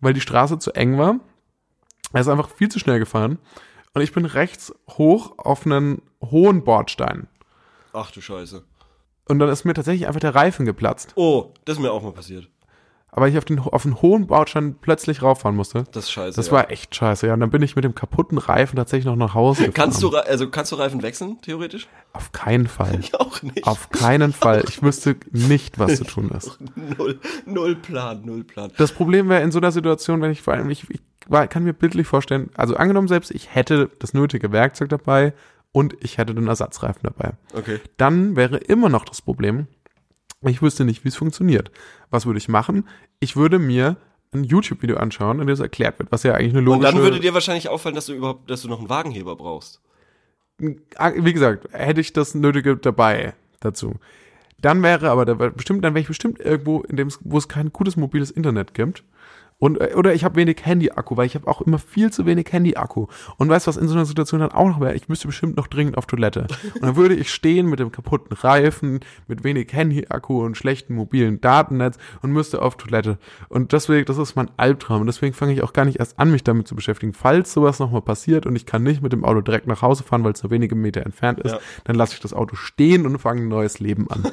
weil 0.00 0.14
die 0.14 0.22
Straße 0.22 0.58
zu 0.58 0.72
eng 0.72 0.96
war. 0.96 1.20
Er 2.14 2.22
ist 2.22 2.28
einfach 2.28 2.48
viel 2.48 2.70
zu 2.70 2.78
schnell 2.78 2.98
gefahren 2.98 3.38
und 3.94 4.02
ich 4.02 4.12
bin 4.12 4.24
rechts 4.24 4.72
hoch 4.90 5.34
auf 5.38 5.66
einen 5.66 6.02
hohen 6.22 6.64
Bordstein. 6.64 7.28
Ach 7.92 8.10
du 8.10 8.20
Scheiße. 8.20 8.64
Und 9.26 9.38
dann 9.38 9.48
ist 9.48 9.64
mir 9.64 9.74
tatsächlich 9.74 10.06
einfach 10.06 10.20
der 10.20 10.34
Reifen 10.34 10.66
geplatzt. 10.66 11.12
Oh, 11.16 11.52
das 11.64 11.76
ist 11.76 11.82
mir 11.82 11.92
auch 11.92 12.02
mal 12.02 12.12
passiert. 12.12 12.48
Aber 13.12 13.28
ich 13.28 13.36
auf 13.38 13.44
den, 13.44 13.58
auf 13.58 13.82
den 13.82 14.00
hohen 14.00 14.26
Bordstein 14.26 14.76
plötzlich 14.80 15.22
rauffahren 15.22 15.56
musste. 15.56 15.84
Das 15.92 16.04
ist 16.04 16.12
scheiße. 16.12 16.36
Das 16.36 16.46
ja. 16.46 16.52
war 16.52 16.70
echt 16.70 16.94
scheiße, 16.94 17.26
ja. 17.26 17.34
Und 17.34 17.40
dann 17.40 17.50
bin 17.50 17.62
ich 17.62 17.74
mit 17.76 17.84
dem 17.84 17.94
kaputten 17.94 18.38
Reifen 18.38 18.76
tatsächlich 18.76 19.06
noch 19.06 19.16
nach 19.16 19.34
Hause 19.34 19.66
gefahren. 19.66 19.74
Kannst 19.74 20.02
du, 20.02 20.16
also 20.16 20.48
kannst 20.48 20.72
du 20.72 20.76
Reifen 20.76 21.02
wechseln, 21.02 21.38
theoretisch? 21.42 21.88
Auf 22.12 22.32
keinen 22.32 22.68
Fall. 22.68 22.98
Ich 23.00 23.14
auch 23.14 23.42
nicht. 23.42 23.66
Auf 23.66 23.90
keinen 23.90 24.32
Fall. 24.32 24.64
Ich 24.68 24.82
wüsste 24.82 25.16
nicht, 25.30 25.78
was 25.78 25.96
zu 25.96 26.04
tun 26.04 26.30
ist. 26.30 26.58
Null, 26.98 27.18
null 27.46 27.76
Plan, 27.76 28.22
null 28.24 28.44
Plan. 28.44 28.70
Das 28.78 28.92
Problem 28.92 29.28
wäre 29.28 29.42
in 29.42 29.50
so 29.52 29.58
einer 29.58 29.72
Situation, 29.72 30.20
wenn 30.20 30.30
ich 30.30 30.42
vor 30.42 30.54
allem, 30.54 30.70
ich, 30.70 30.88
ich 30.90 31.00
war- 31.26 31.46
kann 31.46 31.64
mir 31.64 31.72
bildlich 31.72 32.06
vorstellen, 32.06 32.50
also 32.54 32.76
angenommen 32.76 33.08
selbst, 33.08 33.30
ich 33.30 33.54
hätte 33.54 33.90
das 33.98 34.14
nötige 34.14 34.52
Werkzeug 34.52 34.88
dabei 34.88 35.32
und 35.72 35.96
ich 36.00 36.18
hätte 36.18 36.34
den 36.34 36.48
Ersatzreifen 36.48 37.02
dabei. 37.02 37.32
Okay. 37.54 37.80
Dann 37.96 38.36
wäre 38.36 38.56
immer 38.56 38.88
noch 38.88 39.04
das 39.04 39.22
Problem, 39.22 39.68
ich 40.48 40.62
wüsste 40.62 40.84
nicht, 40.84 41.04
wie 41.04 41.08
es 41.08 41.16
funktioniert. 41.16 41.70
Was 42.10 42.26
würde 42.26 42.38
ich 42.38 42.48
machen? 42.48 42.88
Ich 43.18 43.36
würde 43.36 43.58
mir 43.58 43.96
ein 44.32 44.44
YouTube-Video 44.44 44.96
anschauen, 44.96 45.40
in 45.40 45.46
dem 45.46 45.52
es 45.52 45.60
erklärt 45.60 45.98
wird, 45.98 46.12
was 46.12 46.22
ja 46.22 46.34
eigentlich 46.34 46.50
eine 46.50 46.60
Und 46.60 46.64
logische... 46.64 46.92
dann 46.92 47.02
würde 47.02 47.20
dir 47.20 47.34
wahrscheinlich 47.34 47.68
auffallen, 47.68 47.94
dass 47.94 48.06
du 48.06 48.14
überhaupt, 48.14 48.48
dass 48.48 48.62
du 48.62 48.68
noch 48.68 48.78
einen 48.78 48.88
Wagenheber 48.88 49.36
brauchst. 49.36 49.80
Ah, 50.96 51.12
wie 51.14 51.32
gesagt, 51.32 51.68
hätte 51.72 52.00
ich 52.00 52.12
das 52.12 52.34
Nötige 52.34 52.76
dabei 52.76 53.34
dazu. 53.60 53.94
Dann 54.60 54.82
wäre 54.82 55.10
aber, 55.10 55.24
da 55.24 55.34
bestimmt, 55.34 55.84
dann 55.84 55.94
wäre 55.94 56.02
ich 56.02 56.08
bestimmt 56.08 56.38
irgendwo, 56.38 56.80
in 56.82 56.96
dem 56.96 57.10
wo 57.20 57.38
es 57.38 57.48
kein 57.48 57.72
gutes 57.72 57.96
mobiles 57.96 58.30
Internet 58.30 58.74
gibt. 58.74 59.04
Und, 59.60 59.80
äh, 59.80 59.92
oder 59.94 60.12
ich 60.14 60.24
habe 60.24 60.34
wenig 60.34 60.64
Handy-Akku, 60.64 61.16
weil 61.16 61.26
ich 61.26 61.36
habe 61.36 61.46
auch 61.46 61.60
immer 61.60 61.78
viel 61.78 62.10
zu 62.10 62.26
wenig 62.26 62.48
Handy-Akku. 62.50 63.06
Und 63.36 63.48
weißt 63.48 63.66
du, 63.66 63.68
was 63.68 63.76
in 63.76 63.86
so 63.86 63.94
einer 63.94 64.06
Situation 64.06 64.40
dann 64.40 64.50
auch 64.50 64.66
noch 64.66 64.80
wäre? 64.80 64.94
Ich 64.94 65.08
müsste 65.08 65.28
bestimmt 65.28 65.56
noch 65.56 65.68
dringend 65.68 65.96
auf 65.98 66.06
Toilette. 66.06 66.46
Und 66.74 66.82
dann 66.82 66.96
würde 66.96 67.14
ich 67.14 67.30
stehen 67.32 67.68
mit 67.70 67.78
dem 67.78 67.92
kaputten 67.92 68.34
Reifen, 68.36 69.00
mit 69.28 69.44
wenig 69.44 69.72
Handy-Akku 69.72 70.42
und 70.44 70.56
schlechtem 70.56 70.96
mobilen 70.96 71.40
Datennetz 71.40 71.98
und 72.22 72.32
müsste 72.32 72.62
auf 72.62 72.76
Toilette. 72.76 73.18
Und 73.50 73.72
deswegen, 73.72 74.06
das 74.06 74.18
ist 74.18 74.34
mein 74.34 74.50
Albtraum. 74.56 75.02
Und 75.02 75.06
deswegen 75.06 75.34
fange 75.34 75.52
ich 75.52 75.62
auch 75.62 75.72
gar 75.74 75.84
nicht 75.84 75.98
erst 76.00 76.18
an, 76.18 76.30
mich 76.32 76.42
damit 76.42 76.66
zu 76.66 76.74
beschäftigen. 76.74 77.12
Falls 77.12 77.52
sowas 77.52 77.78
nochmal 77.78 78.02
passiert 78.02 78.46
und 78.46 78.56
ich 78.56 78.64
kann 78.66 78.82
nicht 78.82 79.02
mit 79.02 79.12
dem 79.12 79.24
Auto 79.24 79.42
direkt 79.42 79.66
nach 79.66 79.82
Hause 79.82 80.02
fahren, 80.04 80.24
weil 80.24 80.32
es 80.32 80.42
nur 80.42 80.50
wenige 80.50 80.74
Meter 80.74 81.04
entfernt 81.04 81.38
ist, 81.38 81.52
Ja. 81.52 81.58
dann 81.84 81.96
lasse 81.96 82.14
ich 82.14 82.20
das 82.20 82.32
Auto 82.32 82.56
stehen 82.56 83.04
und 83.04 83.18
fange 83.18 83.42
ein 83.42 83.48
neues 83.48 83.78
Leben 83.78 84.10
an. 84.10 84.22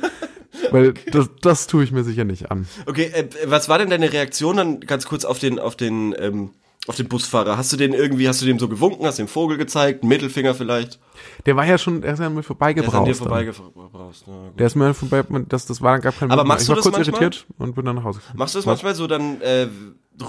Weil 0.71 0.93
das, 1.11 1.29
das 1.41 1.67
tue 1.67 1.83
ich 1.83 1.91
mir 1.91 2.03
sicher 2.03 2.23
nicht 2.23 2.51
an. 2.51 2.67
Okay, 2.85 3.11
äh, 3.13 3.27
was 3.45 3.69
war 3.69 3.77
denn 3.79 3.89
deine 3.89 4.11
Reaktion 4.11 4.57
dann 4.57 4.79
ganz 4.81 5.05
kurz 5.05 5.25
auf 5.25 5.39
den, 5.39 5.59
auf 5.59 5.75
den, 5.75 6.15
ähm, 6.19 6.51
Auf 6.87 6.95
den 6.95 7.09
Busfahrer. 7.09 7.57
Hast 7.57 7.73
du 7.73 7.77
den 7.77 7.91
irgendwie, 7.93 8.29
hast 8.29 8.41
du 8.41 8.45
dem 8.45 8.59
so 8.59 8.69
gewunken, 8.69 9.05
hast 9.05 9.19
dem 9.19 9.27
Vogel 9.27 9.57
gezeigt, 9.57 10.03
einen 10.03 10.09
Mittelfinger 10.09 10.53
vielleicht? 10.55 10.99
Der 11.45 11.57
war 11.57 11.65
ja 11.65 11.77
schon, 11.77 12.01
der 12.01 12.13
ist 12.13 12.19
ja 12.19 12.27
an 12.27 12.33
mir 12.35 12.43
Der 12.43 12.83
ist 12.83 12.93
an 12.93 13.03
dir 13.03 13.15
vorbeigebraust. 13.15 14.25
Gut. 14.25 14.57
Der 14.57 14.67
ist 14.67 14.75
mir 14.75 14.93
vorbei, 14.93 15.23
das, 15.49 15.65
das 15.65 15.81
war 15.81 15.93
dann 15.93 16.01
gar 16.01 16.13
kein 16.13 16.31
Aber 16.31 16.45
machst 16.45 16.61
Ich 16.61 16.67
du 16.67 16.71
war 16.71 16.75
das 16.77 16.83
kurz 16.83 16.95
manchmal? 16.95 17.21
irritiert 17.23 17.45
und 17.57 17.75
bin 17.75 17.83
dann 17.83 17.97
nach 17.97 18.05
Hause 18.05 18.19
gefahren. 18.19 18.37
Machst 18.37 18.55
du 18.55 18.59
das 18.59 18.65
manchmal 18.65 18.95
so 18.95 19.05
dann 19.07 19.41
äh, 19.41 19.67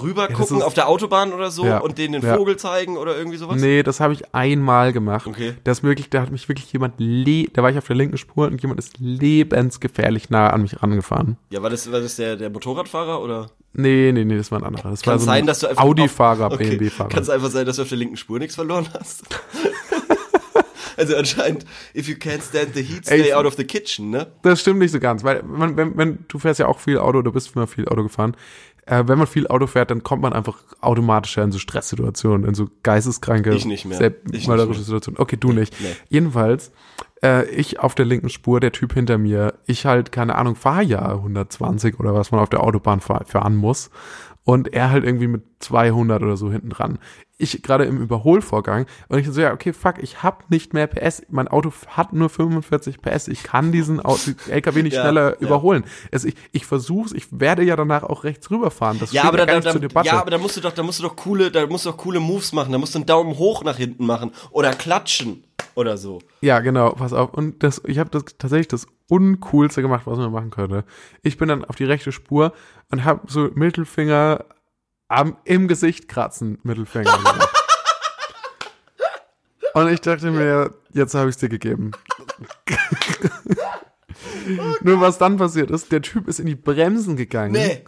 rüber 0.01 0.27
das 0.27 0.37
gucken 0.37 0.57
ist- 0.57 0.63
auf 0.63 0.73
der 0.73 0.87
Autobahn 0.87 1.33
oder 1.33 1.49
so 1.51 1.65
Ja. 1.65 1.79
und 1.79 1.97
denen 1.97 2.13
den 2.13 2.21
Ja. 2.23 2.35
Vogel 2.35 2.57
zeigen 2.57 2.97
oder 2.97 3.17
irgendwie 3.17 3.37
sowas? 3.37 3.59
Nee, 3.59 3.83
das 3.83 3.99
habe 3.99 4.13
ich 4.13 4.33
einmal 4.35 4.93
gemacht. 4.93 5.25
Okay. 5.27 5.53
Das 5.63 5.81
wirklich, 5.83 6.09
da 6.09 6.21
hat 6.21 6.31
mich 6.31 6.47
wirklich 6.47 6.71
jemand, 6.71 6.95
le 6.97 7.47
da 7.53 7.63
war 7.63 7.69
ich 7.71 7.77
auf 7.77 7.87
der 7.87 7.95
linken 7.95 8.17
Spur 8.17 8.47
und 8.47 8.61
jemand 8.61 8.79
ist 8.79 8.97
lebensgefährlich 8.99 10.29
nah 10.29 10.49
an 10.49 10.61
mich 10.61 10.81
rangefahren. 10.81 11.37
Ja, 11.49 11.61
war 11.63 11.69
das, 11.69 11.91
war 11.91 11.99
das 12.01 12.15
der, 12.17 12.35
der 12.35 12.49
Motorradfahrer 12.49 13.21
oder? 13.21 13.49
Nee, 13.73 14.11
nee, 14.13 14.25
nee, 14.25 14.37
das 14.37 14.51
war 14.51 14.59
ein 14.59 14.65
anderer. 14.65 14.89
Das 14.91 15.01
Kann 15.01 15.13
war 15.13 15.19
so 15.19 15.25
sein, 15.25 15.43
ein 15.43 15.47
dass 15.47 15.59
du 15.59 15.67
einfach 15.67 15.83
Audi-Fahrer, 15.83 16.51
okay. 16.51 16.69
BMW-Fahrer. 16.77 17.09
Kann 17.09 17.21
es 17.23 17.29
einfach 17.29 17.49
sein, 17.49 17.65
dass 17.65 17.75
du 17.75 17.83
auf 17.83 17.89
der 17.89 17.97
linken 17.99 18.17
Spur 18.17 18.39
nichts 18.39 18.55
verloren 18.55 18.87
hast? 18.99 19.23
also 20.97 21.15
anscheinend, 21.15 21.65
if 21.95 22.07
you 22.07 22.15
can't 22.15 22.41
stand 22.41 22.73
the 22.75 22.81
heat, 22.83 23.05
stay 23.05 23.21
Ey, 23.29 23.33
out 23.33 23.45
of 23.45 23.55
the 23.55 23.63
kitchen, 23.63 24.09
ne? 24.09 24.27
Das 24.41 24.61
stimmt 24.61 24.79
nicht 24.79 24.91
so 24.91 24.99
ganz, 24.99 25.23
weil 25.23 25.43
man, 25.43 25.77
wenn, 25.77 25.95
wenn 25.97 26.19
du 26.27 26.39
fährst 26.39 26.59
ja 26.59 26.67
auch 26.67 26.79
viel 26.79 26.97
Auto, 26.97 27.21
du 27.21 27.31
bist 27.31 27.55
immer 27.55 27.67
viel 27.67 27.87
Auto 27.87 28.03
gefahren. 28.03 28.35
Äh, 28.89 29.07
wenn 29.07 29.19
man 29.19 29.27
viel 29.27 29.47
Auto 29.47 29.67
fährt, 29.67 29.91
dann 29.91 30.01
kommt 30.01 30.23
man 30.23 30.33
einfach 30.33 30.57
automatisch 30.81 31.37
in 31.37 31.51
so 31.51 31.59
Stresssituationen, 31.59 32.47
in 32.47 32.55
so 32.55 32.69
geisteskranke, 32.81 33.53
Ich 33.53 33.65
nicht 33.65 33.85
mehr. 33.85 34.13
Ich 34.31 34.47
mehr. 34.47 34.73
Situationen. 34.73 35.19
Okay, 35.19 35.37
du 35.39 35.51
nicht. 35.51 35.79
Nee. 35.79 35.95
Jedenfalls, 36.09 36.71
äh, 37.23 37.47
ich 37.49 37.79
auf 37.79 37.93
der 37.93 38.05
linken 38.05 38.29
Spur, 38.29 38.59
der 38.59 38.71
Typ 38.71 38.93
hinter 38.93 39.19
mir, 39.19 39.53
ich 39.67 39.85
halt, 39.85 40.11
keine 40.11 40.35
Ahnung, 40.35 40.55
fahr 40.55 40.81
ja 40.81 41.07
120 41.07 41.99
oder 41.99 42.15
was 42.15 42.31
man 42.31 42.39
auf 42.41 42.49
der 42.49 42.63
Autobahn 42.63 42.99
fahr, 42.99 43.25
fahren 43.25 43.55
muss. 43.55 43.91
Und 44.49 44.73
er 44.73 44.89
halt 44.89 45.03
irgendwie 45.03 45.27
mit 45.27 45.43
200 45.59 46.23
oder 46.23 46.35
so 46.35 46.51
hinten 46.51 46.69
dran. 46.69 46.97
Ich 47.37 47.61
gerade 47.61 47.85
im 47.85 48.01
Überholvorgang 48.01 48.87
und 49.07 49.19
ich 49.19 49.27
so, 49.27 49.39
ja, 49.39 49.53
okay, 49.53 49.73
fuck, 49.73 50.01
ich 50.01 50.23
hab 50.23 50.49
nicht 50.49 50.73
mehr 50.73 50.87
PS. 50.87 51.21
Mein 51.29 51.47
Auto 51.47 51.71
hat 51.87 52.13
nur 52.13 52.29
45 52.29 52.99
PS. 53.01 53.27
Ich 53.27 53.43
kann 53.43 53.71
diesen 53.71 54.01
LKW 54.49 54.81
nicht 54.81 54.93
Ja, 54.95 55.01
schneller 55.03 55.33
ja. 55.33 55.47
überholen. 55.47 55.83
Also 56.11 56.27
ich, 56.29 56.35
ich 56.51 56.65
versuch's, 56.65 57.11
ich 57.11 57.27
werde 57.31 57.63
ja 57.63 57.75
danach 57.75 58.01
auch 58.03 58.23
rechts 58.23 58.49
rüberfahren. 58.49 58.99
Das 58.99 59.11
Ja, 59.11 59.23
aber 59.25 59.37
da, 59.37 59.45
gar 59.45 59.53
da, 59.53 59.59
nicht 59.59 59.71
zur 59.71 59.81
da, 59.81 59.87
Debatte. 59.87 60.07
ja, 60.07 60.19
aber 60.19 60.31
da 60.31 60.37
musst 60.39 60.57
du 60.57 60.61
doch, 60.61 60.71
da 60.73 60.81
musst 60.81 60.97
du 60.99 61.03
doch 61.03 61.15
coole, 61.15 61.51
da 61.51 61.67
musst 61.67 61.85
du 61.85 61.91
doch 61.91 61.97
coole 61.97 62.19
Moves 62.19 62.51
machen. 62.51 62.71
Da 62.71 62.79
musst 62.79 62.95
du 62.95 62.99
einen 62.99 63.05
Daumen 63.05 63.37
hoch 63.37 63.63
nach 63.63 63.77
hinten 63.77 64.05
machen 64.05 64.31
oder 64.49 64.71
klatschen 64.71 65.43
oder 65.75 65.95
so. 65.97 66.19
Ja, 66.41 66.59
genau, 66.59 66.89
pass 66.93 67.13
auf. 67.13 67.33
Und 67.35 67.61
das, 67.63 67.81
ich 67.85 67.99
habe 67.99 68.09
das 68.09 68.23
tatsächlich 68.37 68.67
das 68.69 68.87
Uncoolste 69.09 69.81
gemacht, 69.81 70.03
was 70.05 70.17
man 70.17 70.31
machen 70.31 70.51
könnte. 70.51 70.85
Ich 71.23 71.37
bin 71.37 71.49
dann 71.49 71.65
auf 71.65 71.75
die 71.75 71.83
rechte 71.83 72.11
Spur 72.11 72.53
und 72.91 73.03
habe 73.03 73.21
so 73.27 73.49
Mittelfinger 73.53 74.45
am, 75.07 75.37
im 75.43 75.67
Gesicht 75.67 76.07
kratzen, 76.07 76.59
Mittelfinger. 76.63 77.11
gemacht. 77.11 77.49
und 79.73 79.89
ich 79.89 80.01
dachte 80.01 80.31
mir, 80.31 80.73
jetzt 80.93 81.15
habe 81.15 81.29
ich 81.29 81.35
es 81.35 81.39
dir 81.39 81.49
gegeben. 81.49 81.91
Nur 84.81 85.01
was 85.01 85.17
dann 85.17 85.37
passiert 85.37 85.71
ist, 85.71 85.91
der 85.91 86.01
Typ 86.01 86.27
ist 86.27 86.39
in 86.39 86.45
die 86.45 86.55
Bremsen 86.55 87.17
gegangen. 87.17 87.53
Nee. 87.53 87.83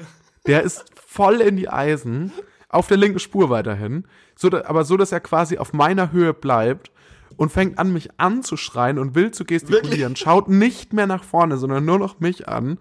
Der 0.47 0.63
ist 0.63 0.85
voll 0.95 1.41
in 1.41 1.55
die 1.55 1.69
Eisen, 1.69 2.31
auf 2.67 2.87
der 2.87 2.97
linken 2.97 3.19
Spur 3.19 3.49
weiterhin, 3.49 4.07
so 4.35 4.49
aber 4.49 4.85
so, 4.85 4.97
dass 4.97 5.11
er 5.11 5.19
quasi 5.19 5.57
auf 5.57 5.73
meiner 5.73 6.11
Höhe 6.11 6.33
bleibt 6.33 6.91
und 7.37 7.51
fängt 7.51 7.79
an, 7.79 7.93
mich 7.93 8.09
anzuschreien 8.17 8.99
und 8.99 9.15
wild 9.15 9.35
zu 9.35 9.45
gestikulieren. 9.45 10.15
Schaut 10.15 10.49
nicht 10.49 10.93
mehr 10.93 11.07
nach 11.07 11.23
vorne, 11.23 11.57
sondern 11.57 11.85
nur 11.85 11.99
noch 11.99 12.19
mich 12.19 12.47
an, 12.47 12.77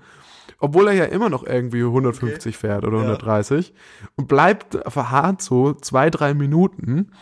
obwohl 0.58 0.88
er 0.88 0.94
ja 0.94 1.04
immer 1.04 1.30
noch 1.30 1.44
irgendwie 1.44 1.82
150 1.82 2.56
fährt 2.56 2.84
oder 2.84 2.98
130 2.98 3.72
und 4.16 4.28
bleibt 4.28 4.78
verharrt 4.88 5.42
so 5.42 5.72
zwei, 5.74 6.10
drei 6.10 6.34
Minuten 6.34 7.12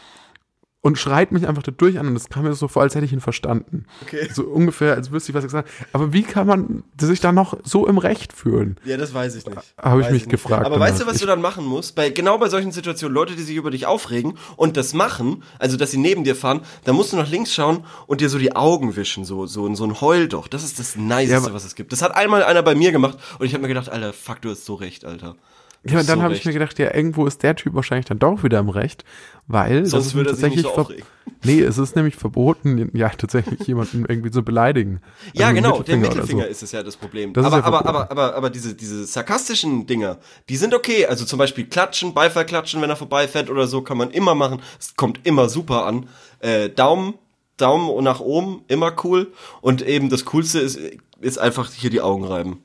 und 0.88 0.96
schreit 0.96 1.32
mich 1.32 1.46
einfach 1.46 1.62
da 1.62 1.70
durch 1.70 1.98
an 1.98 2.06
und 2.08 2.14
das 2.14 2.30
kam 2.30 2.44
mir 2.44 2.54
so 2.54 2.66
vor, 2.66 2.80
als 2.80 2.94
hätte 2.94 3.04
ich 3.04 3.12
ihn 3.12 3.20
verstanden. 3.20 3.84
Okay. 4.02 4.26
So 4.32 4.44
ungefähr, 4.44 4.94
als 4.94 5.10
wüsste 5.12 5.32
ich, 5.32 5.34
was 5.34 5.44
er 5.44 5.48
gesagt 5.48 5.68
hat. 5.68 5.86
Aber 5.92 6.14
wie 6.14 6.22
kann 6.22 6.46
man 6.46 6.82
sich 6.98 7.20
da 7.20 7.30
noch 7.30 7.58
so 7.62 7.86
im 7.86 7.98
Recht 7.98 8.32
fühlen? 8.32 8.78
Ja, 8.86 8.96
das 8.96 9.12
weiß 9.12 9.34
ich 9.34 9.44
nicht. 9.44 9.74
Habe 9.76 10.00
ich 10.00 10.06
mich 10.10 10.22
nicht. 10.22 10.30
gefragt 10.30 10.64
Aber 10.64 10.80
weißt 10.80 11.02
du, 11.02 11.06
was 11.06 11.18
du 11.18 11.26
dann 11.26 11.42
machen 11.42 11.66
musst? 11.66 11.94
Bei, 11.94 12.08
genau 12.08 12.38
bei 12.38 12.48
solchen 12.48 12.72
Situationen, 12.72 13.14
Leute, 13.14 13.36
die 13.36 13.42
sich 13.42 13.56
über 13.56 13.70
dich 13.70 13.84
aufregen 13.84 14.38
und 14.56 14.78
das 14.78 14.94
machen, 14.94 15.42
also 15.58 15.76
dass 15.76 15.90
sie 15.90 15.98
neben 15.98 16.24
dir 16.24 16.34
fahren, 16.34 16.62
dann 16.84 16.96
musst 16.96 17.12
du 17.12 17.18
nach 17.18 17.28
links 17.28 17.52
schauen 17.52 17.84
und 18.06 18.22
dir 18.22 18.30
so 18.30 18.38
die 18.38 18.56
Augen 18.56 18.96
wischen, 18.96 19.26
so, 19.26 19.44
so, 19.44 19.74
so 19.74 19.84
ein 19.84 20.00
Heul 20.00 20.26
doch. 20.26 20.48
Das 20.48 20.64
ist 20.64 20.78
das 20.78 20.96
Niceste, 20.96 21.48
Ja, 21.50 21.54
was 21.54 21.66
es 21.66 21.74
gibt. 21.74 21.92
Das 21.92 22.00
hat 22.00 22.16
einmal 22.16 22.42
einer 22.42 22.62
bei 22.62 22.74
mir 22.74 22.92
gemacht 22.92 23.18
und 23.38 23.44
ich 23.44 23.52
habe 23.52 23.60
mir 23.60 23.68
gedacht, 23.68 23.90
Alter, 23.90 24.14
fuck, 24.14 24.40
du 24.40 24.48
hast 24.48 24.64
so 24.64 24.74
recht, 24.74 25.04
Alter. 25.04 25.36
Ja, 25.84 26.00
und 26.00 26.08
dann 26.08 26.18
so 26.18 26.22
habe 26.24 26.34
ich 26.34 26.44
mir 26.44 26.52
gedacht, 26.52 26.78
ja, 26.78 26.92
irgendwo 26.94 27.24
ist 27.26 27.42
der 27.42 27.54
Typ 27.56 27.74
wahrscheinlich 27.74 28.06
dann 28.06 28.18
doch 28.18 28.42
wieder 28.42 28.58
im 28.58 28.68
Recht, 28.68 29.04
weil 29.46 29.86
Sonst 29.86 29.92
das 29.92 30.06
ist 30.08 30.14
würde 30.14 30.30
er 30.30 30.36
sich 30.36 30.50
nicht 30.50 30.62
so 30.62 30.70
ver- 30.70 30.80
aufregen. 30.82 31.04
Nee, 31.44 31.60
es 31.60 31.78
ist 31.78 31.94
nämlich 31.94 32.16
verboten, 32.16 32.90
ja, 32.94 33.10
tatsächlich 33.10 33.60
jemanden 33.66 34.04
irgendwie 34.08 34.30
zu 34.32 34.42
beleidigen. 34.42 35.00
Ja, 35.34 35.46
Also 35.46 35.54
mit 35.54 35.64
genau, 35.64 35.82
der 35.82 35.96
Mittelfinger 35.98 36.44
so. 36.44 36.48
ist 36.50 36.62
es 36.64 36.72
ja 36.72 36.82
das 36.82 36.96
Problem. 36.96 37.32
Das 37.32 37.44
aber, 37.46 37.58
ja 37.58 37.64
aber, 37.64 37.86
aber, 37.86 38.10
aber, 38.10 38.34
aber 38.34 38.50
diese, 38.50 38.74
diese 38.74 39.06
sarkastischen 39.06 39.86
Dinger, 39.86 40.18
die 40.48 40.56
sind 40.56 40.74
okay. 40.74 41.06
Also 41.06 41.24
zum 41.24 41.38
Beispiel 41.38 41.66
klatschen, 41.66 42.12
Beifall 42.12 42.44
klatschen, 42.44 42.82
wenn 42.82 42.90
er 42.90 42.96
vorbeifährt 42.96 43.48
oder 43.48 43.68
so, 43.68 43.82
kann 43.82 43.96
man 43.98 44.10
immer 44.10 44.34
machen. 44.34 44.60
Es 44.80 44.96
kommt 44.96 45.20
immer 45.26 45.48
super 45.48 45.86
an. 45.86 46.08
Äh, 46.40 46.70
Daumen, 46.70 47.14
Daumen 47.56 48.02
nach 48.02 48.18
oben, 48.20 48.62
immer 48.66 48.92
cool. 49.04 49.32
Und 49.60 49.82
eben 49.82 50.08
das 50.10 50.24
Coolste 50.24 50.58
ist, 50.58 50.78
ist 51.20 51.38
einfach 51.38 51.70
hier 51.72 51.90
die 51.90 52.00
Augen 52.00 52.24
reiben. 52.24 52.62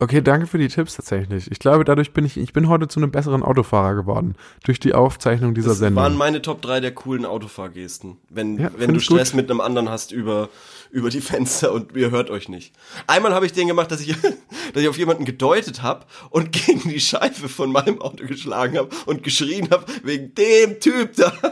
Okay, 0.00 0.20
danke 0.20 0.46
für 0.48 0.58
die 0.58 0.66
Tipps 0.68 0.96
tatsächlich. 0.96 1.50
Ich 1.50 1.60
glaube, 1.60 1.84
dadurch 1.84 2.12
bin 2.12 2.24
ich, 2.26 2.36
ich 2.36 2.52
bin 2.52 2.68
heute 2.68 2.88
zu 2.88 2.98
einem 2.98 3.12
besseren 3.12 3.44
Autofahrer 3.44 3.94
geworden. 3.94 4.34
Durch 4.64 4.80
die 4.80 4.92
Aufzeichnung 4.92 5.54
dieser 5.54 5.68
Das 5.70 5.78
Sendung. 5.78 6.02
waren 6.02 6.16
meine 6.16 6.42
Top 6.42 6.60
3 6.62 6.80
der 6.80 6.92
coolen 6.92 7.24
Autofahrgesten. 7.24 8.16
Wenn, 8.28 8.58
Ja, 8.58 8.70
wenn 8.76 8.92
du 8.92 8.98
ich 8.98 9.06
gut. 9.06 9.18
Stress 9.18 9.34
mit 9.34 9.48
einem 9.48 9.60
anderen 9.60 9.88
hast 9.88 10.10
über, 10.10 10.48
über 10.90 11.10
die 11.10 11.20
Fenster 11.20 11.72
und 11.72 11.96
ihr 11.96 12.10
hört 12.10 12.28
euch 12.30 12.48
nicht. 12.48 12.74
Einmal 13.06 13.32
habe 13.34 13.46
ich 13.46 13.52
den 13.52 13.68
gemacht, 13.68 13.92
dass 13.92 14.00
ich, 14.00 14.16
dass 14.74 14.82
ich 14.82 14.88
auf 14.88 14.98
jemanden 14.98 15.24
gedeutet 15.24 15.82
habe 15.82 16.04
und 16.30 16.50
gegen 16.66 16.88
die 16.88 17.00
Scheibe 17.00 17.48
von 17.48 17.70
meinem 17.70 18.00
Auto 18.02 18.26
geschlagen 18.26 18.76
habe 18.76 18.88
und 19.06 19.22
geschrien 19.22 19.68
habe, 19.70 19.86
wegen 20.02 20.34
dem 20.34 20.80
Typ 20.80 21.14
da. 21.16 21.32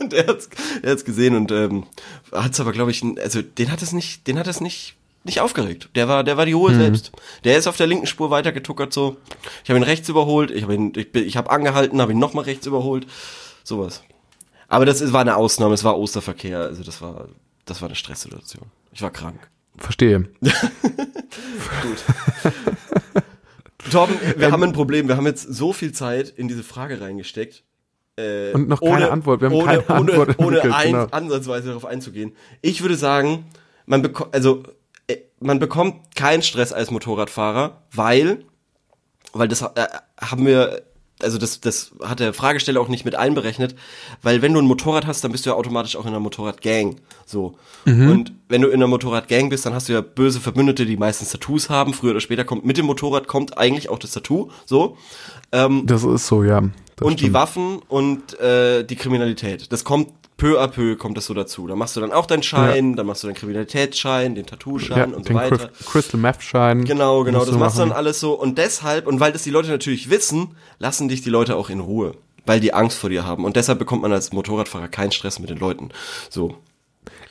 Und 0.00 0.14
er 0.14 0.26
hat's, 0.28 0.48
er 0.82 0.92
hat's 0.92 1.04
gesehen 1.04 1.36
und 1.36 1.52
ähm, 1.52 1.84
hat's 2.32 2.58
aber, 2.58 2.72
glaube 2.72 2.90
ich, 2.90 3.04
also 3.22 3.42
den 3.42 3.70
hat 3.70 3.82
es 3.82 3.92
nicht, 3.92 4.26
den 4.26 4.38
hat 4.38 4.46
es 4.46 4.60
nicht, 4.62 4.96
nicht 5.24 5.40
aufgeregt. 5.40 5.90
Der 5.94 6.08
war, 6.08 6.24
der 6.24 6.36
war 6.36 6.46
die 6.46 6.52
Ruhe 6.52 6.74
selbst. 6.74 7.12
Der 7.44 7.58
ist 7.58 7.66
auf 7.66 7.76
der 7.76 7.86
linken 7.86 8.06
Spur 8.06 8.30
weitergetuckert 8.30 8.92
so. 8.92 9.16
Ich 9.64 9.70
habe 9.70 9.78
ihn 9.78 9.84
rechts 9.84 10.08
überholt, 10.08 10.50
ich 10.50 10.62
habe 10.62 10.74
ihn, 10.74 10.92
ich, 10.96 11.14
ich 11.14 11.36
habe 11.36 11.50
angehalten, 11.50 12.00
habe 12.00 12.12
ihn 12.12 12.18
nochmal 12.18 12.44
rechts 12.44 12.66
überholt. 12.66 13.06
Sowas. 13.62 14.02
Aber 14.68 14.86
das 14.86 15.00
ist, 15.00 15.12
war 15.12 15.20
eine 15.20 15.36
Ausnahme, 15.36 15.74
es 15.74 15.84
war 15.84 15.98
Osterverkehr, 15.98 16.60
also 16.60 16.82
das 16.82 17.02
war, 17.02 17.28
das 17.64 17.82
war 17.82 17.88
eine 17.88 17.96
Stresssituation. 17.96 18.64
Ich 18.92 19.02
war 19.02 19.10
krank. 19.10 19.50
Verstehe. 19.76 20.28
Torben, 23.90 24.14
Ähm, 24.22 24.34
wir 24.36 24.52
haben 24.52 24.62
ein 24.62 24.72
Problem. 24.72 25.08
Wir 25.08 25.16
haben 25.16 25.26
jetzt 25.26 25.42
so 25.42 25.72
viel 25.72 25.92
Zeit 25.92 26.28
in 26.30 26.48
diese 26.48 26.62
Frage 26.62 27.00
reingesteckt. 27.00 27.64
Äh, 28.16 28.52
Und 28.52 28.68
noch 28.68 28.80
keine 28.80 29.10
Antwort. 29.10 29.40
Wir 29.40 29.48
haben 29.48 29.54
ohne, 29.56 29.82
keine 29.82 29.90
Antwort 29.90 30.38
Ohne, 30.38 30.60
ohne 30.62 30.74
ein, 30.74 30.92
genau. 30.92 31.06
ansatzweise 31.10 31.68
darauf 31.68 31.84
einzugehen. 31.86 32.32
Ich 32.60 32.82
würde 32.82 32.96
sagen, 32.96 33.46
man 33.86 34.02
bekommt, 34.02 34.34
also, 34.34 34.62
man 35.40 35.58
bekommt 35.58 36.14
keinen 36.14 36.42
Stress 36.42 36.72
als 36.72 36.90
Motorradfahrer, 36.90 37.82
weil, 37.92 38.44
weil 39.32 39.48
das 39.48 39.62
äh, 39.62 39.86
haben 40.20 40.46
wir, 40.46 40.82
also 41.22 41.38
das, 41.38 41.60
das 41.60 41.92
hat 42.02 42.20
der 42.20 42.32
Fragesteller 42.32 42.80
auch 42.80 42.88
nicht 42.88 43.04
mit 43.04 43.14
einberechnet, 43.14 43.74
weil 44.22 44.42
wenn 44.42 44.52
du 44.52 44.60
ein 44.60 44.66
Motorrad 44.66 45.06
hast, 45.06 45.24
dann 45.24 45.32
bist 45.32 45.44
du 45.46 45.50
ja 45.50 45.56
automatisch 45.56 45.96
auch 45.96 46.02
in 46.02 46.08
einer 46.08 46.20
Motorradgang. 46.20 46.96
So. 47.26 47.56
Mhm. 47.84 48.10
Und 48.10 48.32
wenn 48.48 48.62
du 48.62 48.68
in 48.68 48.74
einer 48.74 48.86
Motorradgang 48.86 49.48
bist, 49.48 49.66
dann 49.66 49.74
hast 49.74 49.88
du 49.88 49.92
ja 49.94 50.02
böse 50.02 50.40
Verbündete, 50.40 50.86
die 50.86 50.96
meistens 50.96 51.30
Tattoos 51.30 51.70
haben. 51.70 51.94
Früher 51.94 52.12
oder 52.12 52.20
später 52.20 52.44
kommt 52.44 52.64
mit 52.64 52.76
dem 52.76 52.86
Motorrad 52.86 53.26
kommt 53.26 53.58
eigentlich 53.58 53.88
auch 53.88 53.98
das 53.98 54.12
Tattoo. 54.12 54.50
So. 54.66 54.96
Ähm, 55.52 55.84
Das 55.86 56.04
ist 56.04 56.26
so, 56.26 56.44
ja. 56.44 56.62
Das 56.96 57.06
und 57.06 57.20
die 57.20 57.24
stimmt. 57.24 57.34
Waffen 57.34 57.78
und 57.88 58.38
äh, 58.40 58.84
die 58.84 58.96
Kriminalität. 58.96 59.72
Das 59.72 59.84
kommt 59.84 60.08
peu 60.40 60.58
à 60.60 60.68
peu 60.68 60.96
kommt 60.96 61.16
das 61.16 61.26
so 61.26 61.34
dazu. 61.34 61.66
Da 61.66 61.76
machst 61.76 61.96
du 61.96 62.00
dann 62.00 62.12
auch 62.12 62.26
deinen 62.26 62.42
Schein, 62.42 62.96
dann 62.96 63.06
machst 63.06 63.22
du 63.22 63.26
deinen 63.28 63.36
Kriminalitätsschein, 63.36 64.34
den 64.34 64.44
ja, 64.44 64.50
Tattoo-Schein 64.50 65.14
und 65.14 65.24
so 65.24 65.28
den 65.28 65.36
weiter. 65.36 65.56
Crys- 65.56 65.86
Crystal 65.86 66.20
Meth 66.20 66.42
Schein. 66.42 66.84
Genau, 66.84 67.22
genau, 67.24 67.44
das 67.44 67.54
machst 67.56 67.76
du 67.76 67.82
dann 67.82 67.92
alles 67.92 68.20
so. 68.20 68.32
Und 68.32 68.58
deshalb, 68.58 69.06
und 69.06 69.20
weil 69.20 69.32
das 69.32 69.42
die 69.42 69.50
Leute 69.50 69.68
natürlich 69.68 70.10
wissen, 70.10 70.56
lassen 70.78 71.08
dich 71.08 71.22
die 71.22 71.30
Leute 71.30 71.56
auch 71.56 71.70
in 71.70 71.80
Ruhe. 71.80 72.14
Weil 72.46 72.60
die 72.60 72.72
Angst 72.72 72.98
vor 72.98 73.10
dir 73.10 73.26
haben. 73.26 73.44
Und 73.44 73.56
deshalb 73.56 73.78
bekommt 73.78 74.02
man 74.02 74.12
als 74.12 74.32
Motorradfahrer 74.32 74.88
keinen 74.88 75.12
Stress 75.12 75.38
mit 75.38 75.50
den 75.50 75.58
Leuten. 75.58 75.90
So. 76.30 76.56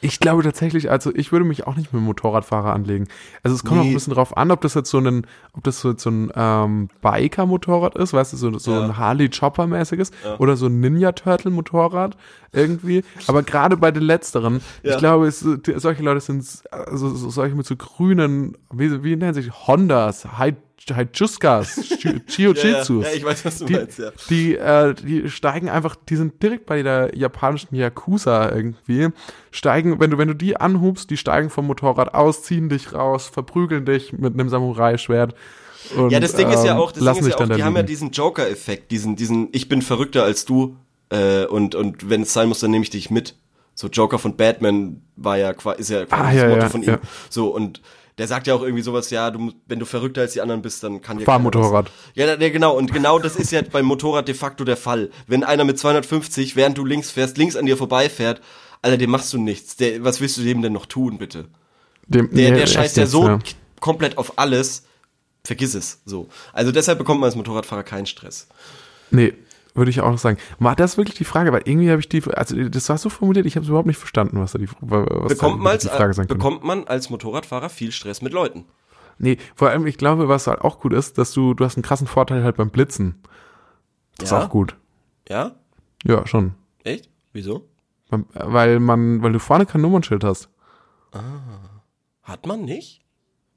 Ich 0.02 0.20
glaube 0.20 0.44
tatsächlich, 0.44 0.90
also 0.90 1.12
ich 1.14 1.32
würde 1.32 1.46
mich 1.46 1.68
auch 1.68 1.76
nicht 1.76 1.94
mit 1.94 2.02
Motorradfahrer 2.02 2.74
anlegen. 2.74 3.08
Also 3.44 3.56
es 3.56 3.64
kommt 3.64 3.80
auch 3.82 3.84
Nee. 3.84 3.92
ein 3.92 3.94
bisschen 3.96 4.14
drauf 4.14 4.38
an, 4.38 4.52
ob 4.52 4.62
das 4.62 4.74
jetzt 4.74 4.90
so 4.90 5.00
ein, 5.00 5.26
ob 5.54 5.64
das 5.64 5.82
so, 5.82 5.94
so 5.98 6.10
ein 6.10 6.32
ähm, 6.36 6.90
Biker-Motorrad 7.02 7.96
ist, 7.98 8.14
weißt 8.14 8.34
du, 8.34 8.38
so, 8.38 8.58
so 8.58 8.72
Ja. 8.72 8.84
ein 8.84 8.98
Harley-Chopper-mäßiges 8.98 10.12
oder 10.40 10.56
so 10.56 10.68
ein 10.68 10.80
Ninja-Turtle-Motorrad 10.80 12.16
irgendwie. 12.52 13.04
Aber 13.28 13.44
gerade 13.44 13.78
bei 13.78 13.92
den 13.92 14.04
letzteren, 14.04 14.62
Ja. 14.84 14.94
ich 14.94 14.98
glaube, 14.98 15.28
es, 15.28 15.40
die- 15.66 15.80
solche 15.80 16.04
Leute 16.04 16.20
sind 16.22 16.46
also 16.72 17.10
so- 17.10 17.30
solche 17.30 17.56
mit 17.56 17.66
so 17.66 17.76
grünen, 17.76 18.58
wie, 18.74 19.04
wie 19.04 19.16
nennen 19.16 19.34
sich 19.34 19.52
Hondas, 19.68 20.26
High 20.38 20.56
Haijuskas, 20.90 21.78
Jiu-Jitsus. 22.28 23.04
Ja, 23.04 23.10
ja, 23.10 23.16
ich 23.16 23.24
weiß, 23.24 23.46
was 23.46 23.60
du 23.60 23.66
die, 23.66 23.74
meinst, 23.74 24.00
ja. 24.00 24.12
Die, 24.30 24.56
äh, 24.56 24.94
die 24.94 25.30
steigen 25.30 25.70
einfach, 25.70 25.96
die 25.96 26.16
sind 26.16 26.42
direkt 26.42 26.66
bei 26.66 26.82
der 26.84 27.16
japanischen 27.16 27.76
Yakuza 27.76 28.52
irgendwie, 28.52 29.10
steigen, 29.52 30.00
wenn 30.00 30.12
du, 30.12 30.18
wenn 30.18 30.28
du 30.28 30.36
die 30.36 30.58
anhubst, 30.58 31.10
die 31.10 31.18
steigen 31.18 31.50
vom 31.50 31.68
Motorrad 31.68 32.14
aus, 32.14 32.44
ziehen 32.44 32.70
dich 32.70 32.94
raus, 32.94 33.28
verprügeln 33.28 33.86
dich 33.86 34.14
mit 34.14 34.34
einem 34.34 34.50
Samurai-Schwert. 34.50 35.36
Und, 35.96 36.12
ja, 36.12 36.20
das 36.20 36.34
Ding 36.36 36.50
ist 36.50 36.64
ja 36.66 36.74
ähm, 36.74 36.78
auch, 36.80 36.92
das 36.92 37.04
Ding 37.04 37.26
ist 37.26 37.30
ja 37.30 37.36
auch 37.36 37.44
die 37.44 37.58
da 37.58 37.66
haben 37.66 37.74
ja 37.74 37.80
liegen. 37.82 37.88
diesen 37.88 38.12
Joker-Effekt, 38.12 38.92
diesen, 38.92 39.16
diesen, 39.16 39.50
ich 39.52 39.70
bin 39.70 39.82
verrückter 39.82 40.24
als 40.24 40.46
du, 40.46 40.76
äh, 41.10 41.46
und, 41.46 41.76
und 41.76 42.10
wenn 42.10 42.22
es 42.24 42.34
sein 42.34 42.48
muss, 42.48 42.60
dann 42.60 42.72
nehme 42.72 42.84
ich 42.84 42.90
dich 42.90 43.10
mit. 43.10 43.36
So 43.74 43.88
Joker 43.88 44.20
von 44.20 44.36
Batman 44.36 45.02
war 45.16 45.38
ja 45.38 45.54
quasi, 45.54 45.82
ist 45.82 45.90
ja 45.90 46.06
quasi 46.06 46.22
Ah, 46.22 46.26
das 46.26 46.36
ja, 46.36 46.48
Motto 46.50 46.62
ja, 46.62 46.70
von 46.70 46.84
ja. 46.84 46.94
ihm. 46.96 47.00
So, 47.30 47.48
und 47.56 47.82
der 48.20 48.28
sagt 48.28 48.46
ja 48.46 48.54
auch 48.54 48.62
irgendwie 48.62 48.84
sowas, 48.84 49.10
ja, 49.10 49.32
du, 49.32 49.52
wenn 49.66 49.80
du 49.80 49.86
verrückter 49.86 50.22
als 50.22 50.34
die 50.34 50.42
anderen 50.42 50.62
bist, 50.62 50.84
dann 50.84 51.02
kann 51.02 51.18
dir 51.18 51.26
Fahr 51.26 51.40
Motorrad. 51.40 51.90
Ja, 52.14 52.28
ja, 52.28 52.50
genau. 52.50 52.76
Und 52.78 52.94
genau 52.94 53.18
das 53.18 53.36
ist 53.36 53.52
ja 53.52 53.62
beim 53.64 53.86
Motorrad 53.86 54.28
de 54.28 54.36
facto 54.36 54.64
der 54.64 54.78
Fall. 54.78 55.10
Wenn 55.26 55.44
einer 55.44 55.64
mit 55.64 55.80
250, 55.80 56.56
während 56.56 56.78
du 56.78 56.86
links 56.86 57.10
fährst, 57.10 57.38
links 57.40 57.56
an 57.56 57.66
dir 57.66 57.78
vorbeifährt, 57.78 58.42
Alter, 58.84 58.98
dem 58.98 59.10
machst 59.10 59.34
du 59.34 59.40
nichts. 59.40 59.76
Der, 59.78 60.04
was 60.04 60.22
willst 60.22 60.38
du 60.38 60.44
dem 60.44 60.62
denn 60.62 60.74
noch 60.74 60.86
tun, 60.86 61.18
bitte? 61.18 61.46
Dem, 62.08 62.30
Der, 62.32 62.52
nee, 62.52 62.58
der 62.60 62.68
scheißt 62.68 62.98
ja 62.98 63.06
so 63.08 63.24
k- 63.24 63.40
komplett 63.80 64.18
auf 64.18 64.38
alles. 64.38 64.84
Vergiss 65.44 65.74
es. 65.74 66.02
So. 66.06 66.28
Also 66.54 66.72
deshalb 66.72 66.98
bekommt 67.00 67.22
man 67.22 67.28
als 67.28 67.36
Motorradfahrer 67.36 67.84
keinen 67.84 68.06
Stress. 68.06 68.48
Nee, 69.12 69.34
würde 69.76 69.92
ich 69.92 70.02
auch 70.02 70.12
noch 70.12 70.18
sagen. 70.18 70.38
War 70.60 70.76
das 70.76 70.98
wirklich 70.98 71.18
die 71.18 71.24
Frage? 71.26 71.52
Weil 71.54 71.62
irgendwie 71.66 71.90
habe 71.90 72.00
ich 72.02 72.10
die, 72.10 72.24
also 72.34 72.56
das 72.70 72.90
war 72.90 72.98
so 72.98 73.10
formuliert, 73.10 73.46
ich 73.46 73.56
habe 73.56 73.64
es 73.64 73.70
überhaupt 73.70 73.88
nicht 73.88 73.98
verstanden, 73.98 74.40
was 74.40 74.52
da 74.54 74.60
die, 74.60 74.68
was 74.82 75.30
Bekommt 75.34 75.60
da 75.60 75.64
man, 75.64 75.78
die 75.80 75.88
als, 75.90 75.98
Frage 75.98 76.14
sein 76.14 76.28
könnte. 76.28 76.36
bekommt 76.36 76.64
man 76.64 76.86
als 76.88 77.10
Motorradfahrer 77.10 77.70
viel 77.70 77.92
Stress 77.92 78.22
mit 78.22 78.34
Leuten? 78.34 78.66
Nee, 79.18 79.38
vor 79.56 79.70
allem, 79.70 79.86
ich 79.86 79.98
glaube, 79.98 80.30
was 80.30 80.48
halt 80.48 80.62
auch 80.62 80.80
gut 80.80 80.94
ist, 80.94 81.18
dass 81.18 81.32
du, 81.34 81.54
du 81.54 81.66
hast 81.66 81.76
einen 81.76 81.84
krassen 81.84 82.08
Vorteil 82.08 82.44
halt 82.44 82.56
beim 82.58 82.70
Blitzen. 82.70 83.22
Das 84.18 84.30
Ja? 84.32 84.40
ist 84.40 84.46
auch 84.46 84.50
gut. 84.50 84.76
Ja? 85.28 85.56
Ja, 86.06 86.26
schon. 86.26 86.54
Echt? 86.84 87.10
Wieso? 87.34 87.68
Man- 88.10 88.26
Weil 88.34 88.80
man, 88.80 89.22
weil 89.22 89.34
du 89.34 89.40
vorne 89.40 89.66
kein 89.66 89.82
Nummernschild 89.82 90.24
hast. 90.24 90.50
Hat 92.24 92.46
man 92.46 92.62
nicht? 92.62 93.02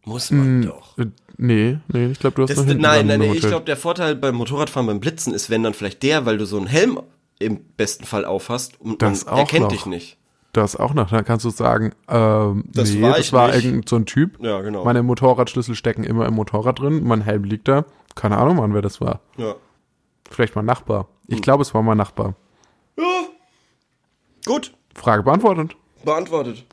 Muss 0.04 0.30
man 0.30 0.62
doch. 0.62 0.98
Äh, 0.98 1.06
Nee, 1.38 1.78
nee, 1.88 2.06
ich 2.12 2.18
glaube, 2.20 2.36
du 2.36 2.42
hast 2.42 2.50
Das, 2.50 2.58
noch 2.58 2.66
nein, 2.74 2.84
ein 3.00 3.06
nein, 3.06 3.18
nee, 3.20 3.32
ich 3.32 3.40
glaube, 3.40 3.64
der 3.64 3.76
Vorteil 3.76 4.14
beim 4.14 4.34
Motorradfahren 4.36 4.86
beim 4.86 5.00
Blitzen 5.00 5.32
ist, 5.34 5.48
wenn 5.50 5.62
dann 5.62 5.74
vielleicht 5.74 6.02
der, 6.02 6.24
weil 6.26 6.36
du 6.38 6.44
so 6.44 6.58
einen 6.58 6.66
Helm 6.66 7.00
im 7.40 7.64
besten 7.76 8.04
Fall 8.04 8.24
aufhast 8.26 8.78
und 8.80 9.00
Das 9.02 9.24
man 9.24 9.34
auch 9.34 9.38
erkennt 9.38 9.62
noch. 9.62 9.68
dich 9.72 9.86
nicht. 9.86 10.18
Das 10.52 10.76
auch 10.76 10.92
noch. 10.94 11.10
Dann 11.10 11.24
kannst 11.24 11.44
du 11.46 11.50
sagen, 11.50 11.94
ähm, 12.08 12.64
Das 12.68 12.92
nee, 12.92 13.02
war 13.02 13.16
das 13.16 13.32
war 13.32 13.54
irgend 13.54 13.88
so 13.88 13.96
ein 13.96 14.04
Typ. 14.06 14.38
Ja, 14.44 14.60
genau. 14.60 14.84
Meine 14.84 15.02
Motorradschlüssel 15.02 15.74
stecken 15.74 16.04
immer 16.04 16.26
im 16.26 16.34
Motorrad 16.34 16.78
drin. 16.78 17.02
Mein 17.02 17.22
Helm 17.22 17.44
liegt 17.44 17.66
da. 17.66 17.86
Keine 18.14 18.36
Ahnung, 18.36 18.56
Mann, 18.56 18.74
wer 18.74 18.82
das 18.82 19.00
war. 19.00 19.20
Ja. 19.38 19.54
Vielleicht 20.30 20.54
mein 20.54 20.66
Nachbar. 20.66 21.08
Ich 21.26 21.36
Hm. 21.36 21.42
glaube, 21.42 21.62
es 21.62 21.72
war 21.74 21.82
mein 21.82 21.96
Nachbar. 21.96 22.34
Gut, 24.44 24.74
Frage 24.94 25.22
beantwortet. 25.22 25.76
beantwortet. 26.04 26.64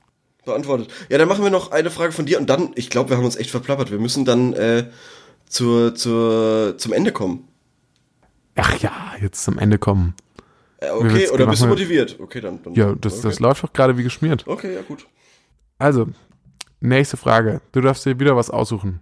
Beantwortet. 0.50 0.90
Ja, 1.10 1.18
dann 1.18 1.28
machen 1.28 1.44
wir 1.44 1.52
noch 1.52 1.72
eine 1.72 1.90
Frage 1.90 2.12
von 2.12 2.26
dir 2.26 2.40
und 2.40 2.50
dann, 2.50 2.72
ich 2.76 2.90
glaube, 2.90 3.10
wir 3.10 3.18
haben 3.18 3.26
uns 3.26 3.36
echt 3.36 3.50
verplappert. 3.52 3.92
Wir 3.92 4.00
müssen 4.00 4.26
dann 4.26 4.54
äh, 4.54 4.86
zur, 5.48 5.96
zur, 5.96 6.78
zum 6.78 6.94
Ende 6.94 7.12
kommen. 7.12 7.48
Ach 8.56 8.78
ja, 8.80 9.14
jetzt 9.22 9.44
zum 9.44 9.58
Ende 9.58 9.78
kommen. 9.78 10.14
Äh, 10.78 10.92
okay, 10.92 11.30
oder 11.30 11.48
bist 11.48 11.62
du 11.62 11.68
motiviert? 11.68 12.18
Okay, 12.20 12.42
dann. 12.42 12.62
dann 12.64 12.74
Ja, 12.74 12.96
das, 12.96 13.20
okay. 13.20 13.28
das 13.28 13.40
läuft 13.40 13.64
doch 13.64 13.74
gerade 13.74 13.98
wie 13.98 14.04
geschmiert. 14.04 14.46
Okay, 14.48 14.76
ja, 14.76 14.82
gut. 14.82 15.08
Also, 15.78 16.08
nächste 16.80 17.18
Frage. 17.18 17.62
Du 17.72 17.82
darfst 17.82 18.06
dir 18.06 18.20
wieder 18.20 18.36
was 18.36 18.50
aussuchen. 18.50 19.02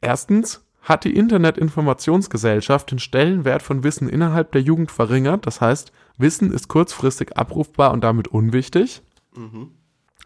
Erstens, 0.00 0.63
hat 0.84 1.04
die 1.04 1.16
Internetinformationsgesellschaft 1.16 2.90
den 2.90 2.98
Stellenwert 2.98 3.62
von 3.62 3.82
Wissen 3.82 4.08
innerhalb 4.08 4.52
der 4.52 4.60
Jugend 4.60 4.90
verringert? 4.90 5.46
Das 5.46 5.60
heißt, 5.60 5.92
Wissen 6.18 6.52
ist 6.52 6.68
kurzfristig 6.68 7.36
abrufbar 7.36 7.92
und 7.92 8.02
damit 8.04 8.28
unwichtig? 8.28 9.02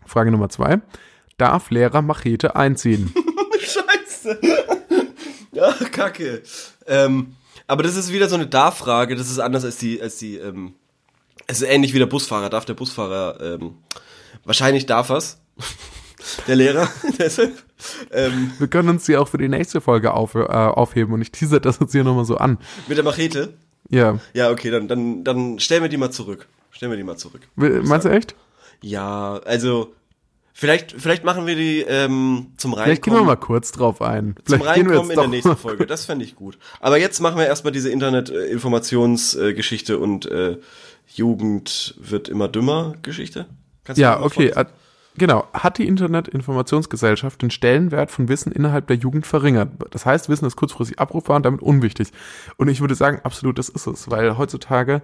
Frage 0.05 0.31
Nummer 0.31 0.49
zwei. 0.49 0.81
Darf 1.39 1.71
Lehrer 1.71 2.03
Machete 2.03 2.57
einziehen? 2.57 3.15
Scheiße. 3.61 4.41
ja, 5.53 5.73
kacke. 5.93 6.43
Ähm, 6.87 7.37
aber 7.69 7.83
das 7.85 7.97
ist 7.97 8.13
wieder 8.13 8.29
so 8.29 8.35
eine 8.35 8.47
Darf-Frage. 8.47 9.15
Das 9.15 9.31
ist 9.31 9.39
anders 9.39 9.65
als 9.65 9.77
die, 9.77 10.03
als 10.03 10.17
die, 10.17 10.37
ähm, 10.37 10.75
es 11.47 11.61
ist 11.61 11.69
ähnlich 11.69 11.95
wie 11.95 11.99
der 11.99 12.07
Busfahrer. 12.07 12.51
Darf 12.51 12.65
der 12.65 12.75
Busfahrer, 12.75 13.41
ähm, 13.41 13.77
wahrscheinlich 14.45 14.87
darf 14.87 15.11
er's. 15.11 15.41
der 16.49 16.57
Lehrer, 16.57 16.89
deshalb. 17.19 17.63
Ähm, 18.12 18.51
Wir 18.59 18.68
können 18.68 18.89
uns 18.89 19.05
die 19.07 19.16
auch 19.16 19.29
für 19.29 19.39
die 19.39 19.49
nächste 19.49 19.81
Folge 19.81 20.12
auf, 20.14 20.35
äh, 20.35 20.39
aufheben 20.41 21.12
und 21.14 21.22
ich 21.22 21.31
teaser 21.33 21.61
das 21.61 21.79
jetzt 21.81 21.93
hier 21.93 22.05
nochmal 22.05 22.24
so 22.24 22.37
an. 22.37 22.59
mit 22.89 22.97
der 22.97 23.05
Machete. 23.05 23.55
Ja. 23.91 24.18
Ja, 24.35 24.51
okay, 24.51 24.70
dann, 24.70 24.89
dann, 24.89 25.24
dann 25.24 25.59
stellen 25.61 25.83
wir 25.83 25.89
die 25.89 25.97
mal 25.97 26.11
zurück. 26.11 26.47
Stellen 26.70 26.93
wir 26.93 26.97
die 26.97 27.05
mal 27.05 27.16
zurück. 27.16 27.43
Will- 27.57 27.83
Meinst 27.85 28.05
du 28.07 28.11
echt? 28.11 28.35
Ja, 28.83 29.41
also, 29.45 29.93
vielleicht, 30.53 30.93
vielleicht 30.99 31.24
machen 31.24 31.47
wir 31.47 31.57
die, 31.57 31.81
ähm, 31.81 32.49
zum 32.59 32.72
Reinkommen. 32.74 32.85
Vielleicht 32.85 33.03
gehen 33.03 33.14
wir 33.14 33.22
mal 33.24 33.37
kurz 33.37 33.72
drauf 33.72 34.03
ein. 34.03 34.35
zum 34.45 34.61
Vielleicht 34.61 34.76
wir 34.76 34.85
Reinkommen 34.91 35.11
in 35.11 35.18
der 35.18 35.29
nächsten 35.29 35.57
Folge. 35.57 35.87
Das 35.87 36.05
fände 36.05 36.24
ich 36.24 36.37
gut. 36.37 36.59
Aber 36.81 36.99
jetzt 36.99 37.20
machen 37.20 37.39
wir 37.39 37.47
erstmal 37.47 37.72
diese 37.72 37.91
Internet-Informationsgeschichte 37.91 39.99
und 39.99 40.26
äh, 40.26 40.59
Jugend 41.07 41.95
wird 41.99 42.29
immer 42.29 42.49
dümmer 42.49 42.95
Geschichte. 43.03 43.47
Kannst 43.85 43.99
Ja, 44.01 44.20
okay. 44.22 44.53
vorlesen? 44.53 44.74
Genau. 45.19 45.47
Hat 45.53 45.79
die 45.79 45.89
Internetinformationsgesellschaft 45.89 47.43
den 47.43 47.51
Stellenwert 47.51 48.11
von 48.12 48.29
Wissen 48.29 48.53
innerhalb 48.53 48.87
der 48.87 48.97
Jugend 48.97 49.27
verringert? 49.27 49.71
Das 49.91 50.07
heißt, 50.07 50.29
Wissen 50.29 50.47
ist 50.47 50.55
kurzfristig 50.57 51.01
abrufbar 51.01 51.37
und 51.37 51.45
damit 51.45 51.61
unwichtig. 51.61 52.12
Und 52.57 52.69
ich 52.69 52.81
würde 52.81 52.95
sagen, 52.95 53.21
absolut, 53.25 53.59
das 53.59 53.69
ist 53.69 53.89
es. 53.89 54.11
Weil 54.11 54.39
heutzutage, 54.39 55.03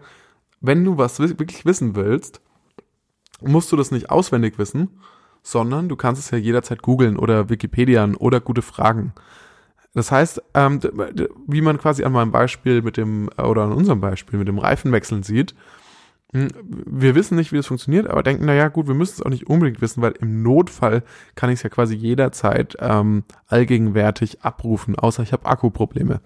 wenn 0.61 0.85
du 0.85 0.97
was 0.99 1.19
wi- 1.19 1.39
wirklich 1.39 1.67
wissen 1.67 1.97
willst, 1.97 2.41
musst 3.41 3.73
du 3.73 3.77
das 3.77 3.91
nicht 3.91 4.11
auswendig 4.11 4.57
wissen, 4.57 4.89
sondern 5.43 5.89
du 5.89 5.97
kannst 5.97 6.23
es 6.23 6.31
ja 6.31 6.39
jederzeit 6.39 6.81
googeln 6.81 7.19
oder 7.19 7.51
Wikipedian 7.51 8.15
oder 8.15 8.41
gute 8.41 8.63
Fragen. 8.63 9.13
Das 9.95 10.13
heißt, 10.13 10.43
ähm, 10.55 10.81
wie 11.47 11.61
man 11.61 11.79
quasi 11.79 12.05
an 12.05 12.13
meinem 12.13 12.31
Beispiel 12.33 12.83
mit 12.83 12.97
dem, 12.97 13.31
äh, 13.37 13.43
oder 13.43 13.63
an 13.65 13.73
unserem 13.73 14.01
Beispiel 14.01 14.39
mit 14.39 14.49
dem 14.49 14.59
Reifenwechseln 14.59 15.23
sieht, 15.25 15.55
wir 16.35 17.15
wissen 17.15 17.37
nicht, 17.37 17.53
wie 17.53 17.59
es 17.59 17.67
funktioniert, 17.69 18.09
aber 18.09 18.25
denken, 18.25 18.45
naja, 18.45 18.67
gut, 18.67 18.89
wir 18.89 18.95
müssen 18.95 19.15
es 19.15 19.23
auch 19.23 19.31
nicht 19.31 19.47
unbedingt 19.47 19.81
wissen, 19.81 20.03
weil 20.03 20.15
im 20.21 20.43
Notfall 20.43 21.05
kann 21.37 21.49
ich 21.49 21.61
es 21.61 21.63
ja 21.63 21.71
quasi 21.71 21.95
jederzeit 21.95 22.77
ähm, 22.81 23.23
allgegenwärtig 23.47 24.43
abrufen, 24.43 24.97
außer 24.97 25.23
ich 25.23 25.33
habe 25.33 25.47
Akkuprobleme. 25.47 26.21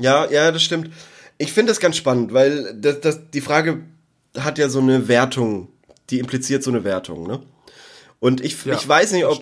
Ja, 0.00 0.28
ja, 0.28 0.50
das 0.50 0.62
stimmt. 0.62 0.90
Ich 1.38 1.52
finde 1.52 1.70
das 1.70 1.78
ganz 1.78 1.96
spannend, 1.96 2.32
weil 2.32 2.74
das, 2.76 3.00
das, 3.00 3.30
die 3.30 3.40
Frage 3.40 3.84
hat 4.36 4.58
ja 4.58 4.68
so 4.68 4.80
eine 4.80 5.06
Wertung, 5.06 5.68
die 6.10 6.18
impliziert 6.18 6.64
so 6.64 6.72
eine 6.72 6.82
Wertung, 6.82 7.28
ne? 7.28 7.40
Und 8.18 8.40
ich, 8.40 8.66
ich 8.66 8.88
weiß 8.88 9.12
nicht, 9.12 9.26
ob, 9.26 9.40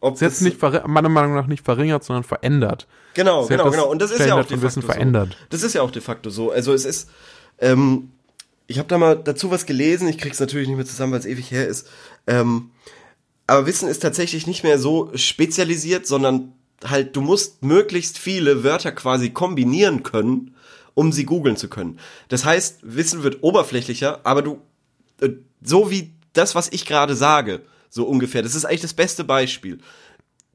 ob 0.00 0.14
Es 0.14 0.20
jetzt 0.20 0.42
nicht 0.42 0.60
meiner 0.62 1.08
Meinung 1.08 1.34
nach 1.34 1.46
nicht 1.46 1.64
verringert, 1.64 2.04
sondern 2.04 2.22
verändert. 2.22 2.86
Genau, 3.14 3.46
genau, 3.46 3.70
genau. 3.70 3.90
Und 3.90 4.00
das 4.00 4.12
ist 4.12 4.20
ja 4.20 4.34
auch 4.38 4.44
de 4.44 4.58
facto 4.58 4.80
verändert. 4.82 5.30
so. 5.30 5.46
Das 5.48 5.62
ist 5.62 5.74
ja 5.74 5.82
auch 5.82 5.90
de 5.90 6.02
facto 6.02 6.30
so. 6.30 6.50
Also 6.50 6.72
es 6.72 6.84
ist, 6.84 7.08
ähm, 7.58 8.10
ich 8.70 8.78
habe 8.78 8.86
da 8.86 8.98
mal 8.98 9.16
dazu 9.16 9.50
was 9.50 9.66
gelesen. 9.66 10.06
Ich 10.06 10.16
krieg's 10.16 10.38
natürlich 10.38 10.68
nicht 10.68 10.76
mehr 10.76 10.86
zusammen, 10.86 11.12
weil 11.12 11.18
es 11.18 11.26
ewig 11.26 11.50
her 11.50 11.66
ist. 11.66 11.88
Ähm, 12.28 12.70
aber 13.48 13.66
Wissen 13.66 13.88
ist 13.88 13.98
tatsächlich 13.98 14.46
nicht 14.46 14.62
mehr 14.62 14.78
so 14.78 15.10
spezialisiert, 15.16 16.06
sondern 16.06 16.52
halt, 16.84 17.16
du 17.16 17.20
musst 17.20 17.64
möglichst 17.64 18.16
viele 18.16 18.62
Wörter 18.62 18.92
quasi 18.92 19.30
kombinieren 19.30 20.04
können, 20.04 20.54
um 20.94 21.10
sie 21.10 21.24
googeln 21.24 21.56
zu 21.56 21.68
können. 21.68 21.98
Das 22.28 22.44
heißt, 22.44 22.78
Wissen 22.82 23.24
wird 23.24 23.42
oberflächlicher, 23.42 24.20
aber 24.22 24.42
du, 24.42 24.60
äh, 25.20 25.30
so 25.60 25.90
wie 25.90 26.12
das, 26.32 26.54
was 26.54 26.68
ich 26.70 26.86
gerade 26.86 27.16
sage, 27.16 27.62
so 27.88 28.04
ungefähr. 28.04 28.44
Das 28.44 28.54
ist 28.54 28.66
eigentlich 28.66 28.82
das 28.82 28.94
beste 28.94 29.24
Beispiel. 29.24 29.78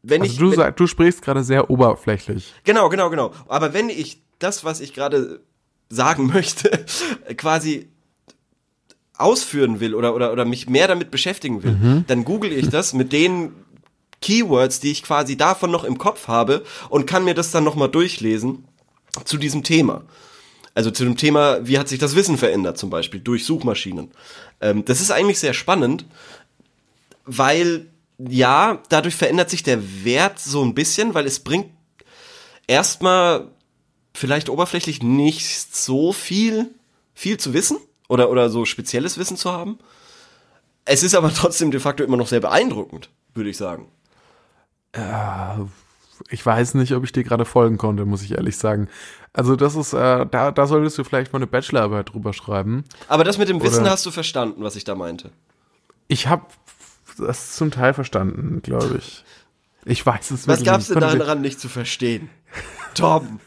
Wenn 0.03 0.21
Also 0.21 0.31
ich, 0.31 0.39
du, 0.39 0.51
wenn, 0.51 0.55
sag, 0.55 0.77
du 0.77 0.87
sprichst 0.87 1.21
gerade 1.21 1.43
sehr 1.43 1.69
oberflächlich. 1.69 2.53
Genau, 2.63 2.87
genau, 2.87 3.09
genau. 3.09 3.33
Aber 3.49 3.73
wenn 3.73 3.89
ich 3.89 4.21
das, 4.39 4.63
was 4.63 4.79
ich 4.79 4.93
gerade 4.93 5.41
sagen 5.89 6.27
möchte, 6.33 6.85
quasi 7.35 7.89
ausführen 9.17 9.79
will 9.79 9.95
oder, 9.95 10.13
oder, 10.15 10.31
oder 10.31 10.45
mich 10.45 10.67
mehr 10.69 10.87
damit 10.87 11.11
beschäftigen 11.11 11.63
will, 11.63 12.03
dann 12.07 12.25
google 12.25 12.51
ich 12.51 12.69
das 12.69 12.93
mit 12.93 13.11
den 13.13 13.53
Keywords, 14.21 14.79
die 14.79 14.91
ich 14.91 15.03
quasi 15.03 15.37
davon 15.37 15.71
noch 15.71 15.83
im 15.83 15.97
Kopf 15.97 16.27
habe 16.27 16.63
und 16.89 17.05
kann 17.05 17.25
mir 17.25 17.33
das 17.33 17.51
dann 17.51 17.63
nochmal 17.63 17.89
durchlesen 17.89 18.65
zu 19.23 19.37
diesem 19.37 19.63
Thema. 19.63 20.03
Also 20.73 20.91
zu 20.91 21.05
dem 21.05 21.15
Thema, 21.15 21.65
wie 21.65 21.79
hat 21.79 21.87
sich 21.87 21.99
das 21.99 22.15
Wissen 22.15 22.37
verändert, 22.37 22.77
zum 22.77 22.89
Beispiel 22.89 23.21
durch 23.21 23.45
Suchmaschinen. 23.45 24.11
Ähm, 24.59 24.83
das 24.83 24.99
ist 24.99 25.11
eigentlich 25.11 25.39
sehr 25.39 25.53
spannend, 25.53 26.05
weil 27.25 27.87
ja, 28.17 28.81
dadurch 28.89 29.15
verändert 29.15 29.49
sich 29.49 29.63
der 29.63 30.03
Wert 30.03 30.39
so 30.39 30.63
ein 30.63 30.73
bisschen, 30.73 31.13
weil 31.13 31.25
es 31.25 31.39
bringt 31.39 31.67
erstmal 32.67 33.47
vielleicht 34.13 34.49
oberflächlich 34.49 35.03
nicht 35.03 35.75
so 35.75 36.13
viel, 36.13 36.71
viel 37.13 37.37
zu 37.37 37.53
wissen 37.53 37.77
oder, 38.07 38.29
oder 38.29 38.49
so 38.49 38.65
spezielles 38.65 39.17
Wissen 39.17 39.37
zu 39.37 39.51
haben. 39.51 39.77
Es 40.85 41.03
ist 41.03 41.15
aber 41.15 41.33
trotzdem 41.33 41.71
de 41.71 41.79
facto 41.79 42.03
immer 42.03 42.17
noch 42.17 42.27
sehr 42.27 42.41
beeindruckend, 42.41 43.09
würde 43.33 43.49
ich 43.49 43.57
sagen. 43.57 43.87
Äh, 44.93 45.01
ich 46.29 46.45
weiß 46.45 46.75
nicht, 46.75 46.93
ob 46.93 47.03
ich 47.03 47.11
dir 47.11 47.23
gerade 47.23 47.45
folgen 47.45 47.77
konnte, 47.77 48.05
muss 48.05 48.21
ich 48.21 48.31
ehrlich 48.33 48.57
sagen. 48.57 48.87
Also 49.33 49.55
das 49.55 49.75
ist, 49.75 49.93
äh, 49.93 50.25
da, 50.25 50.51
da 50.51 50.67
solltest 50.67 50.97
du 50.97 51.03
vielleicht 51.03 51.33
mal 51.33 51.39
eine 51.39 51.47
Bachelorarbeit 51.47 52.13
drüber 52.13 52.31
schreiben. 52.33 52.85
Aber 53.07 53.23
das 53.25 53.37
mit 53.37 53.49
dem 53.49 53.61
Wissen 53.61 53.81
Oder- 53.81 53.91
hast 53.91 54.05
du 54.05 54.11
verstanden, 54.11 54.63
was 54.63 54.75
ich 54.75 54.83
da 54.85 54.95
meinte. 54.95 55.31
Ich 56.07 56.27
habe 56.27 56.45
das 57.17 57.53
zum 57.55 57.71
Teil 57.71 57.93
verstanden, 57.93 58.61
glaube 58.61 58.97
ich. 58.99 59.23
Ich 59.85 60.05
weiß 60.05 60.31
es 60.31 60.47
Was 60.47 60.59
wirklich 60.59 60.65
gab's 60.65 60.89
nicht. 60.89 61.01
denn 61.01 61.19
daran 61.19 61.41
nicht 61.41 61.59
zu 61.59 61.67
verstehen? 61.69 62.29
Tom, 62.93 63.39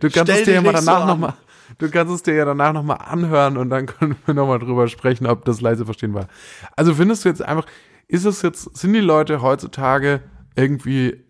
Du 0.00 0.10
kannst 0.10 0.32
es 0.32 0.44
dir 0.44 0.54
ja 0.54 0.62
mal 0.62 0.72
nicht 0.72 0.86
danach 0.86 1.00
so 1.02 1.06
noch 1.06 1.14
an. 1.14 1.20
mal, 1.20 1.34
du 1.78 1.90
kannst 1.90 2.14
es 2.14 2.22
dir 2.22 2.34
ja 2.34 2.44
danach 2.44 2.72
noch 2.72 2.82
mal 2.82 2.94
anhören 2.94 3.56
und 3.56 3.70
dann 3.70 3.86
können 3.86 4.16
wir 4.24 4.34
noch 4.34 4.46
mal 4.46 4.58
drüber 4.58 4.88
sprechen, 4.88 5.26
ob 5.26 5.44
das 5.44 5.60
leise 5.60 5.84
verstehen 5.84 6.14
war. 6.14 6.28
Also 6.76 6.94
findest 6.94 7.24
du 7.24 7.28
jetzt 7.28 7.42
einfach, 7.42 7.66
ist 8.08 8.24
es 8.24 8.42
jetzt, 8.42 8.76
sind 8.76 8.92
die 8.92 9.00
Leute 9.00 9.42
heutzutage 9.42 10.22
irgendwie, 10.54 11.24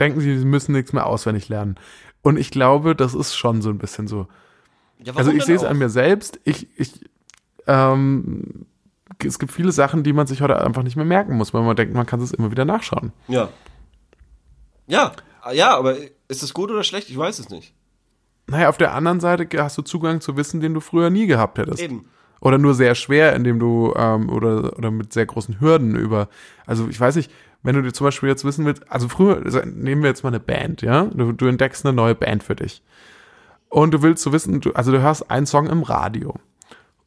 denken 0.00 0.20
sie, 0.20 0.38
sie 0.38 0.44
müssen 0.44 0.72
nichts 0.72 0.92
mehr 0.92 1.06
auswendig 1.06 1.48
lernen? 1.48 1.76
Und 2.22 2.38
ich 2.38 2.50
glaube, 2.50 2.96
das 2.96 3.14
ist 3.14 3.36
schon 3.36 3.62
so 3.62 3.70
ein 3.70 3.78
bisschen 3.78 4.08
so. 4.08 4.26
ja, 4.98 5.14
Also 5.14 5.30
ich 5.30 5.44
sehe 5.44 5.56
es 5.56 5.64
an 5.64 5.78
mir 5.78 5.88
selbst. 5.88 6.40
Ich, 6.44 6.68
ich, 6.76 7.00
ähm, 7.66 8.66
es 9.24 9.38
gibt 9.38 9.52
viele 9.52 9.72
Sachen, 9.72 10.02
die 10.02 10.12
man 10.12 10.26
sich 10.26 10.40
heute 10.42 10.60
einfach 10.60 10.82
nicht 10.82 10.96
mehr 10.96 11.04
merken 11.04 11.36
muss, 11.36 11.54
weil 11.54 11.62
man 11.62 11.76
denkt, 11.76 11.94
man 11.94 12.06
kann 12.06 12.20
es 12.20 12.32
immer 12.32 12.50
wieder 12.50 12.64
nachschauen. 12.64 13.12
Ja. 13.28 13.48
Ja, 14.88 15.12
ja, 15.52 15.76
aber 15.76 15.96
ist 16.28 16.42
es 16.42 16.52
gut 16.54 16.70
oder 16.70 16.82
schlecht? 16.84 17.10
Ich 17.10 17.16
weiß 17.16 17.38
es 17.38 17.48
nicht. 17.48 17.74
Naja, 18.48 18.68
auf 18.68 18.78
der 18.78 18.94
anderen 18.94 19.20
Seite 19.20 19.48
hast 19.62 19.76
du 19.76 19.82
Zugang 19.82 20.20
zu 20.20 20.36
Wissen, 20.36 20.60
den 20.60 20.74
du 20.74 20.80
früher 20.80 21.10
nie 21.10 21.26
gehabt 21.26 21.58
hättest. 21.58 21.82
Eben. 21.82 22.06
Oder 22.40 22.58
nur 22.58 22.74
sehr 22.74 22.94
schwer, 22.94 23.34
indem 23.34 23.58
du, 23.58 23.94
ähm, 23.96 24.28
oder, 24.28 24.76
oder 24.76 24.90
mit 24.90 25.12
sehr 25.12 25.26
großen 25.26 25.60
Hürden 25.60 25.96
über, 25.96 26.28
also 26.66 26.86
ich 26.88 27.00
weiß 27.00 27.16
nicht, 27.16 27.32
wenn 27.62 27.74
du 27.74 27.82
dir 27.82 27.92
zum 27.92 28.04
Beispiel 28.04 28.28
jetzt 28.28 28.44
wissen 28.44 28.64
willst, 28.64 28.90
also 28.90 29.08
früher, 29.08 29.42
also 29.44 29.60
nehmen 29.64 30.02
wir 30.02 30.10
jetzt 30.10 30.22
mal 30.22 30.28
eine 30.28 30.38
Band, 30.38 30.82
ja, 30.82 31.04
du, 31.06 31.32
du 31.32 31.46
entdeckst 31.46 31.84
eine 31.84 31.94
neue 31.94 32.14
Band 32.14 32.42
für 32.42 32.54
dich. 32.54 32.82
Und 33.68 33.92
du 33.92 34.02
willst 34.02 34.22
so 34.22 34.32
wissen, 34.32 34.60
du, 34.60 34.72
also 34.72 34.92
du 34.92 35.00
hörst 35.00 35.30
einen 35.30 35.46
Song 35.46 35.66
im 35.66 35.82
Radio. 35.82 36.34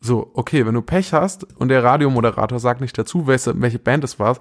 So, 0.02 0.32
okay, 0.34 0.66
wenn 0.66 0.74
du 0.74 0.82
Pech 0.82 1.14
hast 1.14 1.46
und 1.58 1.70
der 1.70 1.84
Radiomoderator 1.84 2.60
sagt 2.60 2.82
nicht 2.82 2.98
dazu, 2.98 3.28
welche, 3.28 3.60
welche 3.62 3.80
Band 3.80 4.04
es 4.04 4.20
war, 4.20 4.40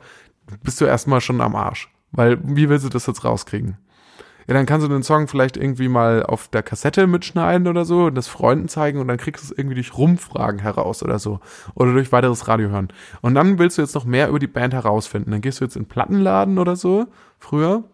bist 0.63 0.81
du 0.81 0.85
erstmal 0.85 1.21
schon 1.21 1.41
am 1.41 1.55
Arsch. 1.55 1.93
Weil, 2.11 2.39
wie 2.43 2.69
willst 2.69 2.87
du 2.87 2.89
das 2.89 3.07
jetzt 3.07 3.25
rauskriegen? 3.25 3.77
Ja, 4.49 4.55
dann 4.55 4.65
kannst 4.65 4.87
du 4.87 4.89
den 4.89 5.03
Song 5.03 5.29
vielleicht 5.29 5.59
irgendwie 5.59 5.89
mal 5.89 6.23
auf 6.23 6.49
der 6.49 6.63
Kassette 6.63 7.07
mitschneiden 7.07 7.69
oder 7.69 7.85
so 7.85 8.07
und 8.07 8.15
das 8.15 8.29
Freunden 8.29 8.69
zeigen 8.69 8.99
und 8.99 9.07
dann 9.07 9.19
kriegst 9.19 9.45
du 9.45 9.53
es 9.53 9.59
irgendwie 9.59 9.75
durch 9.75 9.97
Rumfragen 9.97 10.59
heraus 10.59 11.03
oder 11.03 11.19
so. 11.19 11.41
Oder 11.75 11.93
durch 11.93 12.13
weiteres 12.13 12.49
Radio 12.49 12.71
hören. 12.71 12.89
Und 13.21 13.35
dann 13.35 13.59
willst 13.59 13.77
du 13.77 13.83
jetzt 13.83 13.95
noch 13.95 14.07
mehr 14.07 14.31
über 14.31 14.39
die 14.39 14.47
Band 14.47 14.73
herausfinden. 14.73 15.33
Dann 15.33 15.43
gehst 15.43 15.61
du 15.61 15.67
jetzt 15.67 15.77
in 15.77 15.83
den 15.83 15.89
Plattenladen 15.89 16.59
oder 16.59 16.77
so, 16.77 17.09
früher, 17.39 17.85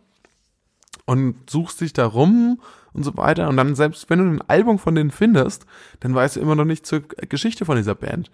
und 1.06 1.50
suchst 1.50 1.80
dich 1.80 1.92
da 1.92 2.06
rum 2.06 2.60
und 2.92 3.02
so 3.02 3.16
weiter. 3.16 3.48
Und 3.48 3.56
dann, 3.56 3.74
selbst 3.74 4.08
wenn 4.08 4.20
du 4.20 4.24
ein 4.24 4.48
Album 4.48 4.78
von 4.78 4.94
denen 4.94 5.10
findest, 5.10 5.66
dann 5.98 6.14
weißt 6.14 6.36
du 6.36 6.40
immer 6.40 6.54
noch 6.54 6.64
nicht 6.64 6.86
zur 6.86 7.00
Geschichte 7.00 7.64
von 7.64 7.76
dieser 7.76 7.96
Band. 7.96 8.30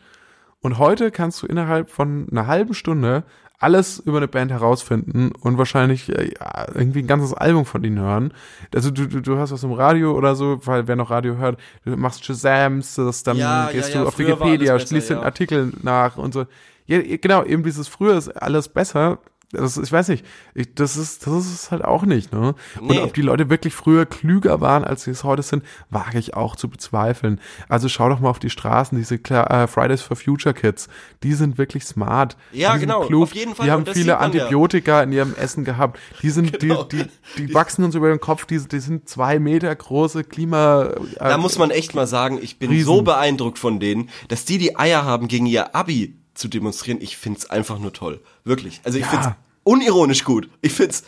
Und 0.60 0.76
heute 0.76 1.10
kannst 1.10 1.42
du 1.42 1.46
innerhalb 1.46 1.88
von 1.88 2.28
einer 2.30 2.46
halben 2.46 2.74
Stunde 2.74 3.24
alles 3.60 3.98
über 4.00 4.16
eine 4.16 4.26
Band 4.26 4.50
herausfinden 4.50 5.32
und 5.40 5.58
wahrscheinlich 5.58 6.08
äh, 6.08 6.32
ja, 6.40 6.66
irgendwie 6.74 7.00
ein 7.00 7.06
ganzes 7.06 7.34
Album 7.34 7.66
von 7.66 7.84
ihnen 7.84 8.00
hören. 8.00 8.32
Also 8.74 8.90
du, 8.90 9.06
du, 9.06 9.20
du 9.20 9.36
hörst 9.36 9.52
was 9.52 9.62
im 9.62 9.72
Radio 9.72 10.16
oder 10.16 10.34
so, 10.34 10.60
weil 10.66 10.88
wer 10.88 10.96
noch 10.96 11.10
Radio 11.10 11.36
hört, 11.36 11.60
du 11.84 11.96
machst 11.96 12.24
Shazams, 12.24 12.94
das, 12.94 13.22
dann 13.22 13.36
Ja, 13.36 13.70
gehst 13.70 13.94
ja, 13.94 14.02
du 14.02 14.08
auf 14.08 14.18
Wikipedia, 14.18 14.78
schließt 14.78 15.10
den. 15.10 15.18
Artikel 15.18 15.72
nach 15.82 16.16
und 16.16 16.32
so. 16.32 16.46
Ja, 16.86 17.00
genau, 17.02 17.44
eben 17.44 17.62
dieses 17.62 17.86
früher 17.86 18.16
ist 18.16 18.28
alles 18.30 18.68
besser. 18.68 19.18
Das, 19.52 19.76
ich 19.76 19.90
weiß 19.90 20.06
nicht, 20.08 20.24
ich, 20.54 20.74
das 20.76 20.96
ist 20.96 21.26
das 21.26 21.34
ist 21.46 21.52
es 21.54 21.70
halt 21.72 21.84
auch 21.84 22.04
nicht, 22.04 22.32
ne? 22.32 22.54
Und 22.80 22.88
Nee. 22.88 23.00
ob 23.00 23.14
die 23.14 23.22
Leute 23.22 23.50
wirklich 23.50 23.74
früher 23.74 24.06
klüger 24.06 24.60
waren, 24.60 24.84
als 24.84 25.02
sie 25.02 25.10
es 25.10 25.24
heute 25.24 25.42
sind, 25.42 25.64
wage 25.90 26.18
ich 26.20 26.34
auch 26.34 26.54
zu 26.54 26.68
bezweifeln. 26.68 27.40
Also 27.68 27.88
schau 27.88 28.08
doch 28.08 28.20
mal 28.20 28.30
auf 28.30 28.38
die 28.38 28.48
Straßen, 28.50 28.96
diese 28.96 29.16
äh, 29.16 29.66
Fridays 29.66 30.02
for 30.02 30.16
Future 30.16 30.54
Kids, 30.54 30.88
die 31.24 31.32
sind 31.32 31.58
wirklich 31.58 31.84
smart. 31.84 32.36
Ja, 32.52 32.76
genau, 32.76 33.06
klug, 33.06 33.24
auf 33.24 33.34
jeden 33.34 33.56
Fall, 33.56 33.66
Die 33.66 33.72
haben 33.72 33.80
und 33.82 33.90
viele 33.90 34.12
man 34.12 34.32
ja. 34.32 34.40
Antibiotika 34.42 35.02
in 35.02 35.10
ihrem 35.10 35.34
Essen 35.34 35.64
gehabt. 35.64 35.98
Die 36.22 36.30
sind, 36.30 36.60
Genau. 36.60 36.84
die, 36.84 37.04
die, 37.36 37.46
die 37.46 37.54
wachsen 37.54 37.82
uns 37.84 37.96
über 37.96 38.08
den 38.08 38.20
Kopf, 38.20 38.44
die, 38.46 38.58
die 38.58 38.78
sind 38.80 39.08
zwei 39.08 39.40
Meter 39.40 39.74
große 39.74 40.22
Klima. 40.22 40.84
Äh, 40.84 40.94
Da 41.18 41.38
muss 41.38 41.58
man 41.58 41.70
echt 41.70 41.94
mal 41.96 42.06
sagen, 42.06 42.38
ich 42.40 42.60
bin 42.60 42.70
Riesen. 42.70 42.86
so 42.86 43.02
beeindruckt 43.02 43.58
von 43.58 43.80
denen, 43.80 44.10
dass 44.28 44.44
die 44.44 44.58
die 44.58 44.78
Eier 44.78 45.04
haben, 45.04 45.26
gegen 45.26 45.46
ihr 45.46 45.74
Abi 45.74 46.19
zu 46.40 46.48
demonstrieren. 46.48 46.98
Ich 47.00 47.16
find's 47.16 47.48
einfach 47.50 47.78
nur 47.78 47.92
toll. 47.92 48.20
Wirklich. 48.44 48.80
Also 48.84 48.98
ich 48.98 49.04
Ja. 49.04 49.10
find's 49.10 49.28
unironisch 49.62 50.24
gut. 50.24 50.48
Ich 50.62 50.72
find's 50.72 51.04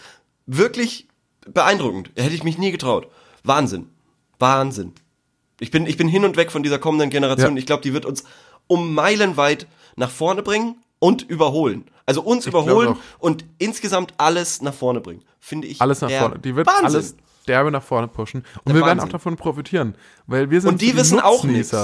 wirklich 0.47 1.09
beeindruckend. 1.53 2.11
Hätte 2.17 2.35
ich 2.35 2.45
mich 2.45 2.59
nie 2.59 2.71
getraut. 2.71 3.09
Wahnsinn. 3.43 3.89
Wahnsinn. 4.39 4.93
Ich 5.61 5.71
bin, 5.71 5.87
ich 5.87 5.97
bin 5.97 6.09
hin 6.09 6.25
und 6.25 6.37
weg 6.37 6.51
von 6.53 6.63
dieser 6.63 6.79
kommenden 6.79 7.11
Generation. 7.11 7.53
Ja. 7.55 7.59
Ich 7.59 7.67
glaube, 7.67 7.83
die 7.83 7.93
wird 7.95 8.05
uns 8.05 8.25
um 8.67 8.95
Meilen 8.95 9.37
weit 9.37 9.67
nach 9.97 10.11
vorne 10.11 10.43
bringen 10.43 10.77
und 10.99 11.23
überholen. 11.23 11.85
Also 12.07 12.23
uns 12.23 12.45
glaub 12.45 12.65
überholen 12.65 12.97
und 13.19 13.45
insgesamt 13.59 14.15
alles 14.19 14.61
nach 14.61 14.75
vorne 14.75 15.01
bringen. 15.01 15.23
Finde 15.41 15.67
ich. 15.69 15.81
alles 15.81 16.01
nach 16.01 16.11
vorne. 16.11 16.39
Die 16.39 16.55
wird 16.57 16.67
Wahnsinn. 16.67 16.85
alles 16.87 17.17
derbe 17.49 17.71
nach 17.71 17.83
vorne 17.83 18.09
pushen. 18.09 18.41
Und 18.65 18.69
Der 18.69 18.75
wir 18.75 18.81
werden 18.87 18.99
auch 18.99 19.03
Wahnsinn. 19.05 19.13
davon 19.13 19.37
profitieren. 19.37 19.95
Weil 20.27 20.51
wir 20.51 20.61
sind 20.61 20.73
Und 20.73 20.81
die 20.81 20.91
so 20.91 20.97
wissen 20.99 21.21
auch 21.21 21.45
nichts. 21.45 21.75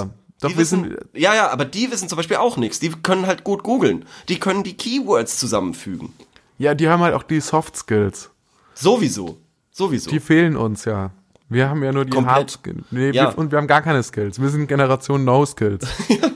Doch, 0.41 0.51
die 0.51 0.57
wissen, 0.57 0.84
sind, 0.84 0.97
ja, 1.14 1.34
ja, 1.34 1.51
aber 1.51 1.64
die 1.64 1.91
wissen 1.91 2.09
zum 2.09 2.16
Beispiel 2.16 2.36
auch 2.36 2.57
nichts. 2.57 2.78
Die 2.78 2.91
können 2.91 3.26
halt 3.26 3.43
gut 3.45 3.62
googeln. 3.64 4.05
Die 4.28 4.39
können 4.39 4.62
die 4.62 4.76
Keywords 4.76 5.36
zusammenfügen. 5.39 6.12
ja, 6.59 6.74
die 6.74 6.89
haben 6.89 7.03
halt 7.03 7.14
auch 7.14 7.24
die 7.24 7.41
Soft 7.41 7.76
Skills. 7.76 8.30
Sowieso. 8.74 9.39
Sowieso. 9.72 10.11
Die 10.11 10.20
fehlen 10.20 10.57
uns 10.57 10.84
ja. 10.84 11.11
Wir 11.49 11.68
haben 11.70 11.82
ja 11.82 11.93
nur 11.93 12.05
die 12.05 12.11
Komplett. 12.11 12.34
Hard 12.36 12.51
Skills. 12.51 12.84
Nee, 12.91 13.11
Ja. 13.11 13.30
wir, 13.32 13.39
und 13.39 13.51
wir 13.51 13.59
haben 13.59 13.66
gar 13.66 13.80
keine 13.82 14.03
Skills. 14.03 14.41
Wir 14.41 14.51
sind 14.51 14.66
Generation 14.68 15.24
No 15.24 15.45
Skills. 15.47 15.86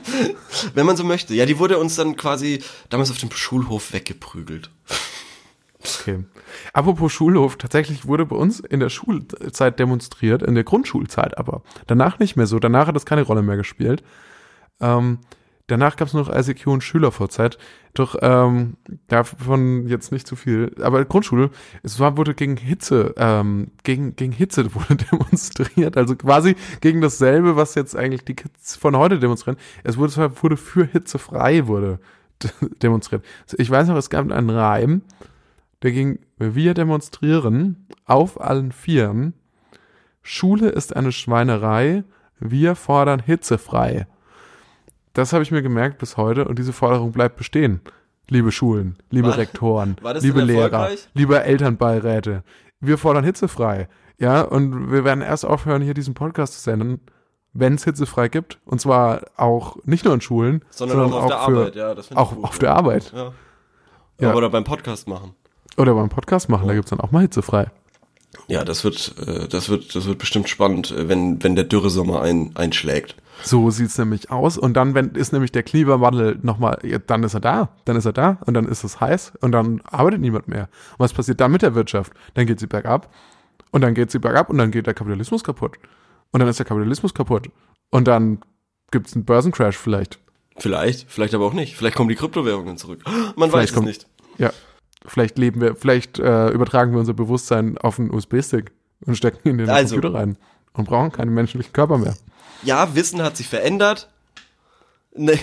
Wenn 0.73 0.85
man 0.85 0.97
so 0.97 1.03
möchte. 1.03 1.33
Ja, 1.35 1.45
die 1.45 1.59
wurde 1.59 1.77
uns 1.77 1.95
dann 1.95 2.15
quasi 2.17 2.63
damals 2.89 3.11
auf 3.11 3.17
dem 3.17 3.31
Schulhof 3.31 3.93
weggeprügelt. 3.93 4.69
Okay. 5.85 6.23
Apropos 6.71 7.11
Schulhof, 7.11 7.57
tatsächlich 7.57 8.07
wurde 8.07 8.25
bei 8.25 8.35
uns 8.35 8.59
in 8.59 8.79
der 8.79 8.89
Schulzeit 8.89 9.79
demonstriert, 9.79 10.41
in 10.43 10.55
der 10.55 10.63
Grundschulzeit 10.63 11.37
aber. 11.37 11.61
Danach 11.87 12.19
nicht 12.19 12.35
mehr 12.35 12.47
so. 12.47 12.59
Danach 12.59 12.87
hat 12.87 12.95
das 12.95 13.05
keine 13.05 13.23
Rolle 13.23 13.41
mehr 13.41 13.57
gespielt. 13.57 14.03
Ähm, 14.79 15.19
danach 15.67 15.95
gab 15.97 16.07
es 16.07 16.13
noch 16.13 16.33
ICQ 16.33 16.67
und 16.67 16.83
SchülerVZ. 16.83 17.57
Doch 17.95 18.15
ähm, 18.21 18.77
davon 19.07 19.87
jetzt 19.87 20.11
nicht 20.11 20.25
zu 20.25 20.35
viel. 20.35 20.73
Aber 20.81 21.03
Grundschule, 21.05 21.49
es 21.83 21.99
war, 21.99 22.15
wurde 22.17 22.33
gegen 22.33 22.55
Hitze, 22.57 23.13
ähm, 23.17 23.71
gegen, 23.83 24.15
gegen 24.15 24.31
Hitze 24.31 24.73
wurde 24.75 24.95
demonstriert. 24.95 25.97
Also 25.97 26.15
quasi 26.15 26.55
gegen 26.81 27.01
dasselbe, 27.01 27.55
was 27.57 27.75
jetzt 27.75 27.95
eigentlich 27.95 28.23
die 28.23 28.35
Kids 28.35 28.77
von 28.77 28.95
heute 28.95 29.19
demonstrieren. 29.19 29.57
Es 29.83 29.97
wurde, 29.97 30.13
zwar- 30.13 30.43
wurde 30.43 30.55
für 30.57 30.85
Hitze 30.85 31.19
frei 31.19 31.67
wurde 31.67 31.99
demonstriert. 32.81 33.23
Ich 33.57 33.69
weiß 33.69 33.87
noch, 33.89 33.97
es 33.97 34.09
gab 34.09 34.31
einen 34.31 34.49
Reim, 34.49 35.01
der 35.83 35.91
ging, 35.91 36.19
wir 36.37 36.73
demonstrieren 36.73 37.87
auf 38.05 38.39
allen 38.41 38.71
Vieren. 38.71 39.33
Schule 40.21 40.69
ist 40.69 40.95
eine 40.95 41.11
Schweinerei. 41.11 42.03
Wir 42.39 42.75
fordern 42.75 43.19
hitzefrei. 43.19 44.07
Das 45.13 45.31
habe 45.33 45.43
ich 45.43 45.51
mir 45.51 45.61
gemerkt 45.61 45.99
bis 45.99 46.17
heute 46.17 46.45
und 46.45 46.57
diese 46.57 46.73
Forderung 46.73 47.11
bleibt 47.11 47.37
bestehen. 47.37 47.81
Liebe 48.29 48.51
Schulen, 48.51 48.97
liebe 49.11 49.27
War- 49.27 49.37
Rektoren, 49.37 49.97
war 50.01 50.15
liebe 50.15 50.41
Lehrer, 50.41 50.89
liebe 51.13 51.43
Elternbeiräte. 51.43 52.43
Wir 52.79 52.97
fordern 52.97 53.23
hitzefrei. 53.25 53.89
Ja, 54.17 54.41
und 54.41 54.91
wir 54.91 55.03
werden 55.03 55.21
erst 55.21 55.45
aufhören, 55.45 55.81
hier 55.81 55.93
diesen 55.93 56.13
Podcast 56.13 56.53
zu 56.53 56.61
senden, 56.61 57.01
wenn 57.51 57.75
es 57.75 57.83
hitzefrei 57.83 58.29
gibt. 58.29 58.59
Und 58.65 58.79
zwar 58.79 59.25
auch 59.35 59.77
nicht 59.83 60.05
nur 60.05 60.13
in 60.13 60.21
Schulen, 60.21 60.63
Sondern, 60.69 61.01
auch 61.01 61.23
auf 61.23 61.27
der 61.27 61.37
für, 61.37 61.59
Arbeit. 61.59 61.75
Ja, 61.75 61.93
das 61.95 62.15
auch 62.15 62.35
gut, 62.35 62.43
auf 62.45 62.53
ja. 62.55 62.59
der 62.59 62.75
Arbeit. 62.75 63.13
Ja. 63.13 63.33
Ja. 64.19 64.33
Oder 64.33 64.49
beim 64.49 64.63
Podcast 64.63 65.07
machen. 65.07 65.35
Oder 65.77 65.93
beim 65.95 66.09
Podcast 66.09 66.49
machen, 66.49 66.67
da 66.67 66.73
gibt's 66.73 66.89
dann 66.91 66.99
auch 66.99 67.11
mal 67.11 67.21
hitzefrei. 67.21 67.71
Ja, 68.47 68.63
das 68.65 68.83
wird, 68.83 69.15
äh, 69.25 69.47
das 69.47 69.69
wird, 69.69 69.95
das 69.95 70.05
wird 70.05 70.19
bestimmt 70.19 70.49
spannend, 70.49 70.91
äh, 70.91 71.07
wenn, 71.07 71.41
wenn 71.43 71.55
der 71.55 71.65
Dürresommer 71.65 72.21
ein, 72.21 72.51
einschlägt. 72.55 73.15
So 73.43 73.69
sieht's 73.71 73.97
nämlich 73.97 74.29
aus. 74.31 74.57
Und 74.57 74.73
dann, 74.75 74.93
wenn 74.95 75.11
ist 75.11 75.33
nämlich 75.33 75.51
der 75.51 75.63
Klimawandel 75.63 76.39
nochmal, 76.41 76.79
ja, 76.83 76.99
dann 76.99 77.23
ist 77.23 77.33
er 77.33 77.39
da, 77.39 77.69
dann 77.85 77.95
ist 77.95 78.05
er 78.05 78.13
da 78.13 78.37
und 78.45 78.53
dann 78.53 78.65
ist 78.67 78.83
es 78.83 78.99
heiß 78.99 79.33
und 79.41 79.51
dann 79.51 79.81
arbeitet 79.85 80.21
niemand 80.21 80.47
mehr. 80.47 80.63
Und 80.91 80.99
was 80.99 81.13
passiert 81.13 81.41
dann 81.41 81.51
mit 81.51 81.61
der 81.61 81.73
Wirtschaft? 81.75 82.13
Dann 82.35 82.45
geht 82.45 82.59
sie 82.59 82.67
bergab 82.67 83.09
und 83.71 83.81
dann 83.81 83.93
geht 83.95 84.11
sie 84.11 84.19
bergab 84.19 84.49
und 84.49 84.57
dann 84.57 84.71
geht 84.71 84.85
der 84.87 84.93
Kapitalismus 84.93 85.43
kaputt. 85.43 85.77
Und 86.31 86.39
dann 86.39 86.49
ist 86.49 86.59
der 86.59 86.65
Kapitalismus 86.65 87.13
kaputt. 87.13 87.49
Und 87.89 88.07
dann 88.07 88.39
gibt's 88.91 89.13
einen 89.15 89.25
Börsencrash 89.25 89.77
vielleicht. 89.77 90.19
Vielleicht, 90.57 91.09
vielleicht 91.09 91.33
aber 91.33 91.45
auch 91.45 91.53
nicht. 91.53 91.75
Vielleicht 91.75 91.95
kommen 91.95 92.09
die 92.09 92.15
Kryptowährungen 92.15 92.77
zurück. 92.77 93.01
Man 93.35 93.51
weiß 93.51 93.51
Vielleicht 93.51 93.69
es 93.69 93.73
kommt- 93.75 93.87
nicht. 93.87 94.07
Ja. 94.37 94.51
Vielleicht 95.05 95.37
leben 95.37 95.61
wir, 95.61 95.75
vielleicht 95.75 96.19
äh, 96.19 96.49
übertragen 96.49 96.93
wir 96.93 96.99
unser 96.99 97.13
Bewusstsein 97.13 97.77
auf 97.77 97.99
einen 97.99 98.11
USB-Stick 98.11 98.71
und 99.05 99.15
stecken 99.15 99.47
ihn 99.47 99.51
in 99.51 99.57
den 99.59 99.69
Also. 99.69 99.95
Computer 99.95 100.15
rein 100.17 100.37
und 100.73 100.87
brauchen 100.87 101.11
keinen 101.11 101.33
menschlichen 101.33 101.73
Körper 101.73 101.97
mehr. 101.97 102.15
Ja, 102.63 102.95
Wissen 102.95 103.21
hat 103.21 103.37
sich 103.37 103.47
verändert. 103.47 104.09
Nee. 105.15 105.39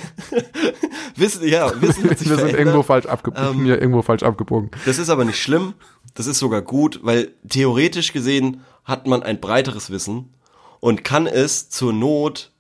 Wissen, 1.17 1.47
ja, 1.47 1.71
Wissen 1.81 2.05
Wir 2.11 2.17
sind 2.17 2.55
irgendwo 2.55 2.83
falsch, 2.83 3.07
abgebogen. 3.07 3.61
Ähm, 3.61 3.67
ja, 3.67 3.75
irgendwo 3.77 4.03
falsch 4.03 4.23
abgebogen. 4.23 4.71
Das 4.85 4.99
ist 4.99 5.11
aber 5.11 5.25
nicht 5.25 5.41
schlimm. 5.41 5.75
Das 6.15 6.27
ist 6.27 6.39
sogar 6.39 6.63
gut, 6.63 7.01
weil 7.03 7.33
theoretisch 7.49 8.13
gesehen 8.13 8.63
hat 8.85 9.07
man 9.07 9.23
ein 9.23 9.41
breiteres 9.41 9.91
Wissen 9.91 10.35
und 10.81 11.05
kann 11.05 11.27
es 11.27 11.69
zur 11.69 11.93
Not 11.93 12.51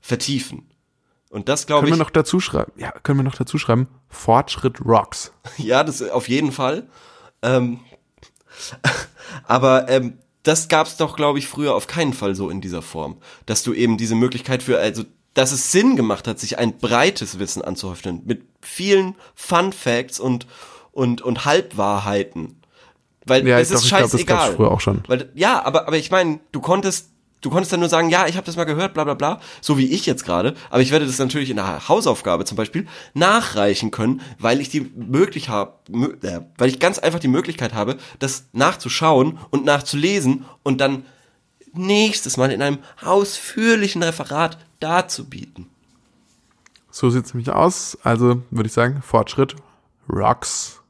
vertiefen. 0.00 0.69
Und 1.30 1.48
das 1.48 1.66
glaube 1.66 1.86
ich. 1.86 1.90
Können 1.90 2.00
wir 2.00 2.04
noch 2.04 2.10
dazu 2.10 2.40
schreiben? 2.40 2.72
Ja, 2.76 2.90
können 2.90 3.20
wir 3.20 3.22
noch 3.22 3.36
dazu 3.36 3.56
schreiben? 3.56 3.88
Fortschritt 4.08 4.84
rocks. 4.84 5.32
ja, 5.56 5.82
das 5.84 6.02
auf 6.02 6.28
jeden 6.28 6.52
Fall. 6.52 6.88
Ähm, 7.40 7.80
aber 9.44 9.88
ähm, 9.88 10.18
das 10.42 10.68
gab's 10.68 10.96
doch, 10.96 11.16
glaube 11.16 11.38
ich, 11.38 11.46
früher 11.46 11.74
auf 11.74 11.86
keinen 11.86 12.14
Fall 12.14 12.34
so 12.34 12.50
in 12.50 12.60
dieser 12.60 12.82
Form, 12.82 13.18
dass 13.46 13.62
du 13.62 13.72
eben 13.72 13.96
diese 13.96 14.16
Möglichkeit 14.16 14.62
für, 14.62 14.78
also 14.78 15.04
dass 15.34 15.52
es 15.52 15.70
Sinn 15.70 15.94
gemacht 15.94 16.26
hat, 16.26 16.40
sich 16.40 16.58
ein 16.58 16.78
breites 16.78 17.38
Wissen 17.38 17.62
anzuhäufen 17.62 18.22
mit 18.24 18.42
vielen 18.60 19.14
Fun 19.36 19.72
Facts 19.72 20.18
und 20.18 20.46
und 20.90 21.22
und 21.22 21.44
Halbwahrheiten. 21.44 22.60
Weil 23.24 23.46
ja, 23.46 23.60
es 23.60 23.70
ist 23.70 23.84
doch, 23.84 23.88
scheißegal. 23.88 24.24
Glaub, 24.24 24.46
das 24.48 24.56
früher 24.56 24.70
auch 24.72 24.80
schon. 24.80 25.04
Weil 25.06 25.30
ja, 25.34 25.64
aber 25.64 25.86
aber 25.86 25.96
ich 25.96 26.10
meine, 26.10 26.40
du 26.50 26.60
konntest 26.60 27.10
du 27.40 27.50
konntest 27.50 27.72
dann 27.72 27.80
nur 27.80 27.88
sagen, 27.88 28.10
ja, 28.10 28.26
ich 28.26 28.36
habe 28.36 28.46
das 28.46 28.56
mal 28.56 28.64
gehört, 28.64 28.94
bla 28.94 29.04
bla 29.04 29.14
bla, 29.14 29.40
so 29.60 29.78
wie 29.78 29.86
ich 29.86 30.06
jetzt 30.06 30.24
gerade, 30.24 30.54
aber 30.70 30.82
ich 30.82 30.90
werde 30.90 31.06
das 31.06 31.18
natürlich 31.18 31.50
in 31.50 31.56
der 31.56 31.88
Hausaufgabe 31.88 32.44
zum 32.44 32.56
Beispiel 32.56 32.86
nachreichen 33.14 33.90
können, 33.90 34.20
weil 34.38 34.60
ich 34.60 34.68
die 34.68 34.90
möglich 34.94 35.48
habe, 35.48 35.74
äh, 36.22 36.40
weil 36.58 36.68
ich 36.68 36.80
ganz 36.80 36.98
einfach 36.98 37.20
die 37.20 37.28
Möglichkeit 37.28 37.74
habe, 37.74 37.96
das 38.18 38.46
nachzuschauen 38.52 39.38
und 39.50 39.64
nachzulesen 39.64 40.44
und 40.62 40.80
dann 40.80 41.04
nächstes 41.72 42.36
Mal 42.36 42.50
in 42.50 42.62
einem 42.62 42.78
ausführlichen 43.02 44.02
Referat 44.02 44.58
darzubieten. 44.80 45.66
So 46.90 47.10
sieht 47.10 47.26
es 47.26 47.34
nämlich 47.34 47.50
aus. 47.50 47.96
Also 48.02 48.42
würde 48.50 48.66
ich 48.66 48.72
sagen, 48.72 49.02
Fortschritt 49.02 49.54
rocks. 50.08 50.82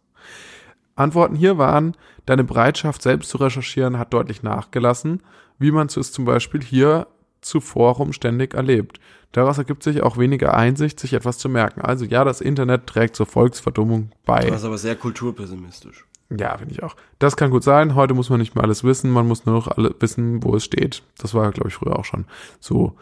Antworten 0.96 1.36
hier 1.36 1.58
waren, 1.58 1.96
deine 2.26 2.44
Bereitschaft 2.44 3.02
selbst 3.02 3.30
zu 3.30 3.38
recherchieren 3.38 3.98
hat 3.98 4.12
deutlich 4.12 4.42
nachgelassen, 4.42 5.22
wie 5.60 5.70
man 5.70 5.86
es 5.86 6.10
zum 6.10 6.24
Beispiel 6.24 6.60
hier 6.60 7.06
zuvor 7.40 8.12
ständig 8.12 8.54
erlebt. 8.54 8.98
Daraus 9.32 9.58
ergibt 9.58 9.84
sich 9.84 10.02
auch 10.02 10.18
weniger 10.18 10.54
Einsicht, 10.54 10.98
sich 10.98 11.12
etwas 11.12 11.38
zu 11.38 11.48
merken. 11.48 11.82
Also 11.82 12.04
ja, 12.04 12.24
das 12.24 12.40
Internet 12.40 12.88
trägt 12.88 13.14
zur 13.14 13.26
Volksverdummung 13.26 14.10
bei. 14.26 14.44
Das 14.46 14.60
ist 14.60 14.64
aber 14.64 14.78
sehr 14.78 14.96
kulturpessimistisch. 14.96 16.04
Ja, 16.36 16.56
finde 16.56 16.74
ich 16.74 16.82
auch. 16.82 16.96
Das 17.18 17.36
kann 17.36 17.50
gut 17.50 17.62
sein. 17.64 17.94
Heute 17.94 18.14
muss 18.14 18.30
man 18.30 18.40
nicht 18.40 18.54
mehr 18.54 18.64
alles 18.64 18.82
wissen. 18.84 19.10
Man 19.10 19.26
muss 19.26 19.46
nur 19.46 19.54
noch 19.54 19.68
alle 19.68 19.94
wissen, 20.00 20.42
wo 20.42 20.56
es 20.56 20.64
steht. 20.64 21.02
Das 21.18 21.34
war, 21.34 21.50
glaube 21.52 21.68
ich, 21.68 21.74
früher 21.74 21.98
auch 21.98 22.04
schon 22.04 22.24
so. 22.60 22.96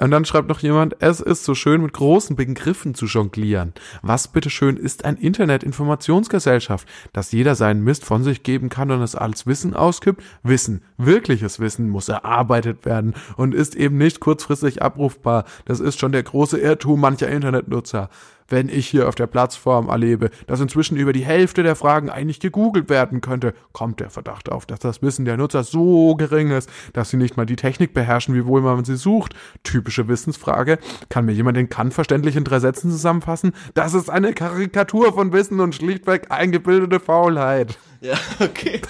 Und 0.00 0.10
dann 0.10 0.24
schreibt 0.24 0.48
noch 0.48 0.60
jemand, 0.60 0.96
es 1.00 1.20
ist 1.20 1.44
so 1.44 1.54
schön, 1.54 1.82
mit 1.82 1.92
großen 1.92 2.34
Begriffen 2.36 2.94
zu 2.94 3.06
jonglieren. 3.06 3.72
Was 4.02 4.28
bitteschön 4.28 4.76
ist 4.76 5.04
ein 5.04 5.16
Internet-Informationsgesellschaft, 5.16 6.88
dass 7.12 7.32
jeder 7.32 7.54
seinen 7.54 7.84
Mist 7.84 8.04
von 8.04 8.22
sich 8.22 8.42
geben 8.42 8.68
kann 8.68 8.90
und 8.90 9.02
es 9.02 9.14
als 9.14 9.46
Wissen 9.46 9.74
auskippt? 9.74 10.22
Wissen, 10.42 10.82
wirkliches 10.96 11.60
Wissen 11.60 11.88
muss 11.88 12.08
erarbeitet 12.08 12.84
werden 12.84 13.14
und 13.36 13.54
ist 13.54 13.74
eben 13.74 13.98
nicht 13.98 14.20
kurzfristig 14.20 14.82
abrufbar. 14.82 15.44
Das 15.66 15.80
ist 15.80 16.00
schon 16.00 16.12
der 16.12 16.22
große 16.22 16.58
Irrtum 16.58 17.00
mancher 17.00 17.28
Internetnutzer 17.28 18.08
wenn 18.52 18.68
ich 18.68 18.86
hier 18.86 19.08
auf 19.08 19.14
der 19.14 19.26
Plattform 19.26 19.88
erlebe, 19.88 20.30
dass 20.46 20.60
inzwischen 20.60 20.96
über 20.96 21.12
die 21.12 21.24
Hälfte 21.24 21.62
der 21.62 21.74
Fragen 21.74 22.10
eigentlich 22.10 22.38
gegoogelt 22.38 22.88
werden 22.88 23.20
könnte, 23.22 23.54
kommt 23.72 23.98
der 23.98 24.10
Verdacht 24.10 24.52
auf, 24.52 24.66
dass 24.66 24.78
das 24.78 25.02
Wissen 25.02 25.24
der 25.24 25.38
Nutzer 25.38 25.64
so 25.64 26.14
gering 26.14 26.50
ist, 26.50 26.70
dass 26.92 27.10
sie 27.10 27.16
nicht 27.16 27.36
mal 27.36 27.46
die 27.46 27.56
Technik 27.56 27.94
beherrschen, 27.94 28.34
wie 28.34 28.46
wohl 28.46 28.60
man 28.60 28.84
sie 28.84 28.96
sucht. 28.96 29.34
Typische 29.64 30.06
Wissensfrage. 30.06 30.78
Kann 31.08 31.24
mir 31.24 31.32
jemand 31.32 31.56
den 31.56 31.70
Kant 31.70 31.94
verständlich 31.94 32.36
in 32.36 32.44
drei 32.44 32.60
Sätzen 32.60 32.90
zusammenfassen? 32.90 33.52
Das 33.74 33.94
ist 33.94 34.10
eine 34.10 34.34
Karikatur 34.34 35.14
von 35.14 35.32
Wissen 35.32 35.58
und 35.58 35.74
schlichtweg 35.74 36.30
eingebildete 36.30 37.00
Faulheit. 37.00 37.78
Ja, 38.02 38.18
okay. 38.40 38.82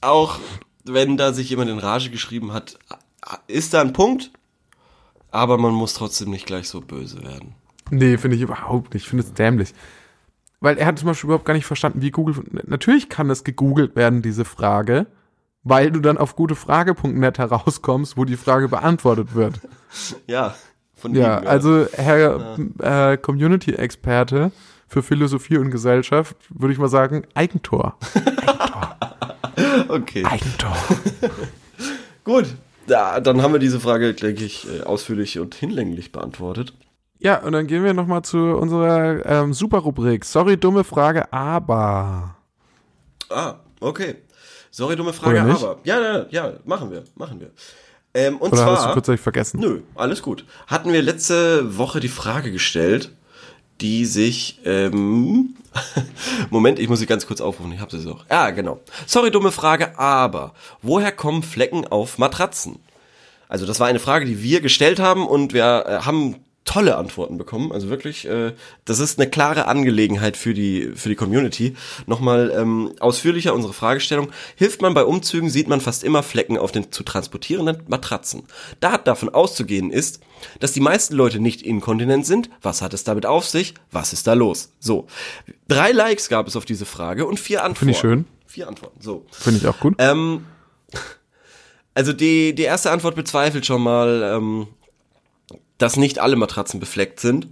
Auch 0.00 0.40
wenn 0.84 1.16
da 1.16 1.32
sich 1.32 1.48
jemand 1.50 1.70
in 1.70 1.78
Rage 1.78 2.10
geschrieben 2.10 2.52
hat, 2.52 2.78
ist 3.46 3.72
da 3.72 3.82
ein 3.82 3.92
Punkt, 3.92 4.32
aber 5.30 5.58
man 5.58 5.74
muss 5.74 5.94
trotzdem 5.94 6.30
nicht 6.30 6.46
gleich 6.46 6.68
so 6.68 6.80
böse 6.80 7.22
werden. 7.22 7.54
Nee, 7.90 8.16
finde 8.18 8.36
ich 8.36 8.42
überhaupt 8.42 8.94
nicht. 8.94 9.04
Ich 9.04 9.08
finde 9.08 9.24
es 9.24 9.32
dämlich. 9.32 9.74
Weil 10.60 10.76
er 10.76 10.86
hat 10.86 10.98
zum 10.98 11.08
Beispiel 11.08 11.28
überhaupt 11.28 11.46
gar 11.46 11.54
nicht 11.54 11.66
verstanden, 11.66 12.02
wie 12.02 12.10
Google. 12.10 12.42
Natürlich 12.66 13.08
kann 13.08 13.28
das 13.28 13.44
gegoogelt 13.44 13.96
werden, 13.96 14.20
diese 14.22 14.44
Frage, 14.44 15.06
weil 15.62 15.90
du 15.90 16.00
dann 16.00 16.18
auf 16.18 16.36
gutefrage.net 16.36 17.38
herauskommst, 17.38 18.16
wo 18.16 18.24
die 18.24 18.36
Frage 18.36 18.68
beantwortet 18.68 19.34
wird. 19.34 19.60
Ja, 20.28 20.54
von 20.94 21.16
Ja, 21.16 21.38
ihm, 21.40 21.44
ja. 21.44 21.50
also 21.50 21.84
Herr 21.92 22.58
ja. 22.78 23.12
äh, 23.12 23.16
Community-Experte 23.16 24.52
für 24.86 25.02
Philosophie 25.02 25.58
und 25.58 25.72
Gesellschaft, 25.72 26.36
würde 26.48 26.72
ich 26.72 26.78
mal 26.78 26.86
sagen, 26.86 27.24
Eigentor. 27.34 27.96
Eigentor. 28.14 28.96
okay. 29.88 30.24
Eigentor. 30.24 30.76
Gut, 32.24 32.54
ja, 32.86 33.18
dann 33.18 33.42
haben 33.42 33.52
wir 33.52 33.58
diese 33.58 33.80
Frage, 33.80 34.14
denke 34.14 34.44
ich, 34.44 34.68
äh, 34.68 34.82
ausführlich 34.82 35.38
und 35.40 35.54
hinlänglich 35.54 36.12
beantwortet. 36.12 36.74
Ja, 37.20 37.38
und 37.42 37.52
dann 37.52 37.66
gehen 37.66 37.84
wir 37.84 37.92
nochmal 37.92 38.22
zu 38.22 38.38
unserer 38.38 39.24
ähm, 39.26 39.52
Super-Rubrik. 39.52 40.24
Sorry, 40.24 40.56
dumme 40.56 40.84
Frage, 40.84 41.30
aber. 41.32 42.34
Ah, 43.28 43.56
okay. 43.80 44.16
Sorry, 44.70 44.96
dumme 44.96 45.12
Frage, 45.12 45.42
aber. 45.42 45.78
Ja, 45.84 46.00
ja, 46.00 46.26
ja, 46.30 46.52
machen 46.64 46.90
wir, 46.90 47.04
machen 47.16 47.38
wir. 47.38 47.50
Ähm, 48.14 48.38
und 48.38 48.52
Oder 48.52 48.62
zwar, 48.62 48.72
hast 48.72 48.86
du 48.86 48.92
kurzzeitig 48.94 49.20
vergessen? 49.20 49.60
Nö, 49.60 49.80
alles 49.94 50.22
gut. 50.22 50.46
Hatten 50.66 50.92
wir 50.92 51.02
letzte 51.02 51.76
Woche 51.76 52.00
die 52.00 52.08
Frage 52.08 52.50
gestellt, 52.50 53.12
die 53.82 54.06
sich, 54.06 54.60
ähm, 54.64 55.56
Moment, 56.50 56.78
ich 56.78 56.88
muss 56.88 57.00
sie 57.00 57.06
ganz 57.06 57.26
kurz 57.26 57.42
aufrufen, 57.42 57.72
ich 57.72 57.80
habe 57.80 57.96
sie 57.96 58.10
auch. 58.10 58.24
Ja, 58.30 58.50
genau. 58.50 58.80
Sorry, 59.06 59.30
dumme 59.30 59.52
Frage, 59.52 59.98
aber 59.98 60.54
woher 60.80 61.12
kommen 61.12 61.42
Flecken 61.42 61.86
auf 61.86 62.16
Matratzen? 62.16 62.78
Also 63.48 63.66
das 63.66 63.78
war 63.78 63.88
eine 63.88 63.98
Frage, 63.98 64.24
die 64.24 64.42
wir 64.42 64.60
gestellt 64.60 65.00
haben 65.00 65.26
und 65.26 65.52
wir 65.52 65.84
äh, 65.86 65.98
haben 66.06 66.36
tolle 66.64 66.96
Antworten 66.96 67.38
bekommen. 67.38 67.72
Also 67.72 67.88
wirklich, 67.88 68.28
äh, 68.28 68.52
das 68.84 68.98
ist 69.00 69.18
eine 69.18 69.28
klare 69.28 69.66
Angelegenheit 69.66 70.36
für 70.36 70.54
die 70.54 70.92
für 70.94 71.08
die 71.08 71.14
Community. 71.14 71.74
Nochmal 72.06 72.52
ähm, 72.54 72.92
ausführlicher 73.00 73.54
unsere 73.54 73.72
Fragestellung: 73.72 74.30
Hilft 74.56 74.82
man 74.82 74.94
bei 74.94 75.04
Umzügen, 75.04 75.50
sieht 75.50 75.68
man 75.68 75.80
fast 75.80 76.04
immer 76.04 76.22
Flecken 76.22 76.58
auf 76.58 76.70
den 76.70 76.92
zu 76.92 77.02
transportierenden 77.02 77.82
Matratzen. 77.88 78.44
Da 78.78 78.98
davon 78.98 79.30
auszugehen 79.30 79.90
ist, 79.90 80.20
dass 80.60 80.72
die 80.72 80.80
meisten 80.80 81.14
Leute 81.14 81.40
nicht 81.40 81.62
inkontinent 81.62 82.26
sind. 82.26 82.50
Was 82.62 82.82
hat 82.82 82.94
es 82.94 83.04
damit 83.04 83.26
auf 83.26 83.46
sich? 83.46 83.74
Was 83.90 84.12
ist 84.12 84.26
da 84.26 84.34
los? 84.34 84.72
So, 84.78 85.06
drei 85.66 85.92
Likes 85.92 86.28
gab 86.28 86.46
es 86.46 86.56
auf 86.56 86.66
diese 86.66 86.86
Frage 86.86 87.26
und 87.26 87.40
vier 87.40 87.64
Antworten. 87.64 87.78
Finde 87.78 87.92
ich 87.92 87.98
schön. 87.98 88.24
Vier 88.46 88.68
Antworten. 88.68 89.00
So. 89.00 89.24
Finde 89.30 89.60
ich 89.60 89.66
auch 89.66 89.80
gut. 89.80 89.94
Ähm, 89.98 90.44
also 91.94 92.12
die 92.12 92.54
die 92.54 92.62
erste 92.62 92.90
Antwort 92.90 93.16
bezweifelt 93.16 93.64
schon 93.64 93.82
mal. 93.82 94.22
Ähm, 94.36 94.68
dass 95.80 95.96
nicht 95.96 96.18
alle 96.18 96.36
Matratzen 96.36 96.78
befleckt 96.78 97.20
sind 97.20 97.48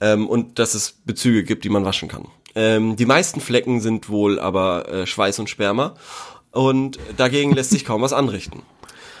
ähm, 0.00 0.28
und 0.28 0.58
dass 0.58 0.74
es 0.74 0.92
Bezüge 1.04 1.42
gibt, 1.42 1.64
die 1.64 1.68
man 1.68 1.84
waschen 1.84 2.08
kann. 2.08 2.28
Ähm, 2.54 2.96
die 2.96 3.06
meisten 3.06 3.40
Flecken 3.40 3.80
sind 3.80 4.08
wohl 4.08 4.38
aber 4.38 4.88
äh, 4.88 5.06
Schweiß 5.06 5.38
und 5.38 5.48
Sperma 5.48 5.94
und 6.50 6.98
dagegen 7.16 7.52
lässt 7.52 7.70
sich 7.70 7.84
kaum 7.84 8.02
was 8.02 8.12
anrichten. 8.12 8.62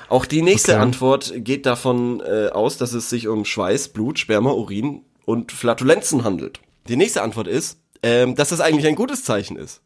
Auch 0.08 0.26
die 0.26 0.42
nächste 0.42 0.72
okay. 0.72 0.82
Antwort 0.82 1.32
geht 1.36 1.64
davon 1.64 2.20
äh, 2.20 2.48
aus, 2.48 2.76
dass 2.76 2.92
es 2.92 3.08
sich 3.08 3.28
um 3.28 3.46
Schweiß, 3.46 3.88
Blut, 3.88 4.18
Sperma, 4.18 4.50
Urin 4.50 5.00
und 5.24 5.52
Flatulenzen 5.52 6.24
handelt. 6.24 6.60
Die 6.88 6.96
nächste 6.96 7.22
Antwort 7.22 7.48
ist, 7.48 7.80
ähm, 8.02 8.34
dass 8.34 8.50
das 8.50 8.60
eigentlich 8.60 8.86
ein 8.86 8.96
gutes 8.96 9.24
Zeichen 9.24 9.56
ist. 9.56 9.80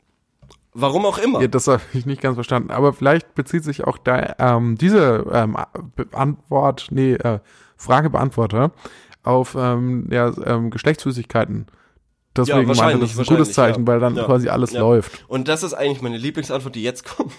Warum 0.79 1.07
auch 1.07 1.19
immer. 1.19 1.41
Ja, 1.41 1.49
das 1.49 1.69
habe 1.69 1.81
ich 1.95 2.05
nicht 2.05 2.21
ganz 2.21 2.35
verstanden. 2.35 2.71
Aber 2.71 2.93
vielleicht 2.93 3.35
bezieht 3.35 3.63
sich 3.63 3.85
auch 3.85 3.99
da 3.99 4.35
ähm, 4.39 4.77
diese 4.77 5.25
ähm, 5.33 5.57
Antwort, 6.13 6.89
nee, 6.91 7.15
äh, 7.15 7.39
Fragebeantworter 7.77 8.73
auf 9.23 9.57
ähm, 9.59 10.09
ja, 10.11 10.33
ähm, 10.45 10.71
Geschlechtsflüssigkeiten. 10.71 11.67
Deswegen 12.37 12.73
ja, 12.73 12.83
meinte 12.83 13.01
das 13.01 13.13
ist 13.13 13.19
ein 13.19 13.25
gutes 13.25 13.53
Zeichen, 13.53 13.81
ja. 13.81 13.87
weil 13.87 14.01
dann 14.01 14.17
ja. 14.17 14.25
quasi 14.25 14.49
alles 14.49 14.73
läuft. 14.73 15.25
Und 15.29 15.49
das 15.49 15.63
ist 15.63 15.75
eigentlich 15.75 16.03
meine 16.03 16.19
Lieblingsantwort, 16.19 16.75
die 16.75 16.83
jetzt 16.83 17.05
kommt. 17.05 17.33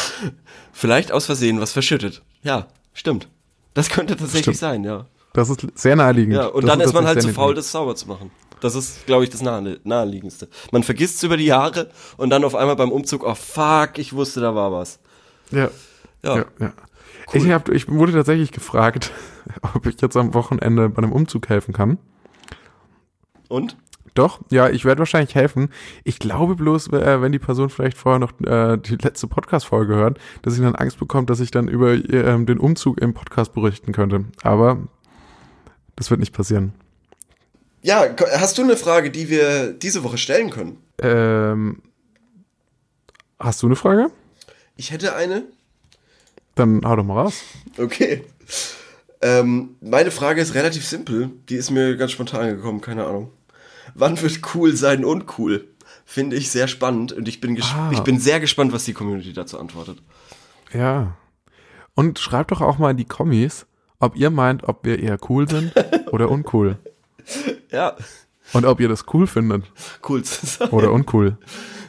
Vielleicht 0.72 1.12
aus 1.12 1.26
Versehen 1.26 1.60
was 1.60 1.72
verschüttet. 1.72 2.22
Ja, 2.42 2.68
stimmt. 2.92 3.28
Das 3.72 3.88
könnte 3.88 4.16
tatsächlich 4.16 4.56
stimmt. 4.56 4.56
sein, 4.58 4.84
ja. 4.84 5.06
Das 5.32 5.50
ist 5.50 5.66
sehr 5.74 5.96
naheliegend. 5.96 6.36
Ja, 6.36 6.46
und 6.46 6.62
das 6.62 6.70
dann 6.70 6.80
ist, 6.80 6.86
ist 6.88 6.92
man 6.92 7.06
halt 7.06 7.20
zu 7.20 7.28
faul, 7.30 7.54
das 7.54 7.72
sauber 7.72 7.96
zu 7.96 8.06
machen. 8.06 8.30
Das 8.60 8.74
ist, 8.74 9.04
glaube 9.06 9.24
ich, 9.24 9.30
das 9.30 9.42
nahe, 9.42 9.80
naheliegendste. 9.82 10.48
Man 10.70 10.84
vergisst 10.84 11.16
es 11.16 11.22
über 11.22 11.36
die 11.36 11.46
Jahre 11.46 11.90
und 12.16 12.30
dann 12.30 12.44
auf 12.44 12.54
einmal 12.54 12.76
beim 12.76 12.92
Umzug, 12.92 13.24
oh 13.24 13.34
fuck, 13.34 13.98
ich 13.98 14.12
wusste, 14.12 14.40
da 14.40 14.54
war 14.54 14.72
was. 14.72 15.00
Ja. 15.50 15.70
Ja. 16.22 16.36
ja, 16.36 16.44
ja. 16.60 16.72
Cool. 17.32 17.42
Ich, 17.42 17.50
hab, 17.50 17.68
ich 17.68 17.88
wurde 17.88 18.12
tatsächlich 18.12 18.52
gefragt, 18.52 19.12
ob 19.74 19.86
ich 19.86 20.00
jetzt 20.00 20.16
am 20.16 20.34
Wochenende 20.34 20.88
bei 20.88 21.02
einem 21.02 21.12
Umzug 21.12 21.48
helfen 21.48 21.72
kann. 21.72 21.98
Und? 23.48 23.76
Doch, 24.14 24.40
ja, 24.50 24.70
ich 24.70 24.84
werde 24.84 25.00
wahrscheinlich 25.00 25.34
helfen. 25.34 25.70
Ich 26.04 26.20
glaube 26.20 26.54
bloß, 26.54 26.92
äh, 26.92 27.20
wenn 27.20 27.32
die 27.32 27.40
Person 27.40 27.68
vielleicht 27.68 27.98
vorher 27.98 28.20
noch 28.20 28.32
äh, 28.42 28.76
die 28.78 28.94
letzte 28.94 29.26
Podcast-Folge 29.26 29.96
hört, 29.96 30.18
dass 30.42 30.54
ich 30.54 30.60
dann 30.60 30.76
Angst 30.76 31.00
bekommt, 31.00 31.30
dass 31.30 31.40
ich 31.40 31.50
dann 31.50 31.66
über 31.66 31.92
äh, 31.92 32.44
den 32.44 32.58
Umzug 32.58 33.00
im 33.00 33.12
Podcast 33.12 33.52
berichten 33.52 33.92
könnte. 33.92 34.24
Aber 34.42 34.78
das 35.96 36.10
wird 36.10 36.20
nicht 36.20 36.32
passieren. 36.32 36.74
Ja, 37.82 38.06
hast 38.38 38.56
du 38.56 38.62
eine 38.62 38.76
Frage, 38.76 39.10
die 39.10 39.28
wir 39.28 39.72
diese 39.72 40.04
Woche 40.04 40.16
stellen 40.16 40.50
können? 40.50 40.78
Ähm, 41.02 41.82
hast 43.38 43.62
du 43.62 43.66
eine 43.66 43.76
Frage? 43.76 44.10
Ich 44.76 44.90
hätte 44.90 45.16
eine. 45.16 45.44
Dann 46.54 46.82
hau 46.84 46.96
doch 46.96 47.04
mal 47.04 47.22
raus. 47.22 47.42
Okay. 47.78 48.24
Ähm, 49.20 49.76
meine 49.80 50.10
Frage 50.10 50.40
ist 50.40 50.54
relativ 50.54 50.86
simpel. 50.86 51.30
Die 51.48 51.56
ist 51.56 51.70
mir 51.70 51.96
ganz 51.96 52.12
spontan 52.12 52.48
gekommen, 52.56 52.80
keine 52.80 53.06
Ahnung. 53.06 53.30
Wann 53.94 54.20
wird 54.20 54.40
cool 54.54 54.74
sein 54.76 55.04
uncool? 55.04 55.66
Finde 56.04 56.36
ich 56.36 56.50
sehr 56.50 56.68
spannend 56.68 57.12
und 57.12 57.28
ich 57.28 57.40
bin, 57.40 57.60
Ah. 57.62 57.90
ich 57.92 58.00
bin 58.00 58.18
sehr 58.20 58.38
gespannt, 58.40 58.72
was 58.72 58.84
die 58.84 58.92
Community 58.92 59.32
dazu 59.32 59.58
antwortet. 59.58 60.02
Ja. 60.72 61.16
Und 61.94 62.18
schreibt 62.18 62.50
doch 62.50 62.60
auch 62.60 62.78
mal 62.78 62.90
in 62.90 62.96
die 62.98 63.04
Kommis, 63.06 63.66
ob 63.98 64.16
ihr 64.16 64.30
meint, 64.30 64.64
ob 64.64 64.84
wir 64.84 64.98
eher 64.98 65.18
cool 65.28 65.48
sind 65.48 65.72
oder 66.12 66.30
uncool. 66.30 66.76
Ja, 67.70 67.96
Und 68.52 68.66
ob 68.66 68.80
ihr 68.80 68.88
das 68.88 69.06
cool 69.14 69.26
findet 69.26 69.64
cool 70.08 70.22
zu 70.22 70.44
sein. 70.44 70.68
oder 70.70 70.92
uncool. 70.92 71.38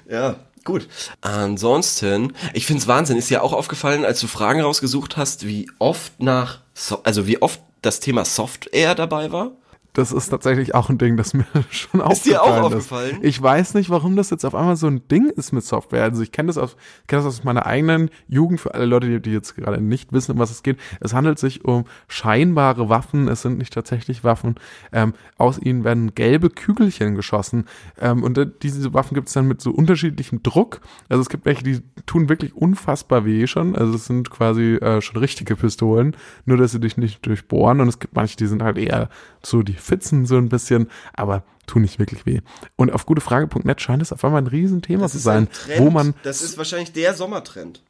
Ja, 0.10 0.36
gut. 0.66 0.88
Ansonsten, 1.22 2.34
ich 2.54 2.66
find's 2.66 2.88
Wahnsinn, 2.88 3.18
ist 3.18 3.30
dir 3.30 3.44
auch 3.44 3.54
aufgefallen, 3.54 4.04
als 4.04 4.20
du 4.20 4.28
Fragen 4.28 4.62
rausgesucht 4.62 5.16
hast, 5.16 5.48
wie 5.48 5.72
oft 5.80 6.22
nach, 6.22 6.60
so 6.74 7.02
also 7.04 7.28
wie 7.28 7.42
oft 7.42 7.62
das 7.82 8.02
Thema 8.02 8.26
Software 8.26 8.96
dabei 8.96 9.32
war? 9.32 9.52
Das 9.96 10.12
ist 10.12 10.28
tatsächlich 10.28 10.76
auch 10.76 10.90
ein 10.90 10.98
Ding, 10.98 11.16
das 11.16 11.34
mir 11.34 11.46
schon 11.70 12.02
Ist 12.02 12.26
dir 12.26 12.42
aufgefallen 12.44 12.64
auch 12.64 12.70
ist. 12.70 12.76
aufgefallen? 12.76 13.18
Ich 13.22 13.42
weiß 13.42 13.76
nicht, 13.76 13.90
warum 13.90 14.18
das 14.18 14.30
jetzt 14.30 14.46
auf 14.46 14.54
einmal 14.54 14.76
so 14.76 14.88
ein 14.88 15.08
Ding 15.08 15.30
ist 15.30 15.54
mit 15.54 15.64
Software. 15.64 16.04
Also 16.04 16.22
ich 16.22 16.34
kenne 16.34 16.48
das 16.48 16.58
aus, 16.58 16.76
ich 17.02 17.08
kenne 17.08 17.24
das 17.24 17.34
aus 17.34 17.44
meiner 17.46 17.66
eigenen 17.66 18.10
Jugend 18.28 18.60
für 18.60 18.74
alle 18.74 18.86
Leute, 18.86 19.08
die, 19.08 19.22
die 19.22 19.32
jetzt 19.32 19.56
gerade 19.56 19.82
nicht 19.82 20.12
wissen, 20.12 20.34
um 20.34 20.38
was 20.38 20.52
es 20.52 20.64
geht. 20.64 20.78
Es 21.00 21.14
handelt 21.14 21.40
sich 21.40 21.64
um 21.64 21.86
scheinbare 22.10 22.90
Waffen. 22.90 23.30
Es 23.30 23.42
sind 23.42 23.58
nicht 23.58 23.74
tatsächlich 23.74 24.26
Waffen. 24.26 24.56
Ähm, 24.92 25.14
aus 25.38 25.58
ihnen 25.60 25.86
werden 25.86 26.14
gelbe 26.14 26.50
Kügelchen 26.50 27.16
geschossen. 27.16 27.64
Ähm, 27.98 28.22
und 28.22 28.38
äh, 28.38 28.48
diese 28.62 28.94
Waffen 28.94 29.16
gibt 29.16 29.30
es 29.30 29.34
dann 29.34 29.48
mit 29.48 29.62
so 29.62 29.72
unterschiedlichem 29.72 30.44
Druck. 30.44 30.82
Also 31.08 31.22
es 31.22 31.30
gibt 31.30 31.46
welche, 31.46 31.64
die 31.64 31.80
tun 32.06 32.28
wirklich 32.28 32.54
unfassbar 32.54 33.24
weh 33.24 33.48
schon. 33.48 33.78
Also 33.78 33.96
es 33.96 34.08
sind 34.08 34.30
quasi 34.30 34.74
äh, 34.76 35.00
schon 35.00 35.16
richtige 35.18 35.56
Pistolen, 35.56 36.18
nur 36.44 36.58
dass 36.58 36.74
sie 36.74 36.82
dich 36.82 36.98
nicht 36.98 37.26
durchbohren. 37.26 37.80
Und 37.80 37.88
es 37.88 38.00
gibt 38.00 38.14
manche, 38.14 38.36
die 38.36 38.48
sind 38.48 38.62
halt 38.62 38.78
eher 38.78 39.08
so 39.42 39.64
die 39.64 39.85
Fitzen 39.86 40.26
so 40.26 40.38
ein 40.38 40.50
bisschen, 40.50 40.90
aber 41.14 41.44
tun 41.68 41.82
nicht 41.84 42.00
wirklich 42.00 42.26
weh. 42.26 42.42
Und 42.76 42.92
auf 42.92 43.06
gutefrage.net 43.06 43.82
scheint 43.82 44.02
es 44.02 44.12
auf 44.14 44.24
einmal 44.24 44.42
ein 44.42 44.48
Riesenthema 44.48 45.08
zu 45.08 45.18
sein, 45.18 45.48
wo 45.78 45.90
man 45.90 46.14
das 46.24 46.42
ist 46.42 46.58
wahrscheinlich 46.58 46.94
der 46.94 47.14
Sommertrend. 47.14 47.82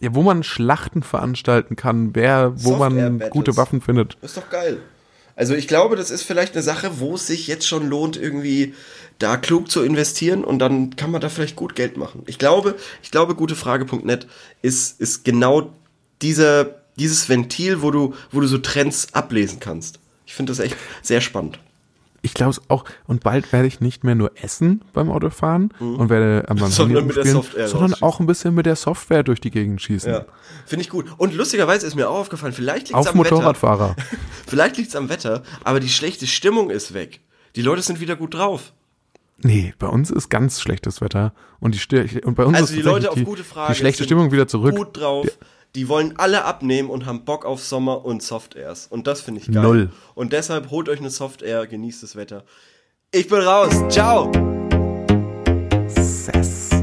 ja, 0.00 0.14
wo 0.14 0.22
man 0.22 0.42
Schlachten 0.42 1.02
veranstalten 1.02 1.76
kann, 1.76 2.14
wer, 2.14 2.52
wo 2.56 2.76
man 2.76 3.20
gute 3.30 3.56
Waffen 3.56 3.80
findet. 3.80 4.16
Ist 4.22 4.36
doch 4.36 4.50
geil. 4.50 4.78
Also 5.36 5.54
ich 5.54 5.66
glaube, 5.66 5.96
das 5.96 6.10
ist 6.10 6.22
vielleicht 6.22 6.54
eine 6.54 6.62
Sache, 6.62 7.00
wo 7.00 7.16
es 7.16 7.26
sich 7.26 7.48
jetzt 7.48 7.66
schon 7.66 7.88
lohnt, 7.88 8.16
irgendwie 8.16 8.74
da 9.18 9.36
klug 9.36 9.68
zu 9.70 9.82
investieren 9.82 10.44
und 10.44 10.60
dann 10.60 10.94
kann 10.94 11.10
man 11.10 11.20
da 11.20 11.28
vielleicht 11.28 11.56
gut 11.56 11.74
Geld 11.74 11.96
machen. 11.96 12.22
Ich 12.26 12.38
glaube, 12.38 12.76
ich 13.02 13.10
glaube, 13.10 13.34
gutefrage.net 13.34 14.28
ist, 14.62 15.00
ist 15.00 15.24
genau 15.24 15.72
dieser, 16.22 16.66
dieses 16.96 17.28
Ventil, 17.28 17.82
wo 17.82 17.90
du, 17.90 18.14
wo 18.30 18.40
du 18.40 18.46
so 18.46 18.58
Trends 18.58 19.12
ablesen 19.12 19.58
kannst. 19.58 19.98
Ich 20.34 20.36
finde 20.36 20.50
das 20.50 20.58
echt 20.58 20.76
sehr 21.00 21.20
spannend. 21.20 21.60
Ich 22.22 22.34
glaube 22.34 22.50
es 22.50 22.60
auch. 22.68 22.84
Und 23.06 23.22
bald 23.22 23.52
werde 23.52 23.68
ich 23.68 23.78
nicht 23.78 24.02
mehr 24.02 24.16
nur 24.16 24.32
essen 24.42 24.82
beim 24.92 25.08
Autofahren 25.08 25.70
und 25.78 26.08
werde 26.10 26.48
am 26.48 26.56
Mhm. 26.56 26.66
Sondern 26.66 27.06
mit 27.06 27.14
der 27.14 27.20
spielen, 27.20 27.34
Software 27.36 27.68
sondern 27.68 28.02
auch 28.02 28.18
ein 28.18 28.26
bisschen 28.26 28.52
mit 28.52 28.66
der 28.66 28.74
Software 28.74 29.22
durch 29.22 29.40
die 29.40 29.52
Gegend 29.52 29.80
schießen. 29.80 30.10
Ja, 30.12 30.24
finde 30.66 30.82
ich 30.82 30.90
gut. 30.90 31.06
Und 31.18 31.34
lustigerweise 31.34 31.86
ist 31.86 31.94
mir 31.94 32.10
auch 32.10 32.18
aufgefallen, 32.18 32.52
vielleicht 32.52 32.88
liegt 32.88 32.98
es 32.98 33.06
am 33.06 33.16
Wetter. 33.20 33.36
Motorradfahrer. 33.36 33.94
Vielleicht 34.48 34.76
liegt 34.76 34.88
es 34.88 34.96
am 34.96 35.08
Wetter, 35.08 35.44
aber 35.62 35.78
die 35.78 35.88
schlechte 35.88 36.26
Stimmung 36.26 36.70
ist 36.70 36.94
weg. 36.94 37.20
Die 37.54 37.62
Leute 37.62 37.82
sind 37.82 38.00
wieder 38.00 38.16
gut 38.16 38.34
drauf. 38.34 38.72
Nee, 39.38 39.72
bei 39.78 39.86
uns 39.86 40.10
ist 40.10 40.30
ganz 40.30 40.60
schlechtes 40.60 41.00
Wetter. 41.00 41.32
Und 41.60 41.76
die 41.76 42.22
und 42.24 42.34
bei 42.34 42.44
uns 42.44 42.56
Also 42.56 42.74
ist 42.74 42.76
die 42.76 42.82
Leute 42.82 43.12
auf 43.12 43.22
gute 43.22 43.44
Frage 43.44 43.72
die 43.72 43.78
schlechte 43.78 44.02
Stimmung 44.02 44.32
wieder 44.32 44.48
zurück. 44.48 44.74
Gut 44.74 44.96
drauf. 44.96 45.26
Die 45.26 45.53
die 45.74 45.88
wollen 45.88 46.14
alle 46.18 46.44
abnehmen 46.44 46.88
und 46.88 47.04
haben 47.04 47.24
Bock 47.24 47.44
auf 47.44 47.62
Sommer 47.62 48.04
und 48.04 48.22
Soft 48.22 48.54
Airs. 48.54 48.86
Und 48.86 49.08
das 49.08 49.20
finde 49.20 49.40
ich 49.40 49.50
geil. 49.50 49.62
Null. 49.62 49.90
Und 50.14 50.32
deshalb 50.32 50.70
holt 50.70 50.88
euch 50.88 51.00
eine 51.00 51.10
Soft 51.10 51.42
Air, 51.42 51.66
genießt 51.66 52.02
das 52.02 52.14
Wetter. 52.14 52.44
Ich 53.10 53.28
bin 53.28 53.40
raus. 53.40 53.74
Ciao. 53.88 54.30
Sess. 55.88 56.73